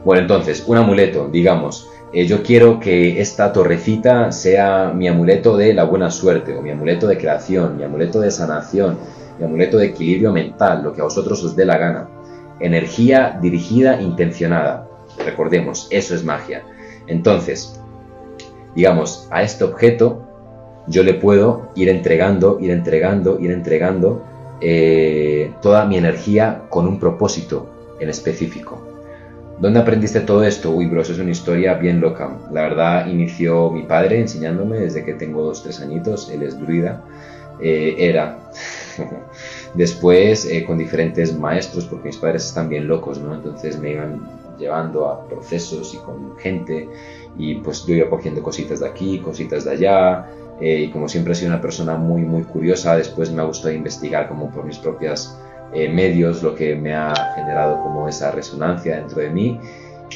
Bueno, 0.08 0.22
entonces, 0.22 0.64
un 0.66 0.78
amuleto, 0.78 1.28
digamos, 1.28 1.90
eh, 2.14 2.24
yo 2.24 2.42
quiero 2.42 2.80
que 2.80 3.20
esta 3.20 3.52
torrecita 3.52 4.32
sea 4.32 4.90
mi 4.96 5.06
amuleto 5.06 5.54
de 5.58 5.74
la 5.74 5.84
buena 5.84 6.10
suerte, 6.10 6.56
o 6.56 6.62
mi 6.62 6.70
amuleto 6.70 7.06
de 7.06 7.18
creación, 7.18 7.76
mi 7.76 7.84
amuleto 7.84 8.18
de 8.18 8.30
sanación, 8.30 8.96
mi 9.38 9.44
amuleto 9.44 9.76
de 9.76 9.88
equilibrio 9.88 10.32
mental, 10.32 10.82
lo 10.82 10.94
que 10.94 11.02
a 11.02 11.04
vosotros 11.04 11.44
os 11.44 11.54
dé 11.54 11.66
la 11.66 11.76
gana. 11.76 12.08
Energía 12.58 13.38
dirigida, 13.42 14.00
intencionada. 14.00 14.88
Recordemos, 15.26 15.88
eso 15.90 16.14
es 16.14 16.24
magia. 16.24 16.62
Entonces, 17.06 17.78
digamos, 18.74 19.28
a 19.30 19.42
este 19.42 19.64
objeto 19.64 20.22
yo 20.86 21.02
le 21.02 21.12
puedo 21.12 21.68
ir 21.74 21.90
entregando, 21.90 22.56
ir 22.62 22.70
entregando, 22.70 23.38
ir 23.38 23.50
entregando 23.50 24.24
eh, 24.62 25.52
toda 25.60 25.84
mi 25.84 25.98
energía 25.98 26.62
con 26.70 26.88
un 26.88 26.98
propósito 26.98 27.68
en 28.00 28.08
específico. 28.08 28.87
¿Dónde 29.60 29.80
aprendiste 29.80 30.20
todo 30.20 30.44
esto? 30.44 30.70
Uy, 30.70 30.86
bro, 30.86 31.02
es 31.02 31.18
una 31.18 31.32
historia 31.32 31.74
bien 31.74 32.00
loca. 32.00 32.38
La 32.52 32.62
verdad, 32.62 33.06
inició 33.08 33.70
mi 33.70 33.82
padre 33.82 34.20
enseñándome 34.20 34.78
desde 34.78 35.04
que 35.04 35.14
tengo 35.14 35.42
dos, 35.42 35.64
tres 35.64 35.80
añitos. 35.80 36.30
Él 36.30 36.44
es 36.44 36.58
druida. 36.58 37.02
Eh, 37.60 37.96
era. 37.98 38.38
Después, 39.74 40.46
eh, 40.46 40.64
con 40.64 40.78
diferentes 40.78 41.36
maestros, 41.36 41.86
porque 41.86 42.06
mis 42.08 42.16
padres 42.16 42.46
están 42.46 42.68
bien 42.68 42.86
locos, 42.86 43.18
¿no? 43.18 43.34
Entonces 43.34 43.78
me 43.80 43.92
iban 43.92 44.20
llevando 44.58 45.06
a 45.06 45.26
procesos 45.26 45.94
y 45.94 45.98
con 45.98 46.36
gente 46.36 46.88
y 47.36 47.56
pues 47.56 47.84
yo 47.86 47.94
iba 47.94 48.10
cogiendo 48.10 48.42
cositas 48.42 48.80
de 48.80 48.88
aquí, 48.88 49.20
cositas 49.20 49.64
de 49.64 49.70
allá 49.70 50.26
eh, 50.60 50.80
y 50.80 50.90
como 50.90 51.08
siempre 51.08 51.32
he 51.32 51.36
sido 51.36 51.52
una 51.52 51.60
persona 51.60 51.96
muy 51.96 52.22
muy 52.22 52.42
curiosa, 52.42 52.96
después 52.96 53.30
me 53.30 53.40
ha 53.40 53.44
gustado 53.44 53.72
investigar 53.72 54.28
como 54.28 54.50
por 54.50 54.64
mis 54.64 54.78
propios 54.78 55.36
eh, 55.72 55.88
medios 55.88 56.42
lo 56.42 56.54
que 56.54 56.74
me 56.74 56.94
ha 56.94 57.14
generado 57.34 57.82
como 57.82 58.08
esa 58.08 58.30
resonancia 58.30 58.96
dentro 58.96 59.20
de 59.20 59.30
mí 59.30 59.60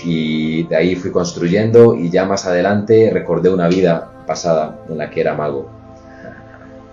y 0.05 0.65
de 0.65 0.77
ahí 0.77 0.97
fui 0.97 1.11
construyendo 1.11 1.95
y 1.95 2.11
ya 2.11 2.25
más 2.25 2.47
adelante 2.47 3.11
recordé 3.13 3.51
una 3.51 3.69
vida 3.69 4.11
pasada 4.27 4.79
en 4.89 4.99
la 4.99 5.11
que 5.11 5.21
era 5.21 5.35
mago. 5.35 5.69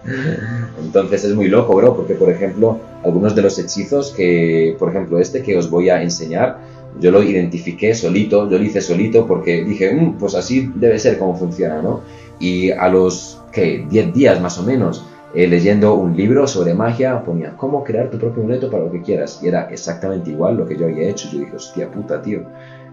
Entonces 0.83 1.23
es 1.23 1.35
muy 1.35 1.47
loco, 1.47 1.75
bro, 1.75 1.95
porque 1.95 2.15
por 2.15 2.29
ejemplo, 2.29 2.79
algunos 3.03 3.35
de 3.35 3.41
los 3.41 3.57
hechizos 3.59 4.11
que, 4.11 4.75
por 4.79 4.89
ejemplo, 4.89 5.19
este 5.19 5.41
que 5.41 5.57
os 5.57 5.69
voy 5.69 5.89
a 5.89 6.01
enseñar, 6.01 6.59
yo 6.99 7.11
lo 7.11 7.23
identifiqué 7.23 7.93
solito, 7.93 8.49
yo 8.49 8.57
lo 8.57 8.63
hice 8.63 8.81
solito 8.81 9.25
porque 9.27 9.63
dije, 9.63 9.93
mm, 9.93 10.17
pues 10.17 10.35
así 10.35 10.71
debe 10.75 10.99
ser 10.99 11.17
como 11.17 11.35
funciona, 11.35 11.81
¿no? 11.81 12.01
Y 12.39 12.71
a 12.71 12.87
los, 12.89 13.41
¿qué? 13.51 13.85
10 13.89 14.13
días 14.13 14.41
más 14.41 14.57
o 14.57 14.63
menos, 14.63 15.05
eh, 15.33 15.47
leyendo 15.47 15.93
un 15.93 16.17
libro 16.17 16.47
sobre 16.47 16.73
magia, 16.73 17.23
ponía, 17.23 17.55
¿cómo 17.55 17.83
crear 17.83 18.09
tu 18.09 18.17
propio 18.17 18.41
amuleto 18.41 18.69
para 18.69 18.85
lo 18.85 18.91
que 18.91 19.01
quieras? 19.01 19.39
Y 19.43 19.47
era 19.47 19.69
exactamente 19.69 20.31
igual 20.31 20.57
lo 20.57 20.65
que 20.65 20.75
yo 20.75 20.85
había 20.85 21.07
hecho. 21.07 21.29
Yo 21.31 21.39
dije, 21.39 21.55
hostia 21.55 21.91
puta, 21.91 22.21
tío, 22.21 22.43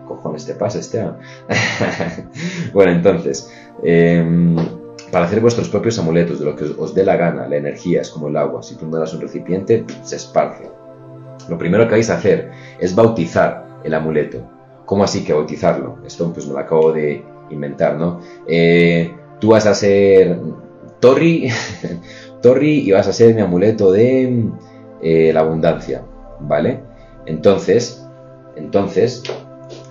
cojones 0.06 0.44
te 0.44 0.54
pasa, 0.54 0.78
Esteban? 0.78 1.16
bueno, 2.74 2.92
entonces, 2.92 3.52
em, 3.82 4.56
para 5.10 5.24
hacer 5.24 5.40
vuestros 5.40 5.68
propios 5.68 5.98
amuletos, 5.98 6.38
de 6.38 6.44
lo 6.44 6.56
que 6.56 6.64
os, 6.64 6.94
dé 6.94 7.04
la 7.04 7.16
gana, 7.16 7.48
la 7.48 7.56
energía 7.56 8.02
es 8.02 8.10
como 8.10 8.28
el 8.28 8.36
agua, 8.36 8.62
si 8.62 8.76
tú 8.76 8.86
no 8.86 8.98
das 8.98 9.14
un 9.14 9.20
recipiente, 9.20 9.84
se 10.02 10.16
esparce. 10.16 10.70
Lo 11.48 11.56
primero 11.56 11.86
que 11.86 11.92
vais 11.92 12.10
a 12.10 12.16
hacer 12.16 12.50
es 12.80 12.94
bautizar 12.94 13.80
el 13.84 13.94
amuleto. 13.94 14.38
¿Cómo 14.84 15.04
así 15.04 15.24
que 15.24 15.32
bautizarlo? 15.32 15.98
Esto 16.04 16.32
pues 16.32 16.46
me 16.46 16.52
lo 16.52 16.58
acabo 16.58 16.92
de 16.92 17.24
inventar, 17.50 17.96
¿no? 17.96 18.20
Eh, 18.46 19.14
tú 19.40 19.48
vas 19.48 19.66
a 19.66 19.74
ser 19.74 20.38
Torri, 21.00 21.48
Torri 22.42 22.80
y 22.80 22.92
vas 22.92 23.08
a 23.08 23.12
ser 23.12 23.34
mi 23.34 23.40
amuleto 23.40 23.92
de 23.92 24.50
eh, 25.02 25.32
la 25.32 25.40
abundancia, 25.40 26.02
¿vale? 26.40 26.82
Entonces, 27.26 28.06
entonces, 28.56 29.22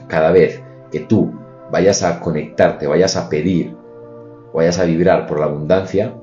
cada 0.07 0.31
vez 0.31 0.61
que 0.91 1.01
tú 1.01 1.33
vayas 1.71 2.03
a 2.03 2.19
conectarte, 2.19 2.87
vayas 2.87 3.15
a 3.15 3.29
pedir, 3.29 3.75
vayas 4.53 4.79
a 4.79 4.85
vibrar 4.85 5.27
por 5.27 5.39
la 5.39 5.45
abundancia, 5.45 6.13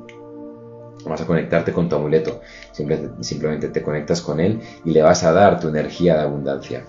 vas 1.07 1.21
a 1.21 1.27
conectarte 1.27 1.73
con 1.73 1.89
tu 1.89 1.97
amuleto. 1.97 2.41
simplemente 2.73 3.69
te 3.69 3.83
conectas 3.83 4.21
con 4.21 4.41
él 4.41 4.61
y 4.85 4.93
le 4.93 5.03
vas 5.03 5.25
a 5.25 5.33
dar 5.33 5.61
tu 5.61 5.69
energía 5.69 6.17
de 6.17 6.23
abundancia 6.23 6.85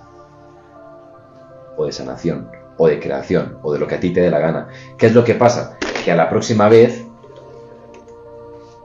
o 1.75 1.85
de 1.85 1.91
sanación, 1.91 2.49
o 2.77 2.87
de 2.87 2.99
creación, 2.99 3.57
o 3.63 3.73
de 3.73 3.79
lo 3.79 3.87
que 3.87 3.95
a 3.95 3.99
ti 3.99 4.11
te 4.11 4.21
dé 4.21 4.29
la 4.29 4.39
gana. 4.39 4.67
¿Qué 4.97 5.07
es 5.07 5.13
lo 5.13 5.23
que 5.23 5.35
pasa? 5.35 5.77
Que 6.05 6.11
a 6.11 6.15
la 6.15 6.29
próxima 6.29 6.69
vez 6.69 7.05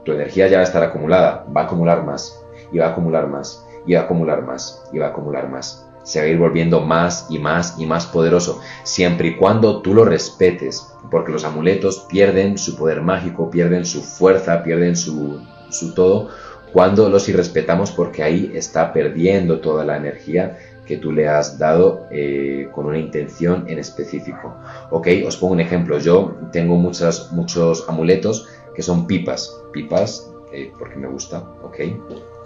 tu 0.03 0.13
energía 0.13 0.47
ya 0.47 0.57
va 0.57 0.61
a 0.61 0.65
estar 0.65 0.83
acumulada, 0.83 1.45
va 1.55 1.61
a 1.61 1.63
acumular 1.65 2.03
más, 2.03 2.39
y 2.71 2.77
va 2.79 2.87
a 2.87 2.89
acumular 2.89 3.27
más, 3.27 3.65
y 3.85 3.93
va 3.93 4.01
a 4.01 4.03
acumular 4.03 4.43
más, 4.43 4.83
y 4.91 4.97
va 4.99 5.07
a 5.07 5.09
acumular 5.09 5.49
más. 5.49 5.85
Se 6.03 6.19
va 6.19 6.25
a 6.25 6.29
ir 6.29 6.37
volviendo 6.37 6.81
más 6.81 7.27
y 7.29 7.39
más 7.39 7.75
y 7.77 7.85
más 7.85 8.05
poderoso, 8.05 8.59
siempre 8.83 9.29
y 9.29 9.35
cuando 9.35 9.81
tú 9.81 9.93
lo 9.93 10.05
respetes, 10.05 10.93
porque 11.11 11.31
los 11.31 11.43
amuletos 11.43 12.05
pierden 12.09 12.57
su 12.57 12.75
poder 12.75 13.01
mágico, 13.01 13.49
pierden 13.51 13.85
su 13.85 14.01
fuerza, 14.01 14.63
pierden 14.63 14.95
su, 14.95 15.41
su 15.69 15.93
todo, 15.93 16.29
cuando 16.71 17.09
los 17.09 17.27
irrespetamos 17.27 17.91
porque 17.91 18.23
ahí 18.23 18.51
está 18.53 18.93
perdiendo 18.93 19.59
toda 19.59 19.83
la 19.83 19.97
energía 19.97 20.57
que 20.85 20.97
tú 20.97 21.11
le 21.11 21.27
has 21.27 21.59
dado 21.59 22.07
eh, 22.11 22.67
con 22.73 22.87
una 22.87 22.97
intención 22.97 23.65
en 23.67 23.79
específico. 23.79 24.55
Ok, 24.89 25.07
os 25.25 25.37
pongo 25.37 25.53
un 25.53 25.59
ejemplo. 25.59 25.99
Yo 25.99 26.35
tengo 26.51 26.75
muchas, 26.75 27.31
muchos 27.31 27.87
amuletos 27.87 28.47
que 28.75 28.81
son 28.81 29.05
pipas. 29.05 29.55
Pipas 29.71 30.31
eh, 30.51 30.71
porque 30.77 30.95
me 30.95 31.07
gusta, 31.07 31.43
ok. 31.63 31.79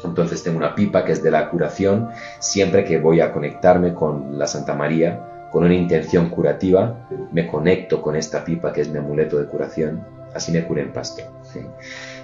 Entonces 0.03 0.43
tengo 0.43 0.57
una 0.57 0.75
pipa 0.75 1.05
que 1.05 1.13
es 1.13 1.23
de 1.23 1.31
la 1.31 1.49
curación. 1.49 2.09
Siempre 2.39 2.83
que 2.83 2.99
voy 2.99 3.21
a 3.21 3.31
conectarme 3.31 3.93
con 3.93 4.37
la 4.37 4.47
Santa 4.47 4.73
María, 4.73 5.47
con 5.51 5.63
una 5.63 5.75
intención 5.75 6.29
curativa, 6.29 7.07
me 7.31 7.47
conecto 7.47 8.01
con 8.01 8.15
esta 8.15 8.43
pipa 8.43 8.73
que 8.73 8.81
es 8.81 8.89
mi 8.89 8.97
amuleto 8.97 9.37
de 9.37 9.45
curación. 9.45 10.03
Así 10.33 10.51
me 10.51 10.65
cura 10.65 10.81
en 10.81 10.91
pasto. 10.91 11.21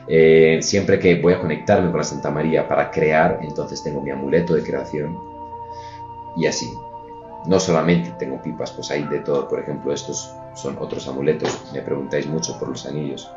Eh, 0.08 0.60
siempre 0.62 0.98
que 1.00 1.22
voy 1.22 1.34
a 1.34 1.40
conectarme 1.40 1.90
con 1.90 2.00
la 2.00 2.04
Santa 2.04 2.32
María 2.32 2.68
para 2.68 2.90
crear, 2.90 3.40
entonces 3.44 3.84
tengo 3.84 4.02
mi 4.02 4.10
amuleto 4.10 4.56
de 4.56 4.64
creación 4.64 5.16
y 6.36 6.48
así. 6.48 6.68
No 7.46 7.60
solamente 7.60 8.14
tengo 8.20 8.42
pipas, 8.42 8.72
pues 8.72 8.92
hay 8.92 9.04
de 9.04 9.20
todo. 9.20 9.48
Por 9.48 9.60
ejemplo, 9.60 9.94
estos 9.94 10.34
son 10.56 10.78
otros 10.80 11.08
amuletos. 11.08 11.72
Me 11.74 11.82
preguntáis 11.82 12.28
mucho 12.28 12.58
por 12.60 12.68
los 12.70 12.86
anillos. 12.86 13.32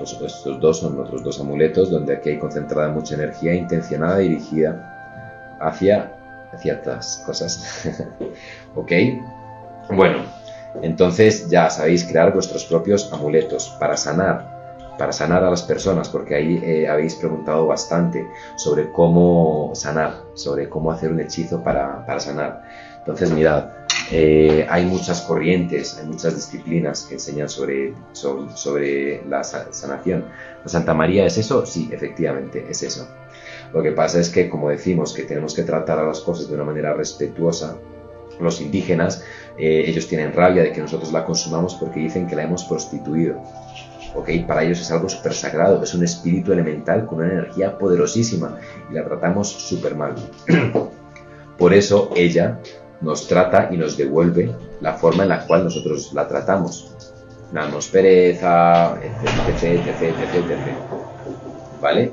Estos 0.00 0.60
dos 0.60 0.78
son 0.78 1.00
otros 1.00 1.22
dos 1.22 1.40
amuletos 1.40 1.90
donde 1.90 2.16
aquí 2.16 2.30
hay 2.30 2.38
concentrada 2.38 2.88
mucha 2.88 3.14
energía 3.14 3.54
intencionada 3.54 4.18
dirigida 4.18 5.56
hacia 5.60 6.12
ciertas 6.58 7.22
cosas. 7.26 7.86
¿Ok? 8.74 8.92
Bueno, 9.90 10.18
entonces 10.82 11.48
ya 11.48 11.70
sabéis 11.70 12.04
crear 12.04 12.32
vuestros 12.32 12.64
propios 12.64 13.12
amuletos 13.12 13.76
para 13.78 13.96
sanar, 13.96 14.94
para 14.98 15.12
sanar 15.12 15.44
a 15.44 15.50
las 15.50 15.62
personas, 15.62 16.08
porque 16.08 16.34
ahí 16.34 16.60
eh, 16.64 16.88
habéis 16.88 17.14
preguntado 17.14 17.66
bastante 17.66 18.26
sobre 18.56 18.90
cómo 18.90 19.72
sanar, 19.74 20.14
sobre 20.34 20.68
cómo 20.68 20.90
hacer 20.90 21.12
un 21.12 21.20
hechizo 21.20 21.62
para, 21.62 22.04
para 22.06 22.20
sanar. 22.20 22.62
Entonces 22.98 23.30
mirad, 23.30 23.68
eh, 24.10 24.66
hay 24.68 24.84
muchas 24.84 25.22
corrientes, 25.22 25.98
hay 25.98 26.06
muchas 26.06 26.34
disciplinas 26.34 27.02
que 27.02 27.14
enseñan 27.14 27.48
sobre, 27.48 27.94
sobre, 28.12 28.56
sobre, 28.56 29.24
la 29.26 29.42
sanación. 29.44 30.26
¿La 30.62 30.68
Santa 30.68 30.94
María 30.94 31.24
es 31.24 31.38
eso? 31.38 31.64
Sí, 31.64 31.88
efectivamente, 31.92 32.66
es 32.68 32.82
eso. 32.82 33.08
Lo 33.72 33.82
que 33.82 33.92
pasa 33.92 34.20
es 34.20 34.28
que, 34.28 34.48
como 34.48 34.68
decimos, 34.68 35.12
que 35.14 35.22
tenemos 35.22 35.54
que 35.54 35.62
tratar 35.62 35.98
a 35.98 36.06
las 36.06 36.20
cosas 36.20 36.48
de 36.48 36.54
una 36.54 36.64
manera 36.64 36.94
respetuosa. 36.94 37.76
Los 38.40 38.60
indígenas, 38.60 39.22
eh, 39.56 39.84
ellos 39.86 40.08
tienen 40.08 40.32
rabia 40.32 40.62
de 40.64 40.72
que 40.72 40.80
nosotros 40.80 41.12
la 41.12 41.24
consumamos 41.24 41.74
porque 41.76 42.00
dicen 42.00 42.26
que 42.26 42.36
la 42.36 42.42
hemos 42.42 42.64
prostituido. 42.64 43.40
¿ok? 44.14 44.28
Para 44.46 44.64
ellos 44.64 44.80
es 44.80 44.90
algo 44.90 45.08
súper 45.08 45.34
sagrado, 45.34 45.82
es 45.82 45.94
un 45.94 46.04
espíritu 46.04 46.52
elemental 46.52 47.06
con 47.06 47.18
una 47.18 47.32
energía 47.32 47.78
poderosísima 47.78 48.58
y 48.90 48.94
la 48.94 49.04
tratamos 49.04 49.48
súper 49.48 49.94
mal. 49.94 50.14
Por 51.58 51.72
eso 51.72 52.10
ella 52.16 52.60
nos 53.04 53.28
trata 53.28 53.68
y 53.70 53.76
nos 53.76 53.96
devuelve 53.96 54.54
la 54.80 54.94
forma 54.94 55.22
en 55.24 55.28
la 55.28 55.46
cual 55.46 55.64
nosotros 55.64 56.12
la 56.12 56.26
tratamos. 56.26 56.90
Damos 57.52 57.88
pereza, 57.88 58.96
etc, 59.02 59.86
etc, 59.86 60.02
etc. 60.02 60.58
¿Vale? 61.80 62.12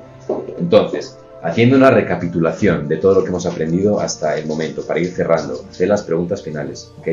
Entonces, 0.59 1.17
haciendo 1.41 1.77
una 1.77 1.89
recapitulación 1.89 2.87
de 2.87 2.97
todo 2.97 3.15
lo 3.15 3.23
que 3.23 3.29
hemos 3.29 3.45
aprendido 3.45 3.99
hasta 3.99 4.37
el 4.37 4.45
momento, 4.45 4.85
para 4.85 4.99
ir 4.99 5.11
cerrando, 5.11 5.65
hacer 5.69 5.87
las 5.87 6.03
preguntas 6.03 6.43
finales, 6.43 6.91
¿ok? 6.99 7.07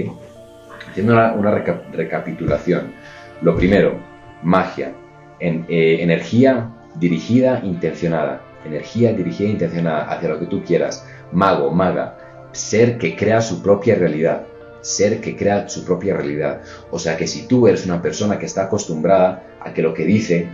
Haciendo 0.91 1.13
una, 1.13 1.51
recapitulación. 1.93 2.93
Lo 3.41 3.57
primero, 3.57 3.99
magia, 4.43 4.93
eh, 5.41 5.99
energía 6.01 6.71
dirigida, 6.97 7.61
intencionada. 7.65 8.43
Energía 8.65 9.13
dirigida, 9.13 9.49
intencionada 9.49 10.11
hacia 10.11 10.29
lo 10.29 10.41
que 10.41 10.47
tú 10.47 10.63
quieras. 10.65 11.07
Mago, 11.33 11.71
maga, 11.71 12.19
ser 12.59 12.99
que 12.99 13.17
crea 13.17 13.41
su 13.41 13.63
propia 13.63 13.95
realidad, 13.95 14.47
ser 14.81 15.21
que 15.21 15.37
crea 15.37 15.69
su 15.69 15.85
propia 15.85 16.15
realidad. 16.15 16.63
O 16.91 16.99
sea 16.99 17.17
que 17.17 17.27
si 17.27 17.47
tú 17.47 17.69
eres 17.69 17.87
una 17.87 18.03
persona 18.03 18.39
que 18.39 18.47
está 18.47 18.65
acostumbrada 18.65 19.45
a 19.61 19.73
que 19.73 19.83
lo 19.83 19.95
que 19.95 20.05
dice 20.05 20.49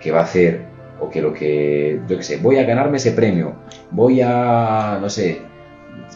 que 0.00 0.10
va 0.10 0.20
a 0.20 0.24
hacer, 0.24 0.62
o 1.00 1.10
que 1.10 1.20
lo 1.20 1.32
que, 1.34 2.00
yo 2.08 2.16
qué 2.16 2.22
sé, 2.22 2.36
voy 2.38 2.56
a 2.56 2.64
ganarme 2.64 2.96
ese 2.96 3.12
premio, 3.12 3.54
voy 3.90 4.20
a, 4.22 4.98
no 5.00 5.10
sé, 5.10 5.42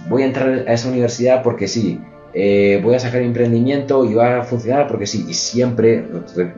voy 0.09 0.23
a 0.23 0.27
entrar 0.27 0.65
a 0.67 0.73
esa 0.73 0.89
universidad 0.89 1.43
porque 1.43 1.69
sí, 1.69 2.01
eh, 2.33 2.81
voy 2.83 2.95
a 2.95 2.99
sacar 2.99 3.23
emprendimiento 3.23 4.05
y 4.05 4.15
va 4.15 4.39
a 4.39 4.45
funcionar 4.45 4.87
porque 4.87 5.07
sí, 5.07 5.27
y 5.29 5.35
siempre 5.35 6.07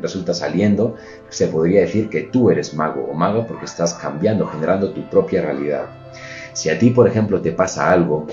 resulta 0.00 0.34
saliendo, 0.34 0.96
se 1.28 1.48
podría 1.48 1.80
decir 1.82 2.08
que 2.08 2.22
tú 2.22 2.50
eres 2.50 2.74
mago 2.74 3.08
o 3.10 3.14
mago 3.14 3.46
porque 3.46 3.64
estás 3.64 3.94
cambiando, 3.94 4.46
generando 4.46 4.92
tu 4.92 5.08
propia 5.08 5.42
realidad. 5.42 5.86
Si 6.52 6.68
a 6.68 6.78
ti, 6.78 6.90
por 6.90 7.08
ejemplo, 7.08 7.40
te 7.40 7.52
pasa 7.52 7.90
algo 7.90 8.26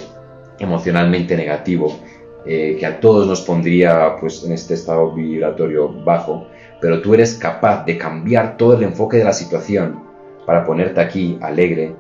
emocionalmente 0.60 1.36
negativo, 1.36 2.00
eh, 2.46 2.78
que 2.80 2.86
a 2.86 3.00
todos 3.00 3.28
nos 3.28 3.42
pondría 3.42 4.16
pues, 4.20 4.44
en 4.46 4.54
este 4.54 4.74
estado 4.74 5.14
vibratorio 5.14 5.90
bajo, 5.90 6.48
pero 6.80 7.02
tú 7.02 7.14
eres 7.14 7.36
capaz 7.36 7.84
de 7.86 7.98
cambiar 7.98 8.58
todo 8.58 8.78
el 8.78 8.84
enfoque 8.84 9.18
de 9.18 9.26
la 9.26 9.34
situación 9.34 10.04
para 10.46 10.64
ponerte 10.64 11.02
aquí 11.02 11.38
alegre 11.42 11.96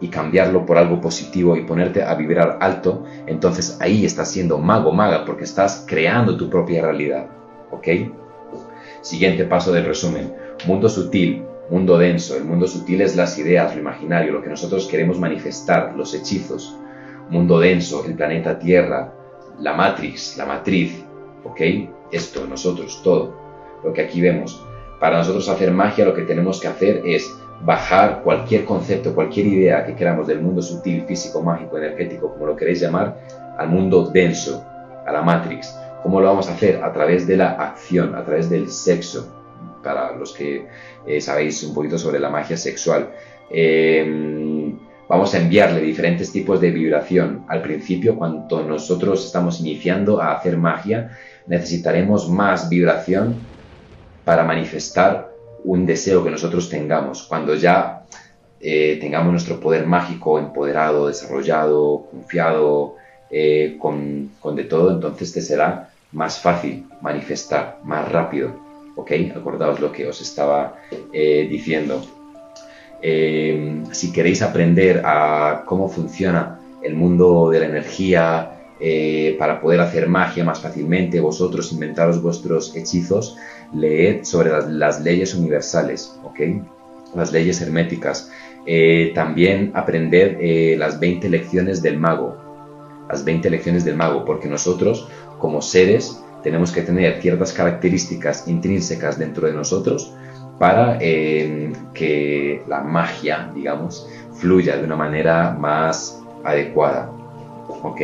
y 0.00 0.08
cambiarlo 0.08 0.64
por 0.64 0.78
algo 0.78 1.00
positivo 1.00 1.56
y 1.56 1.64
ponerte 1.64 2.02
a 2.02 2.14
vibrar 2.14 2.58
alto, 2.60 3.04
entonces 3.26 3.76
ahí 3.80 4.04
estás 4.04 4.30
siendo 4.30 4.58
mago, 4.58 4.92
maga, 4.92 5.24
porque 5.24 5.44
estás 5.44 5.84
creando 5.86 6.36
tu 6.36 6.48
propia 6.48 6.82
realidad. 6.82 7.26
¿Ok? 7.70 7.88
Siguiente 9.00 9.44
paso 9.44 9.72
del 9.72 9.84
resumen. 9.84 10.32
Mundo 10.66 10.88
sutil, 10.88 11.44
mundo 11.70 11.98
denso. 11.98 12.36
El 12.36 12.44
mundo 12.44 12.66
sutil 12.66 13.00
es 13.00 13.14
las 13.14 13.38
ideas, 13.38 13.74
lo 13.74 13.80
imaginario, 13.80 14.32
lo 14.32 14.42
que 14.42 14.48
nosotros 14.48 14.86
queremos 14.86 15.20
manifestar, 15.20 15.94
los 15.96 16.14
hechizos 16.14 16.76
mundo 17.30 17.58
denso, 17.58 18.04
el 18.04 18.14
planeta 18.14 18.58
Tierra, 18.58 19.12
la 19.58 19.74
Matrix, 19.74 20.36
la 20.36 20.46
matriz, 20.46 21.04
¿ok? 21.44 21.60
Esto, 22.10 22.46
nosotros, 22.46 23.00
todo, 23.02 23.34
lo 23.84 23.92
que 23.92 24.02
aquí 24.02 24.20
vemos. 24.20 24.64
Para 25.00 25.18
nosotros 25.18 25.48
hacer 25.48 25.70
magia 25.72 26.04
lo 26.04 26.14
que 26.14 26.22
tenemos 26.22 26.60
que 26.60 26.68
hacer 26.68 27.02
es 27.04 27.32
bajar 27.64 28.22
cualquier 28.22 28.64
concepto, 28.64 29.14
cualquier 29.14 29.46
idea 29.46 29.84
que 29.84 29.94
queramos 29.94 30.26
del 30.26 30.40
mundo 30.40 30.62
sutil, 30.62 31.04
físico, 31.06 31.42
mágico, 31.42 31.78
energético, 31.78 32.32
como 32.32 32.46
lo 32.46 32.56
queréis 32.56 32.80
llamar, 32.80 33.16
al 33.58 33.68
mundo 33.68 34.10
denso, 34.12 34.64
a 35.06 35.12
la 35.12 35.22
Matrix. 35.22 35.76
¿Cómo 36.02 36.20
lo 36.20 36.26
vamos 36.26 36.48
a 36.48 36.54
hacer? 36.54 36.82
A 36.82 36.92
través 36.92 37.26
de 37.26 37.36
la 37.36 37.52
acción, 37.52 38.14
a 38.14 38.24
través 38.24 38.50
del 38.50 38.68
sexo, 38.68 39.32
para 39.82 40.12
los 40.16 40.32
que 40.32 40.66
eh, 41.06 41.20
sabéis 41.20 41.62
un 41.62 41.74
poquito 41.74 41.98
sobre 41.98 42.18
la 42.18 42.30
magia 42.30 42.56
sexual. 42.56 43.10
Eh, 43.50 44.61
vamos 45.12 45.34
a 45.34 45.40
enviarle 45.40 45.82
diferentes 45.82 46.32
tipos 46.32 46.58
de 46.58 46.70
vibración. 46.70 47.44
Al 47.46 47.60
principio, 47.60 48.16
cuando 48.16 48.62
nosotros 48.62 49.26
estamos 49.26 49.60
iniciando 49.60 50.22
a 50.22 50.32
hacer 50.32 50.56
magia, 50.56 51.18
necesitaremos 51.46 52.30
más 52.30 52.70
vibración 52.70 53.34
para 54.24 54.42
manifestar 54.42 55.30
un 55.64 55.84
deseo 55.84 56.24
que 56.24 56.30
nosotros 56.30 56.70
tengamos. 56.70 57.24
Cuando 57.24 57.54
ya 57.54 58.06
eh, 58.58 58.96
tengamos 59.02 59.32
nuestro 59.32 59.60
poder 59.60 59.86
mágico 59.86 60.38
empoderado, 60.38 61.08
desarrollado, 61.08 62.06
confiado, 62.10 62.96
eh, 63.30 63.76
con, 63.78 64.30
de 64.56 64.64
todo, 64.64 64.92
entonces 64.92 65.30
te 65.30 65.42
será 65.42 65.90
más 66.12 66.38
fácil 66.38 66.86
manifestar, 67.02 67.80
más 67.84 68.10
rápido. 68.10 68.56
¿Ok? 68.96 69.12
Acordaos 69.36 69.78
lo 69.78 69.92
que 69.92 70.06
os 70.06 70.22
estaba 70.22 70.78
eh, 71.12 71.46
diciendo. 71.50 72.02
Eh, 73.02 73.82
si 73.90 74.12
queréis 74.12 74.42
aprender 74.42 75.02
a 75.04 75.64
cómo 75.66 75.88
funciona 75.88 76.60
el 76.82 76.94
mundo 76.94 77.50
de 77.50 77.58
la 77.58 77.66
energía 77.66 78.60
eh, 78.78 79.34
para 79.38 79.60
poder 79.60 79.80
hacer 79.80 80.08
magia 80.08 80.44
más 80.44 80.60
fácilmente, 80.60 81.20
vosotros 81.20 81.72
inventaros 81.72 82.22
vuestros 82.22 82.76
hechizos, 82.76 83.36
leed 83.74 84.24
sobre 84.24 84.50
las, 84.68 85.00
leyes 85.00 85.34
universales, 85.34 86.16
¿ok? 86.22 86.40
Las 87.14 87.32
leyes 87.32 87.60
herméticas. 87.60 88.30
Eh, 88.66 89.10
también 89.14 89.72
aprender 89.74 90.38
las 90.78 91.00
20 91.00 91.28
lecciones 91.28 91.82
del 91.82 91.98
mago, 91.98 92.36
las 93.08 93.24
20 93.24 93.50
lecciones 93.50 93.84
del 93.84 93.96
mago, 93.96 94.24
porque 94.24 94.48
nosotros 94.48 95.08
como 95.38 95.60
seres 95.60 96.22
tenemos 96.44 96.70
que 96.70 96.82
tener 96.82 97.20
ciertas 97.20 97.52
características 97.52 98.46
intrínsecas 98.46 99.18
dentro 99.18 99.46
de 99.48 99.54
nosotros 99.54 100.12
para 100.58 100.98
eh, 101.00 101.72
que 101.94 102.62
la 102.68 102.80
magia, 102.80 103.50
digamos, 103.54 104.08
fluya 104.34 104.76
de 104.76 104.84
una 104.84 104.96
manera 104.96 105.56
más 105.58 106.22
adecuada. 106.44 107.10
¿ok? 107.82 108.00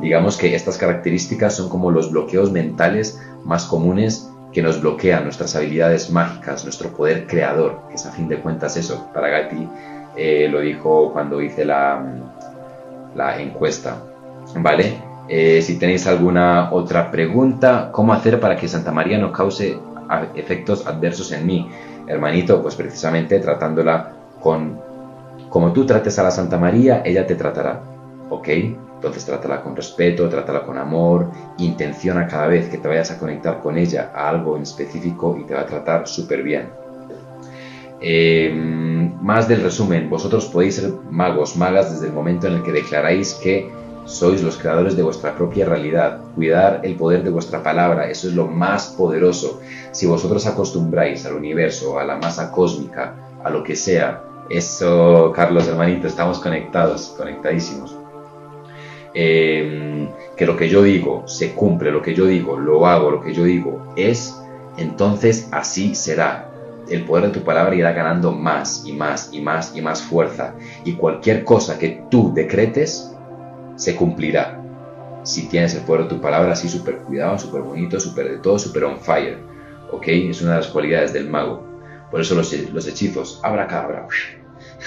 Digamos 0.00 0.36
que 0.36 0.54
estas 0.54 0.78
características 0.78 1.56
son 1.56 1.68
como 1.68 1.90
los 1.90 2.10
bloqueos 2.10 2.52
mentales 2.52 3.20
más 3.44 3.64
comunes 3.64 4.30
que 4.52 4.62
nos 4.62 4.80
bloquean 4.80 5.24
nuestras 5.24 5.54
habilidades 5.56 6.10
mágicas, 6.10 6.64
nuestro 6.64 6.90
poder 6.90 7.26
creador, 7.26 7.80
que 7.88 7.96
es 7.96 8.06
a 8.06 8.12
fin 8.12 8.28
de 8.28 8.38
cuentas 8.38 8.76
eso. 8.76 9.08
Para 9.12 9.28
Gatti 9.28 9.68
eh, 10.16 10.48
lo 10.50 10.60
dijo 10.60 11.12
cuando 11.12 11.42
hice 11.42 11.64
la, 11.64 12.02
la 13.14 13.40
encuesta. 13.40 13.96
¿Vale? 14.56 15.02
Eh, 15.28 15.60
si 15.60 15.78
tenéis 15.78 16.06
alguna 16.06 16.72
otra 16.72 17.10
pregunta, 17.10 17.90
¿cómo 17.92 18.14
hacer 18.14 18.40
para 18.40 18.56
que 18.56 18.66
Santa 18.66 18.90
María 18.92 19.18
no 19.18 19.30
cause 19.30 19.78
efectos 20.34 20.86
adversos 20.86 21.32
en 21.32 21.46
mí? 21.46 21.70
hermanito, 22.08 22.62
pues 22.62 22.74
precisamente 22.74 23.38
tratándola 23.38 24.12
con, 24.40 24.80
como 25.48 25.72
tú 25.72 25.86
trates 25.86 26.18
a 26.18 26.24
la 26.24 26.30
Santa 26.30 26.58
María, 26.58 27.02
ella 27.04 27.26
te 27.26 27.34
tratará, 27.34 27.82
¿ok? 28.30 28.48
Entonces 28.48 29.24
trátala 29.24 29.62
con 29.62 29.76
respeto, 29.76 30.28
trátala 30.28 30.62
con 30.62 30.76
amor, 30.78 31.30
intenciona 31.58 32.26
cada 32.26 32.48
vez 32.48 32.68
que 32.68 32.78
te 32.78 32.88
vayas 32.88 33.10
a 33.12 33.18
conectar 33.18 33.60
con 33.60 33.78
ella 33.78 34.10
a 34.14 34.28
algo 34.28 34.56
en 34.56 34.62
específico 34.62 35.36
y 35.38 35.44
te 35.44 35.54
va 35.54 35.60
a 35.60 35.66
tratar 35.66 36.08
súper 36.08 36.42
bien. 36.42 36.68
Em, 38.00 39.20
más 39.20 39.48
del 39.48 39.62
resumen, 39.62 40.08
vosotros 40.08 40.46
podéis 40.46 40.76
ser 40.76 40.92
magos, 41.10 41.56
magas 41.56 41.92
desde 41.92 42.06
el 42.06 42.12
momento 42.12 42.46
en 42.46 42.54
el 42.54 42.62
que 42.62 42.72
declaráis 42.72 43.34
que 43.34 43.70
sois 44.08 44.42
los 44.42 44.56
creadores 44.56 44.96
de 44.96 45.02
vuestra 45.02 45.34
propia 45.36 45.66
realidad. 45.66 46.20
Cuidar 46.34 46.80
el 46.82 46.96
poder 46.96 47.22
de 47.22 47.30
vuestra 47.30 47.62
palabra, 47.62 48.08
eso 48.08 48.28
es 48.28 48.34
lo 48.34 48.46
más 48.46 48.88
poderoso. 48.88 49.60
Si 49.92 50.06
vosotros 50.06 50.46
acostumbráis 50.46 51.26
al 51.26 51.34
universo, 51.34 51.98
a 51.98 52.04
la 52.04 52.16
masa 52.16 52.50
cósmica, 52.50 53.14
a 53.44 53.50
lo 53.50 53.62
que 53.62 53.76
sea, 53.76 54.24
eso, 54.48 55.30
Carlos, 55.36 55.68
hermanito, 55.68 56.06
estamos 56.06 56.38
conectados, 56.38 57.14
conectadísimos. 57.16 57.94
Em, 59.12 60.08
que 60.36 60.46
lo 60.46 60.56
que 60.56 60.68
yo 60.68 60.82
digo 60.82 61.26
se 61.26 61.52
cumple, 61.52 61.90
lo 61.90 62.02
que 62.02 62.14
yo 62.14 62.26
digo 62.26 62.56
lo 62.56 62.86
hago, 62.86 63.10
lo 63.10 63.20
que 63.20 63.34
yo 63.34 63.44
digo 63.44 63.92
es, 63.96 64.40
entonces 64.78 65.48
así 65.52 65.94
será. 65.94 66.46
El 66.88 67.04
poder 67.04 67.26
de 67.26 67.38
tu 67.38 67.44
palabra 67.44 67.74
irá 67.74 67.92
ganando 67.92 68.32
más 68.32 68.84
y 68.86 68.94
más 68.94 69.28
y 69.32 69.42
más 69.42 69.76
y 69.76 69.82
más 69.82 70.00
fuerza. 70.00 70.54
Y 70.84 70.94
cualquier 70.94 71.44
cosa 71.44 71.78
que 71.78 72.04
tú 72.10 72.32
decretes, 72.32 73.14
se 73.78 73.96
cumplirá. 73.96 74.60
Si 75.22 75.48
tienes 75.48 75.74
el 75.74 75.82
poder 75.82 76.02
de 76.02 76.08
tu 76.10 76.20
palabra 76.20 76.52
así 76.52 76.68
súper 76.68 76.98
cuidado, 76.98 77.38
súper 77.38 77.62
bonito, 77.62 77.98
súper 77.98 78.28
de 78.28 78.38
todo, 78.38 78.58
súper 78.58 78.84
on 78.84 78.98
fire. 78.98 79.38
¿Ok? 79.90 80.08
Es 80.08 80.42
una 80.42 80.52
de 80.52 80.56
las 80.58 80.66
cualidades 80.68 81.12
del 81.12 81.30
mago. 81.30 81.66
Por 82.10 82.20
eso 82.20 82.34
los, 82.34 82.52
los 82.72 82.86
hechizos, 82.86 83.40
abra 83.42 83.66
cabra. 83.66 84.06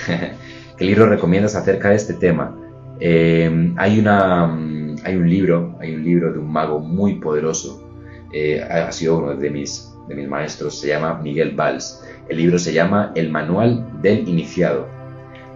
¿Qué 0.78 0.86
libro 0.86 1.08
recomiendas 1.08 1.56
acerca 1.56 1.90
de 1.90 1.96
este 1.96 2.14
tema? 2.16 2.56
Eh, 3.00 3.74
hay, 3.78 4.00
una, 4.00 4.48
mm, 4.48 4.98
hay 5.04 5.16
un 5.16 5.30
libro, 5.30 5.78
hay 5.80 5.96
un 5.96 6.04
libro 6.04 6.34
de 6.34 6.40
un 6.40 6.52
mago 6.52 6.80
muy 6.80 7.16
poderoso. 7.16 7.88
Eh, 8.34 8.62
ha 8.62 8.92
sido 8.92 9.18
uno 9.20 9.36
de 9.36 9.50
mis, 9.50 9.94
de 10.08 10.16
mis 10.16 10.28
maestros, 10.28 10.80
se 10.80 10.88
llama 10.88 11.20
Miguel 11.22 11.56
Valls. 11.56 12.04
El 12.30 12.38
libro 12.38 12.60
se 12.60 12.74
llama 12.74 13.12
El 13.16 13.30
Manual 13.30 14.02
del 14.02 14.28
Iniciado. 14.28 14.88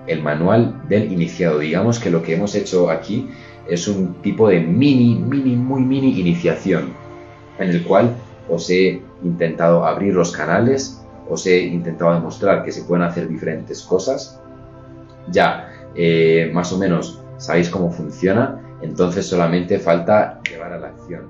El 0.07 0.21
Manual 0.21 0.81
del 0.87 1.11
Iniciado. 1.11 1.59
Digamos 1.59 1.99
que 1.99 2.09
lo 2.09 2.21
que 2.21 2.35
hemos 2.35 2.55
hecho 2.55 2.89
aquí 2.89 3.29
es 3.67 3.87
un 3.87 4.15
tipo 4.21 4.49
de 4.49 4.59
mini, 4.59 5.15
mini, 5.15 5.55
muy 5.55 5.81
mini 5.81 6.19
iniciación, 6.19 6.93
en 7.57 7.69
el 7.69 7.83
cual 7.83 8.15
os 8.49 8.69
he 8.69 9.01
intentado 9.23 9.85
abrir 9.85 10.13
los 10.13 10.31
canales, 10.31 11.01
os 11.29 11.45
he 11.47 11.61
intentado 11.61 12.13
demostrar 12.13 12.63
que 12.63 12.71
se 12.71 12.83
pueden 12.83 13.03
hacer 13.03 13.27
diferentes 13.27 13.81
cosas. 13.81 14.39
Ya, 15.31 15.71
eh, 15.95 16.51
más 16.53 16.71
o 16.71 16.77
menos 16.77 17.23
sabéis 17.37 17.69
cómo 17.69 17.91
funciona, 17.91 18.61
entonces 18.81 19.25
solamente 19.25 19.79
falta 19.79 20.39
llevar 20.49 20.73
a 20.73 20.79
la 20.79 20.87
acción. 20.87 21.23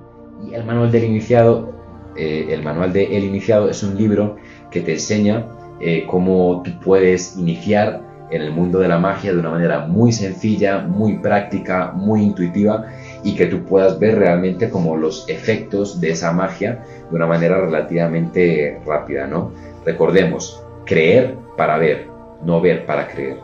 Y 0.46 0.54
el 0.54 0.64
manual 0.64 0.92
del 0.92 1.04
iniciado, 1.04 1.72
eh, 2.16 2.48
el 2.50 2.62
manual 2.62 2.92
de 2.92 3.16
El 3.16 3.24
iniciado 3.24 3.70
es 3.70 3.82
un 3.82 3.96
libro 3.96 4.36
que 4.70 4.82
te 4.82 4.92
enseña 4.92 5.46
eh, 5.80 6.06
cómo 6.06 6.62
tú 6.62 6.70
puedes 6.80 7.36
iniciar 7.36 8.02
en 8.30 8.42
el 8.42 8.50
mundo 8.50 8.80
de 8.80 8.88
la 8.88 8.98
magia 8.98 9.32
de 9.32 9.38
una 9.38 9.50
manera 9.50 9.86
muy 9.86 10.12
sencilla, 10.12 10.78
muy 10.78 11.18
práctica, 11.18 11.92
muy 11.94 12.22
intuitiva 12.22 12.86
y 13.22 13.34
que 13.34 13.46
tú 13.46 13.64
puedas 13.64 13.98
ver 13.98 14.18
realmente 14.18 14.70
como 14.70 14.96
los 14.96 15.28
efectos 15.28 16.00
de 16.00 16.10
esa 16.10 16.32
magia 16.32 16.84
de 17.08 17.16
una 17.16 17.26
manera 17.26 17.60
relativamente 17.60 18.80
rápida, 18.84 19.26
¿no? 19.26 19.52
Recordemos, 19.84 20.62
creer 20.84 21.36
para 21.56 21.78
ver, 21.78 22.08
no 22.42 22.60
ver 22.60 22.86
para 22.86 23.08
creer. 23.08 23.38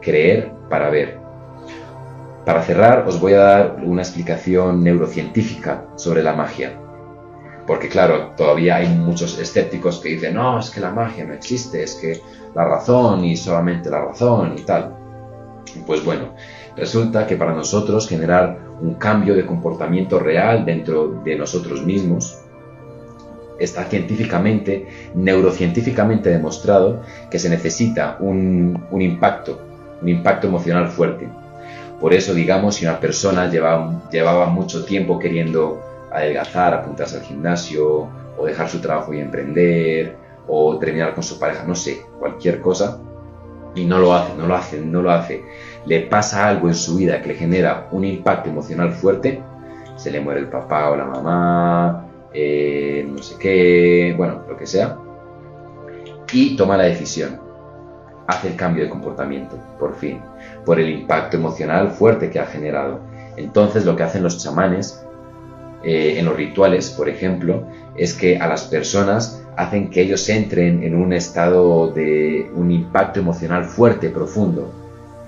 Creer 0.00 0.52
para 0.68 0.90
ver. 0.90 1.18
Para 2.44 2.62
cerrar, 2.62 3.04
os 3.06 3.20
voy 3.20 3.32
a 3.32 3.38
dar 3.38 3.76
una 3.82 4.02
explicación 4.02 4.84
neurocientífica 4.84 5.84
sobre 5.96 6.22
la 6.22 6.34
magia. 6.34 6.78
Porque 7.66 7.88
claro, 7.88 8.32
todavía 8.36 8.76
hay 8.76 8.88
muchos 8.88 9.38
escépticos 9.38 9.98
que 9.98 10.10
dicen, 10.10 10.34
no, 10.34 10.58
es 10.58 10.70
que 10.70 10.80
la 10.80 10.90
magia 10.90 11.24
no 11.24 11.32
existe, 11.32 11.82
es 11.82 11.94
que 11.94 12.20
la 12.54 12.64
razón 12.64 13.24
y 13.24 13.36
solamente 13.36 13.90
la 13.90 14.04
razón 14.04 14.54
y 14.58 14.62
tal. 14.62 14.94
Pues 15.86 16.04
bueno, 16.04 16.34
resulta 16.76 17.26
que 17.26 17.36
para 17.36 17.54
nosotros 17.54 18.06
generar 18.06 18.58
un 18.80 18.94
cambio 18.94 19.34
de 19.34 19.46
comportamiento 19.46 20.18
real 20.18 20.64
dentro 20.64 21.22
de 21.24 21.36
nosotros 21.36 21.84
mismos, 21.84 22.38
está 23.58 23.84
científicamente, 23.84 24.86
neurocientíficamente 25.14 26.28
demostrado 26.28 27.02
que 27.30 27.38
se 27.38 27.48
necesita 27.48 28.16
un, 28.20 28.84
un 28.90 29.02
impacto, 29.02 29.60
un 30.02 30.08
impacto 30.08 30.48
emocional 30.48 30.88
fuerte. 30.88 31.28
Por 32.00 32.12
eso, 32.12 32.34
digamos, 32.34 32.74
si 32.74 32.84
una 32.84 33.00
persona 33.00 33.48
llevaba, 33.48 34.02
llevaba 34.10 34.46
mucho 34.46 34.84
tiempo 34.84 35.18
queriendo 35.18 35.80
adelgazar, 36.14 36.74
apuntarse 36.74 37.16
al 37.16 37.22
gimnasio, 37.22 38.08
o 38.38 38.46
dejar 38.46 38.68
su 38.68 38.80
trabajo 38.80 39.12
y 39.12 39.20
emprender, 39.20 40.16
o 40.48 40.78
terminar 40.78 41.14
con 41.14 41.22
su 41.22 41.38
pareja, 41.38 41.64
no 41.64 41.74
sé, 41.74 42.02
cualquier 42.18 42.60
cosa, 42.60 42.98
y 43.74 43.84
no 43.84 43.98
lo 43.98 44.14
hace, 44.14 44.34
no 44.36 44.46
lo 44.46 44.54
hace, 44.54 44.80
no 44.80 45.02
lo 45.02 45.10
hace, 45.10 45.42
le 45.86 46.02
pasa 46.02 46.48
algo 46.48 46.68
en 46.68 46.74
su 46.74 46.96
vida 46.96 47.20
que 47.20 47.28
le 47.28 47.34
genera 47.34 47.88
un 47.90 48.04
impacto 48.04 48.48
emocional 48.48 48.92
fuerte, 48.92 49.42
se 49.96 50.10
le 50.10 50.20
muere 50.20 50.40
el 50.40 50.48
papá 50.48 50.90
o 50.90 50.96
la 50.96 51.04
mamá, 51.04 52.06
eh, 52.32 53.06
no 53.08 53.22
sé 53.22 53.36
qué, 53.38 54.14
bueno, 54.16 54.42
lo 54.48 54.56
que 54.56 54.66
sea, 54.66 54.98
y 56.32 56.56
toma 56.56 56.76
la 56.76 56.84
decisión, 56.84 57.40
hace 58.26 58.48
el 58.48 58.56
cambio 58.56 58.84
de 58.84 58.90
comportamiento, 58.90 59.58
por 59.78 59.94
fin, 59.96 60.20
por 60.64 60.80
el 60.80 60.88
impacto 60.88 61.36
emocional 61.36 61.90
fuerte 61.90 62.30
que 62.30 62.40
ha 62.40 62.46
generado. 62.46 63.00
Entonces 63.36 63.84
lo 63.84 63.96
que 63.96 64.02
hacen 64.02 64.22
los 64.22 64.42
chamanes 64.42 65.03
eh, 65.84 66.18
en 66.18 66.24
los 66.24 66.36
rituales, 66.36 66.90
por 66.90 67.08
ejemplo, 67.08 67.66
es 67.96 68.14
que 68.14 68.38
a 68.38 68.48
las 68.48 68.64
personas 68.64 69.42
hacen 69.56 69.90
que 69.90 70.00
ellos 70.00 70.28
entren 70.28 70.82
en 70.82 70.94
un 70.94 71.12
estado 71.12 71.88
de 71.88 72.50
un 72.54 72.70
impacto 72.70 73.20
emocional 73.20 73.64
fuerte, 73.64 74.08
profundo. 74.08 74.72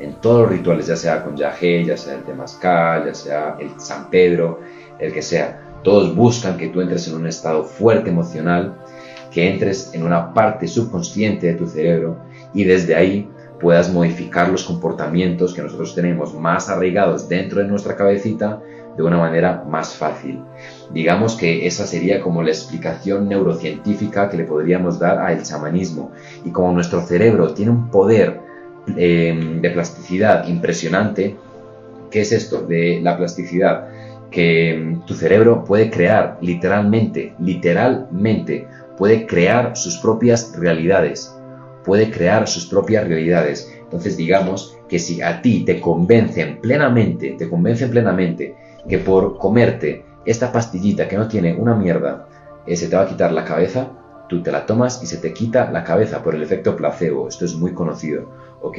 En 0.00 0.14
todos 0.14 0.42
los 0.42 0.50
rituales, 0.50 0.86
ya 0.86 0.96
sea 0.96 1.24
con 1.24 1.36
Yahé, 1.36 1.84
ya 1.84 1.96
sea 1.96 2.14
el 2.14 2.22
Temazcal, 2.22 3.06
ya 3.06 3.14
sea 3.14 3.56
el 3.60 3.78
San 3.78 4.10
Pedro, 4.10 4.60
el 4.98 5.12
que 5.12 5.22
sea, 5.22 5.60
todos 5.82 6.14
buscan 6.16 6.56
que 6.56 6.68
tú 6.68 6.80
entres 6.80 7.06
en 7.08 7.16
un 7.16 7.26
estado 7.26 7.64
fuerte 7.64 8.10
emocional, 8.10 8.76
que 9.30 9.50
entres 9.50 9.90
en 9.92 10.02
una 10.02 10.32
parte 10.32 10.66
subconsciente 10.66 11.46
de 11.48 11.54
tu 11.54 11.66
cerebro 11.66 12.16
y 12.54 12.64
desde 12.64 12.94
ahí 12.94 13.28
puedas 13.60 13.92
modificar 13.92 14.48
los 14.48 14.64
comportamientos 14.64 15.54
que 15.54 15.62
nosotros 15.62 15.94
tenemos 15.94 16.34
más 16.34 16.68
arraigados 16.68 17.28
dentro 17.28 17.60
de 17.60 17.68
nuestra 17.68 17.96
cabecita 17.96 18.60
de 18.96 19.02
una 19.02 19.18
manera 19.18 19.64
más 19.68 19.94
fácil. 19.94 20.40
Digamos 20.92 21.36
que 21.36 21.66
esa 21.66 21.86
sería 21.86 22.20
como 22.20 22.42
la 22.42 22.50
explicación 22.50 23.28
neurocientífica 23.28 24.28
que 24.30 24.38
le 24.38 24.44
podríamos 24.44 24.98
dar 24.98 25.18
al 25.18 25.42
chamanismo. 25.42 26.12
Y 26.44 26.50
como 26.50 26.72
nuestro 26.72 27.02
cerebro 27.02 27.52
tiene 27.52 27.72
un 27.72 27.90
poder 27.90 28.40
em, 28.96 29.60
de 29.60 29.70
plasticidad 29.70 30.48
impresionante, 30.48 31.36
¿qué 32.10 32.20
es 32.22 32.32
esto 32.32 32.62
de 32.62 33.00
la 33.02 33.16
plasticidad? 33.16 33.88
Que 34.30 34.74
em, 34.74 35.00
tu 35.02 35.14
cerebro 35.14 35.64
puede 35.64 35.90
crear 35.90 36.38
literalmente, 36.40 37.34
literalmente, 37.38 38.66
puede 38.96 39.26
crear 39.26 39.76
sus 39.76 39.98
propias 39.98 40.56
realidades. 40.56 41.32
Puede 41.84 42.10
crear 42.10 42.48
sus 42.48 42.66
propias 42.66 43.06
realidades. 43.06 43.70
Entonces 43.80 44.16
digamos 44.16 44.76
que 44.88 44.98
si 44.98 45.22
a 45.22 45.42
ti 45.42 45.64
te 45.64 45.80
convencen 45.80 46.60
plenamente, 46.60 47.36
te 47.38 47.48
convencen 47.48 47.90
plenamente 47.90 48.56
que 48.88 48.98
por 48.98 49.38
comerte 49.38 50.04
esta 50.24 50.52
pastillita 50.52 51.08
que 51.08 51.16
no 51.16 51.28
tiene 51.28 51.54
una 51.54 51.74
mierda 51.74 52.28
eh, 52.66 52.76
se 52.76 52.88
te 52.88 52.96
va 52.96 53.02
a 53.02 53.06
quitar 53.06 53.32
la 53.32 53.44
cabeza, 53.44 53.90
tú 54.28 54.42
te 54.42 54.50
la 54.50 54.66
tomas 54.66 55.02
y 55.02 55.06
se 55.06 55.18
te 55.18 55.32
quita 55.32 55.70
la 55.70 55.84
cabeza 55.84 56.22
por 56.22 56.34
el 56.34 56.42
efecto 56.42 56.76
placebo. 56.76 57.28
Esto 57.28 57.44
es 57.44 57.54
muy 57.54 57.72
conocido, 57.72 58.28
¿ok? 58.60 58.78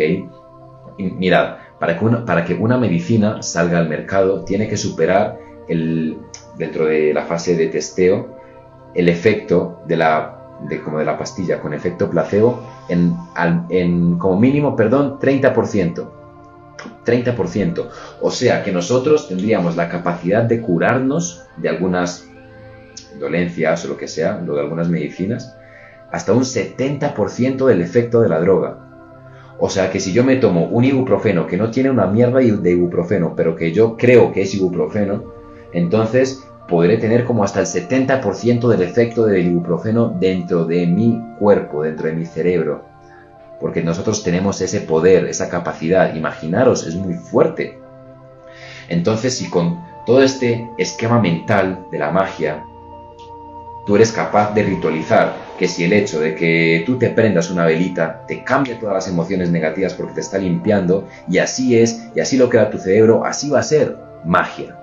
mirad, 0.98 1.58
para 1.80 1.98
que, 1.98 2.06
una, 2.06 2.26
para 2.26 2.44
que 2.44 2.56
una 2.56 2.78
medicina 2.78 3.42
salga 3.44 3.78
al 3.78 3.88
mercado 3.88 4.44
tiene 4.44 4.68
que 4.68 4.78
superar 4.78 5.38
el, 5.68 6.18
dentro 6.58 6.86
de 6.86 7.14
la 7.14 7.24
fase 7.26 7.56
de 7.56 7.68
testeo 7.68 8.36
el 8.96 9.10
efecto 9.10 9.82
de 9.86 9.98
la, 9.98 10.58
de, 10.68 10.82
como 10.82 10.98
de 10.98 11.06
la 11.06 11.18
pastilla 11.18 11.62
con 11.62 11.74
efecto 11.74 12.10
placebo 12.10 12.64
en, 12.90 13.16
en 13.70 14.18
como 14.18 14.40
mínimo, 14.40 14.76
perdón, 14.76 15.20
30%. 15.20 16.17
30%. 17.06 17.88
O 18.22 18.32
sea 18.32 18.64
que 18.64 18.72
nosotros 18.72 19.28
tendríamos 19.28 19.76
la 19.76 19.90
capacidad 19.90 20.44
de 20.44 20.62
curarnos 20.62 21.44
de 21.58 21.70
algunas 21.70 22.28
dolencias 23.20 23.86
o 23.86 23.90
lo 23.90 23.98
que 23.98 24.08
sea, 24.08 24.42
lo 24.46 24.56
de 24.56 24.62
algunas 24.62 24.90
medicinas, 24.90 25.56
hasta 26.12 26.34
un 26.34 26.44
70% 26.44 27.66
del 27.66 27.82
efecto 27.82 28.22
de 28.22 28.30
la 28.30 28.40
droga. 28.40 28.78
O 29.60 29.70
sea 29.70 29.90
que 29.90 30.00
si 30.00 30.14
yo 30.14 30.24
me 30.24 30.36
tomo 30.36 30.66
un 30.66 30.84
ibuprofeno 30.84 31.48
que 31.48 31.58
no 31.58 31.72
tiene 31.72 31.90
una 31.90 32.06
mierda 32.06 32.40
de 32.40 32.72
ibuprofeno, 32.72 33.34
pero 33.36 33.56
que 33.56 33.72
yo 33.72 33.98
creo 33.98 34.32
que 34.32 34.44
es 34.44 34.54
ibuprofeno, 34.54 35.34
entonces 35.74 36.44
podré 36.68 36.98
tener 36.98 37.26
como 37.26 37.44
hasta 37.44 37.62
el 37.62 37.66
70% 37.66 38.68
del 38.68 38.82
efecto 38.82 39.26
del 39.26 39.48
ibuprofeno 39.48 40.16
dentro 40.20 40.66
de 40.66 40.86
mi 40.86 41.20
cuerpo, 41.40 41.84
dentro 41.84 42.08
de 42.08 42.14
mi 42.14 42.26
cerebro 42.26 42.97
porque 43.60 43.82
nosotros 43.82 44.24
tenemos 44.24 44.62
ese 44.62 44.82
poder, 44.82 45.26
esa 45.26 45.50
capacidad. 45.50 46.16
Imaginaros, 46.16 46.86
es 46.86 46.96
muy 46.96 47.16
fuerte. 47.16 47.80
Entonces, 48.90 49.38
si 49.38 49.50
con 49.50 49.80
todo 50.06 50.22
este 50.22 50.70
esquema 50.78 51.20
mental 51.20 51.86
de 51.92 52.00
la 52.00 52.12
magia, 52.12 52.64
tú 53.86 53.96
eres 53.96 54.12
capaz 54.12 54.54
de 54.54 54.64
ritualizar 54.64 55.34
que 55.58 55.68
si 55.68 55.84
el 55.84 55.94
hecho 55.94 56.20
de 56.20 56.36
que 56.36 56.84
tú 56.86 56.98
te 57.00 57.10
prendas 57.10 57.50
una 57.50 57.66
velita 57.66 58.26
te 58.28 58.44
cambia 58.44 58.80
todas 58.80 58.94
las 58.94 59.08
emociones 59.08 59.50
negativas 59.50 59.94
porque 59.94 60.14
te 60.14 60.22
está 60.22 60.38
limpiando, 60.38 61.08
y 61.28 61.40
así 61.40 61.80
es, 61.80 62.08
y 62.16 62.20
así 62.20 62.38
lo 62.38 62.50
queda 62.50 62.70
tu 62.70 62.78
cerebro, 62.78 63.26
así 63.26 63.50
va 63.50 63.60
a 63.60 63.64
ser 63.64 63.98
magia. 64.24 64.78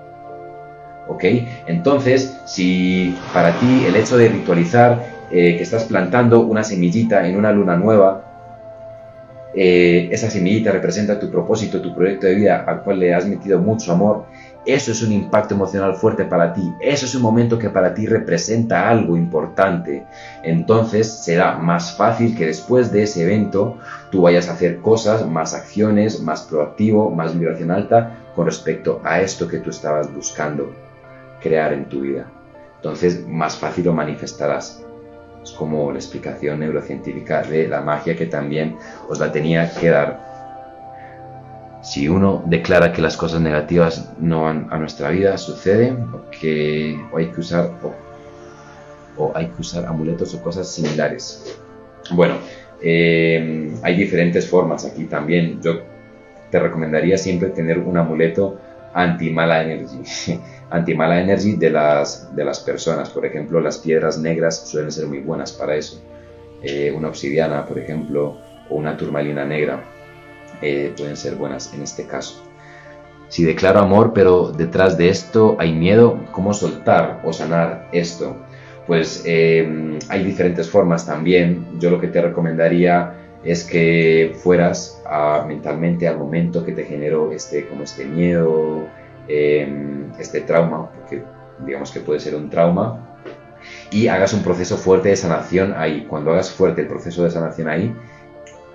¿Ok? 1.07 1.23
Entonces, 1.67 2.35
si 2.45 3.15
para 3.31 3.57
ti 3.59 3.85
el 3.87 3.95
hecho 3.95 4.17
de 4.17 4.27
ritualizar 4.27 5.05
eh, 5.31 5.55
que 5.55 5.63
estás 5.63 5.85
plantando 5.85 6.41
una 6.41 6.63
semillita 6.63 7.27
en 7.27 7.37
una 7.37 7.51
luna 7.51 7.75
nueva, 7.77 8.24
eh, 9.55 10.09
esa 10.11 10.29
semillita 10.29 10.71
representa 10.71 11.17
tu 11.17 11.31
propósito, 11.31 11.81
tu 11.81 11.95
proyecto 11.95 12.27
de 12.27 12.35
vida 12.35 12.65
al 12.67 12.83
cual 12.83 12.99
le 12.99 13.13
has 13.13 13.25
metido 13.25 13.59
mucho 13.59 13.93
amor, 13.93 14.25
eso 14.65 14.91
es 14.91 15.01
un 15.01 15.13
impacto 15.13 15.53
emocional 15.53 15.95
fuerte 15.95 16.25
para 16.25 16.51
ti, 16.51 16.73
eso 16.81 17.05
es 17.05 17.15
un 17.15 17.21
momento 17.21 17.57
que 17.57 17.69
para 17.69 17.93
ti 17.93 18.07
representa 18.07 18.89
algo 18.89 19.15
importante. 19.15 20.03
Entonces 20.43 21.07
será 21.23 21.57
más 21.57 21.95
fácil 21.95 22.35
que 22.35 22.47
después 22.47 22.91
de 22.91 23.03
ese 23.03 23.23
evento 23.23 23.77
tú 24.11 24.23
vayas 24.23 24.49
a 24.49 24.53
hacer 24.53 24.79
cosas, 24.79 25.25
más 25.25 25.53
acciones, 25.53 26.19
más 26.19 26.41
proactivo, 26.41 27.11
más 27.11 27.37
vibración 27.37 27.71
alta, 27.71 28.17
con 28.35 28.47
respecto 28.47 29.01
a 29.03 29.21
esto 29.21 29.47
que 29.47 29.59
tú 29.59 29.69
estabas 29.69 30.13
buscando 30.13 30.73
crear 31.41 31.71
en 31.71 31.85
tu 31.85 32.01
vida. 32.01 32.25
Entonces, 32.77 33.25
más 33.27 33.55
fácil 33.55 33.85
lo 33.85 33.93
manifestarás. 33.93 34.83
Es 35.45 35.51
como 35.51 35.91
la 35.91 35.99
explicación 35.99 36.59
neurocientífica 36.61 37.43
de 37.43 37.67
la 37.67 37.79
magia 37.79 38.15
que 38.15 38.25
también 38.25 38.77
os 39.07 39.19
la 39.19 39.31
tenía 39.31 39.71
que 39.71 39.89
dar. 39.89 40.19
Si 41.83 42.09
uno 42.09 42.43
declara 42.47 42.91
que 42.91 42.99
las 42.99 43.15
cosas 43.15 43.41
negativas 43.41 44.11
no 44.19 44.45
van 44.45 44.67
a 44.71 44.79
nuestra 44.79 45.09
vida, 45.11 45.37
sucede, 45.37 45.91
o 45.91 46.31
que 46.31 46.99
hay 47.15 47.27
que 47.27 47.39
usar 47.39 47.69
o, 49.17 49.31
hay 49.35 49.49
que 49.49 49.61
usar 49.61 49.85
amuletos 49.85 50.33
o 50.33 50.41
cosas 50.41 50.67
similares. 50.67 51.55
Bueno, 52.09 52.37
eh, 52.81 53.71
hay 53.83 53.95
diferentes 53.95 54.49
formas 54.49 54.83
aquí 54.83 55.03
también. 55.03 55.61
Yo 55.61 55.81
te 56.49 56.59
recomendaría 56.59 57.19
siempre 57.19 57.49
tener 57.49 57.77
un 57.77 57.97
amuleto 57.97 58.57
anti-mala 58.95 59.61
energy, 59.61 60.39
anti-mala 60.71 61.19
energy 61.19 61.55
de 61.57 61.69
las, 61.69 62.33
de 62.35 62.43
las 62.43 62.59
personas. 62.61 63.09
Por 63.09 63.25
ejemplo, 63.25 63.59
las 63.59 63.77
piedras 63.77 64.17
negras 64.17 64.67
suelen 64.67 64.91
ser 64.91 65.05
muy 65.07 65.19
buenas 65.19 65.51
para 65.51 65.75
eso. 65.75 66.01
Eh, 66.63 66.91
una 66.95 67.09
obsidiana, 67.09 67.65
por 67.65 67.77
ejemplo, 67.77 68.37
o 68.69 68.75
una 68.75 68.97
turmalina 68.97 69.45
negra 69.45 69.83
eh, 70.61 70.93
pueden 70.97 71.17
ser 71.17 71.35
buenas 71.35 71.73
en 71.73 71.83
este 71.83 72.07
caso. 72.07 72.41
Si 73.27 73.43
declaro 73.43 73.79
amor, 73.79 74.13
pero 74.13 74.51
detrás 74.51 74.97
de 74.97 75.09
esto 75.09 75.57
hay 75.59 75.73
miedo, 75.73 76.23
¿cómo 76.31 76.53
soltar 76.53 77.21
o 77.25 77.33
sanar 77.33 77.89
esto? 77.91 78.37
Pues 78.87 79.23
eh, 79.25 79.99
hay 80.09 80.23
diferentes 80.23 80.69
formas 80.69 81.05
también. 81.05 81.79
Yo 81.79 81.89
lo 81.89 81.99
que 81.99 82.07
te 82.07 82.21
recomendaría 82.21 83.24
es 83.45 83.63
que 83.63 84.35
fueras 84.43 85.01
mentalmente 85.47 86.07
al 86.07 86.17
momento 86.17 86.65
que 86.65 86.71
te 86.71 86.83
generó 86.83 87.31
este, 87.31 87.67
como 87.67 87.83
este 87.83 88.03
miedo, 88.03 88.87
em, 89.27 90.11
este 90.19 90.41
trauma, 90.41 90.89
porque 90.91 91.23
digamos 91.65 91.91
que 91.91 91.99
puede 91.99 92.19
ser 92.19 92.35
un 92.35 92.49
trauma, 92.49 93.19
y 93.91 94.07
hagas 94.07 94.33
un 94.33 94.43
proceso 94.43 94.77
fuerte 94.77 95.09
de 95.09 95.15
sanación 95.15 95.73
ahí. 95.77 96.05
Cuando 96.09 96.31
hagas 96.31 96.51
fuerte 96.51 96.81
el 96.81 96.87
proceso 96.87 97.23
de 97.23 97.29
sanación 97.29 97.69
ahí, 97.69 97.95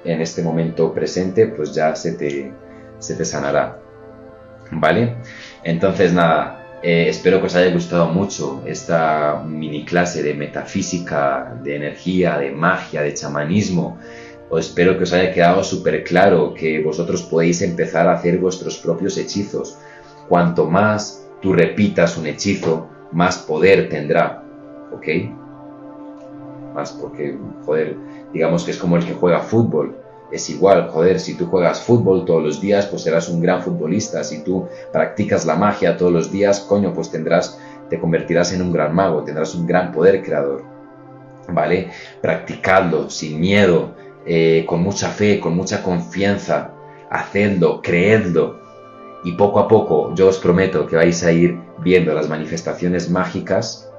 en 0.04 0.20
este 0.20 0.42
momento 0.42 0.94
presente, 0.94 1.46
pues 1.48 1.74
ya 1.74 1.94
se 1.96 2.12
te, 2.12 2.52
se 2.98 3.14
te 3.16 3.24
sanará. 3.24 3.78
¿Vale? 4.70 5.16
Entonces, 5.64 6.12
nada, 6.12 6.78
eh, 6.82 7.06
espero 7.08 7.40
que 7.40 7.46
os 7.46 7.56
haya 7.56 7.72
gustado 7.72 8.08
mucho 8.08 8.62
esta 8.66 9.42
mini 9.44 9.84
clase 9.84 10.22
de 10.22 10.32
metafísica, 10.34 11.56
de 11.62 11.74
energía, 11.74 12.38
de 12.38 12.52
magia, 12.52 13.02
de 13.02 13.14
chamanismo 13.14 13.98
espero 14.58 14.96
que 14.98 15.04
os 15.04 15.12
haya 15.12 15.32
quedado 15.32 15.62
súper 15.62 16.02
claro 16.02 16.54
que 16.54 16.82
vosotros 16.82 17.22
podéis 17.22 17.62
empezar 17.62 18.08
a 18.08 18.14
hacer 18.14 18.38
vuestros 18.38 18.78
propios 18.78 19.16
hechizos. 19.16 19.78
Cuanto 20.28 20.68
más 20.68 21.26
tú 21.40 21.52
repitas 21.52 22.16
un 22.16 22.26
hechizo, 22.26 22.88
más 23.12 23.38
poder 23.38 23.88
tendrá. 23.88 24.44
¿Ok? 24.92 25.06
Más 26.74 26.92
porque, 26.92 27.38
joder, 27.64 27.96
digamos 28.32 28.64
que 28.64 28.72
es 28.72 28.78
como 28.78 28.96
el 28.96 29.04
que 29.04 29.14
juega 29.14 29.40
fútbol. 29.40 29.96
Es 30.32 30.48
igual, 30.48 30.88
joder, 30.90 31.18
si 31.18 31.34
tú 31.34 31.46
juegas 31.46 31.80
fútbol 31.80 32.24
todos 32.24 32.42
los 32.42 32.60
días, 32.60 32.86
pues 32.86 33.02
serás 33.02 33.28
un 33.28 33.40
gran 33.40 33.62
futbolista. 33.62 34.22
Si 34.22 34.44
tú 34.44 34.68
practicas 34.92 35.44
la 35.44 35.56
magia 35.56 35.96
todos 35.96 36.12
los 36.12 36.30
días, 36.30 36.60
coño, 36.60 36.92
pues 36.92 37.10
tendrás, 37.10 37.58
te 37.88 37.98
convertirás 37.98 38.52
en 38.52 38.62
un 38.62 38.72
gran 38.72 38.94
mago, 38.94 39.24
tendrás 39.24 39.54
un 39.54 39.66
gran 39.66 39.90
poder 39.90 40.22
creador. 40.22 40.62
¿Vale? 41.48 41.90
Practicadlo 42.20 43.10
sin 43.10 43.40
miedo, 43.40 43.94
eh, 44.26 44.64
con 44.66 44.82
mucha 44.82 45.08
fe, 45.08 45.40
con 45.40 45.54
mucha 45.54 45.82
confianza, 45.82 46.72
hacedlo, 47.10 47.80
creedlo. 47.82 48.60
Y 49.24 49.32
poco 49.32 49.60
a 49.60 49.68
poco 49.68 50.14
yo 50.14 50.28
os 50.28 50.38
prometo 50.38 50.86
que 50.86 50.96
vais 50.96 51.22
a 51.24 51.32
ir 51.32 51.58
viendo 51.78 52.14
las 52.14 52.28
manifestaciones 52.28 53.10
mágicas 53.10 53.90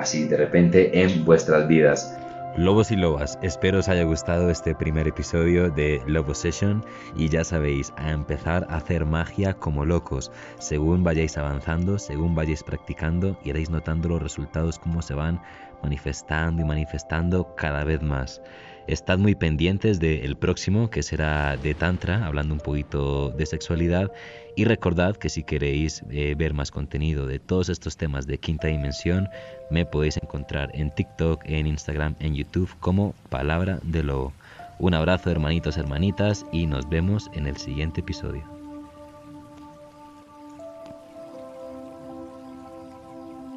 así 0.00 0.24
de 0.24 0.36
repente 0.36 1.02
en 1.02 1.24
vuestras 1.24 1.68
vidas. 1.68 2.16
Lobos 2.56 2.90
y 2.90 2.96
lobas, 2.96 3.38
espero 3.42 3.78
os 3.78 3.88
haya 3.88 4.02
gustado 4.02 4.50
este 4.50 4.74
primer 4.74 5.06
episodio 5.06 5.70
de 5.70 6.02
Lobo 6.06 6.34
Session 6.34 6.84
y 7.14 7.28
ya 7.28 7.44
sabéis, 7.44 7.92
a 7.96 8.10
empezar 8.10 8.66
a 8.68 8.76
hacer 8.76 9.06
magia 9.06 9.54
como 9.54 9.84
locos. 9.84 10.32
Según 10.58 11.04
vayáis 11.04 11.38
avanzando, 11.38 11.98
según 11.98 12.34
vayáis 12.34 12.64
practicando, 12.64 13.38
iréis 13.44 13.70
notando 13.70 14.08
los 14.08 14.22
resultados 14.22 14.80
como 14.80 15.00
se 15.00 15.14
van 15.14 15.40
manifestando 15.82 16.62
y 16.62 16.64
manifestando 16.64 17.54
cada 17.54 17.84
vez 17.84 18.02
más. 18.02 18.42
Estad 18.86 19.18
muy 19.18 19.34
pendientes 19.34 20.00
del 20.00 20.36
próximo, 20.36 20.90
que 20.90 21.02
será 21.02 21.56
de 21.56 21.74
Tantra, 21.74 22.26
hablando 22.26 22.54
un 22.54 22.60
poquito 22.60 23.30
de 23.30 23.46
sexualidad. 23.46 24.10
Y 24.56 24.64
recordad 24.64 25.16
que 25.16 25.28
si 25.28 25.44
queréis 25.44 26.02
eh, 26.10 26.34
ver 26.36 26.54
más 26.54 26.70
contenido 26.70 27.26
de 27.26 27.38
todos 27.38 27.68
estos 27.68 27.96
temas 27.96 28.26
de 28.26 28.38
quinta 28.38 28.68
dimensión, 28.68 29.28
me 29.70 29.86
podéis 29.86 30.16
encontrar 30.16 30.70
en 30.74 30.90
TikTok, 30.90 31.42
en 31.44 31.66
Instagram, 31.66 32.16
en 32.18 32.34
YouTube 32.34 32.70
como 32.80 33.14
Palabra 33.28 33.78
de 33.82 34.02
Lobo. 34.02 34.32
Un 34.78 34.94
abrazo 34.94 35.30
hermanitos, 35.30 35.76
hermanitas, 35.76 36.44
y 36.52 36.66
nos 36.66 36.88
vemos 36.88 37.30
en 37.34 37.46
el 37.46 37.56
siguiente 37.58 38.00
episodio. 38.00 38.59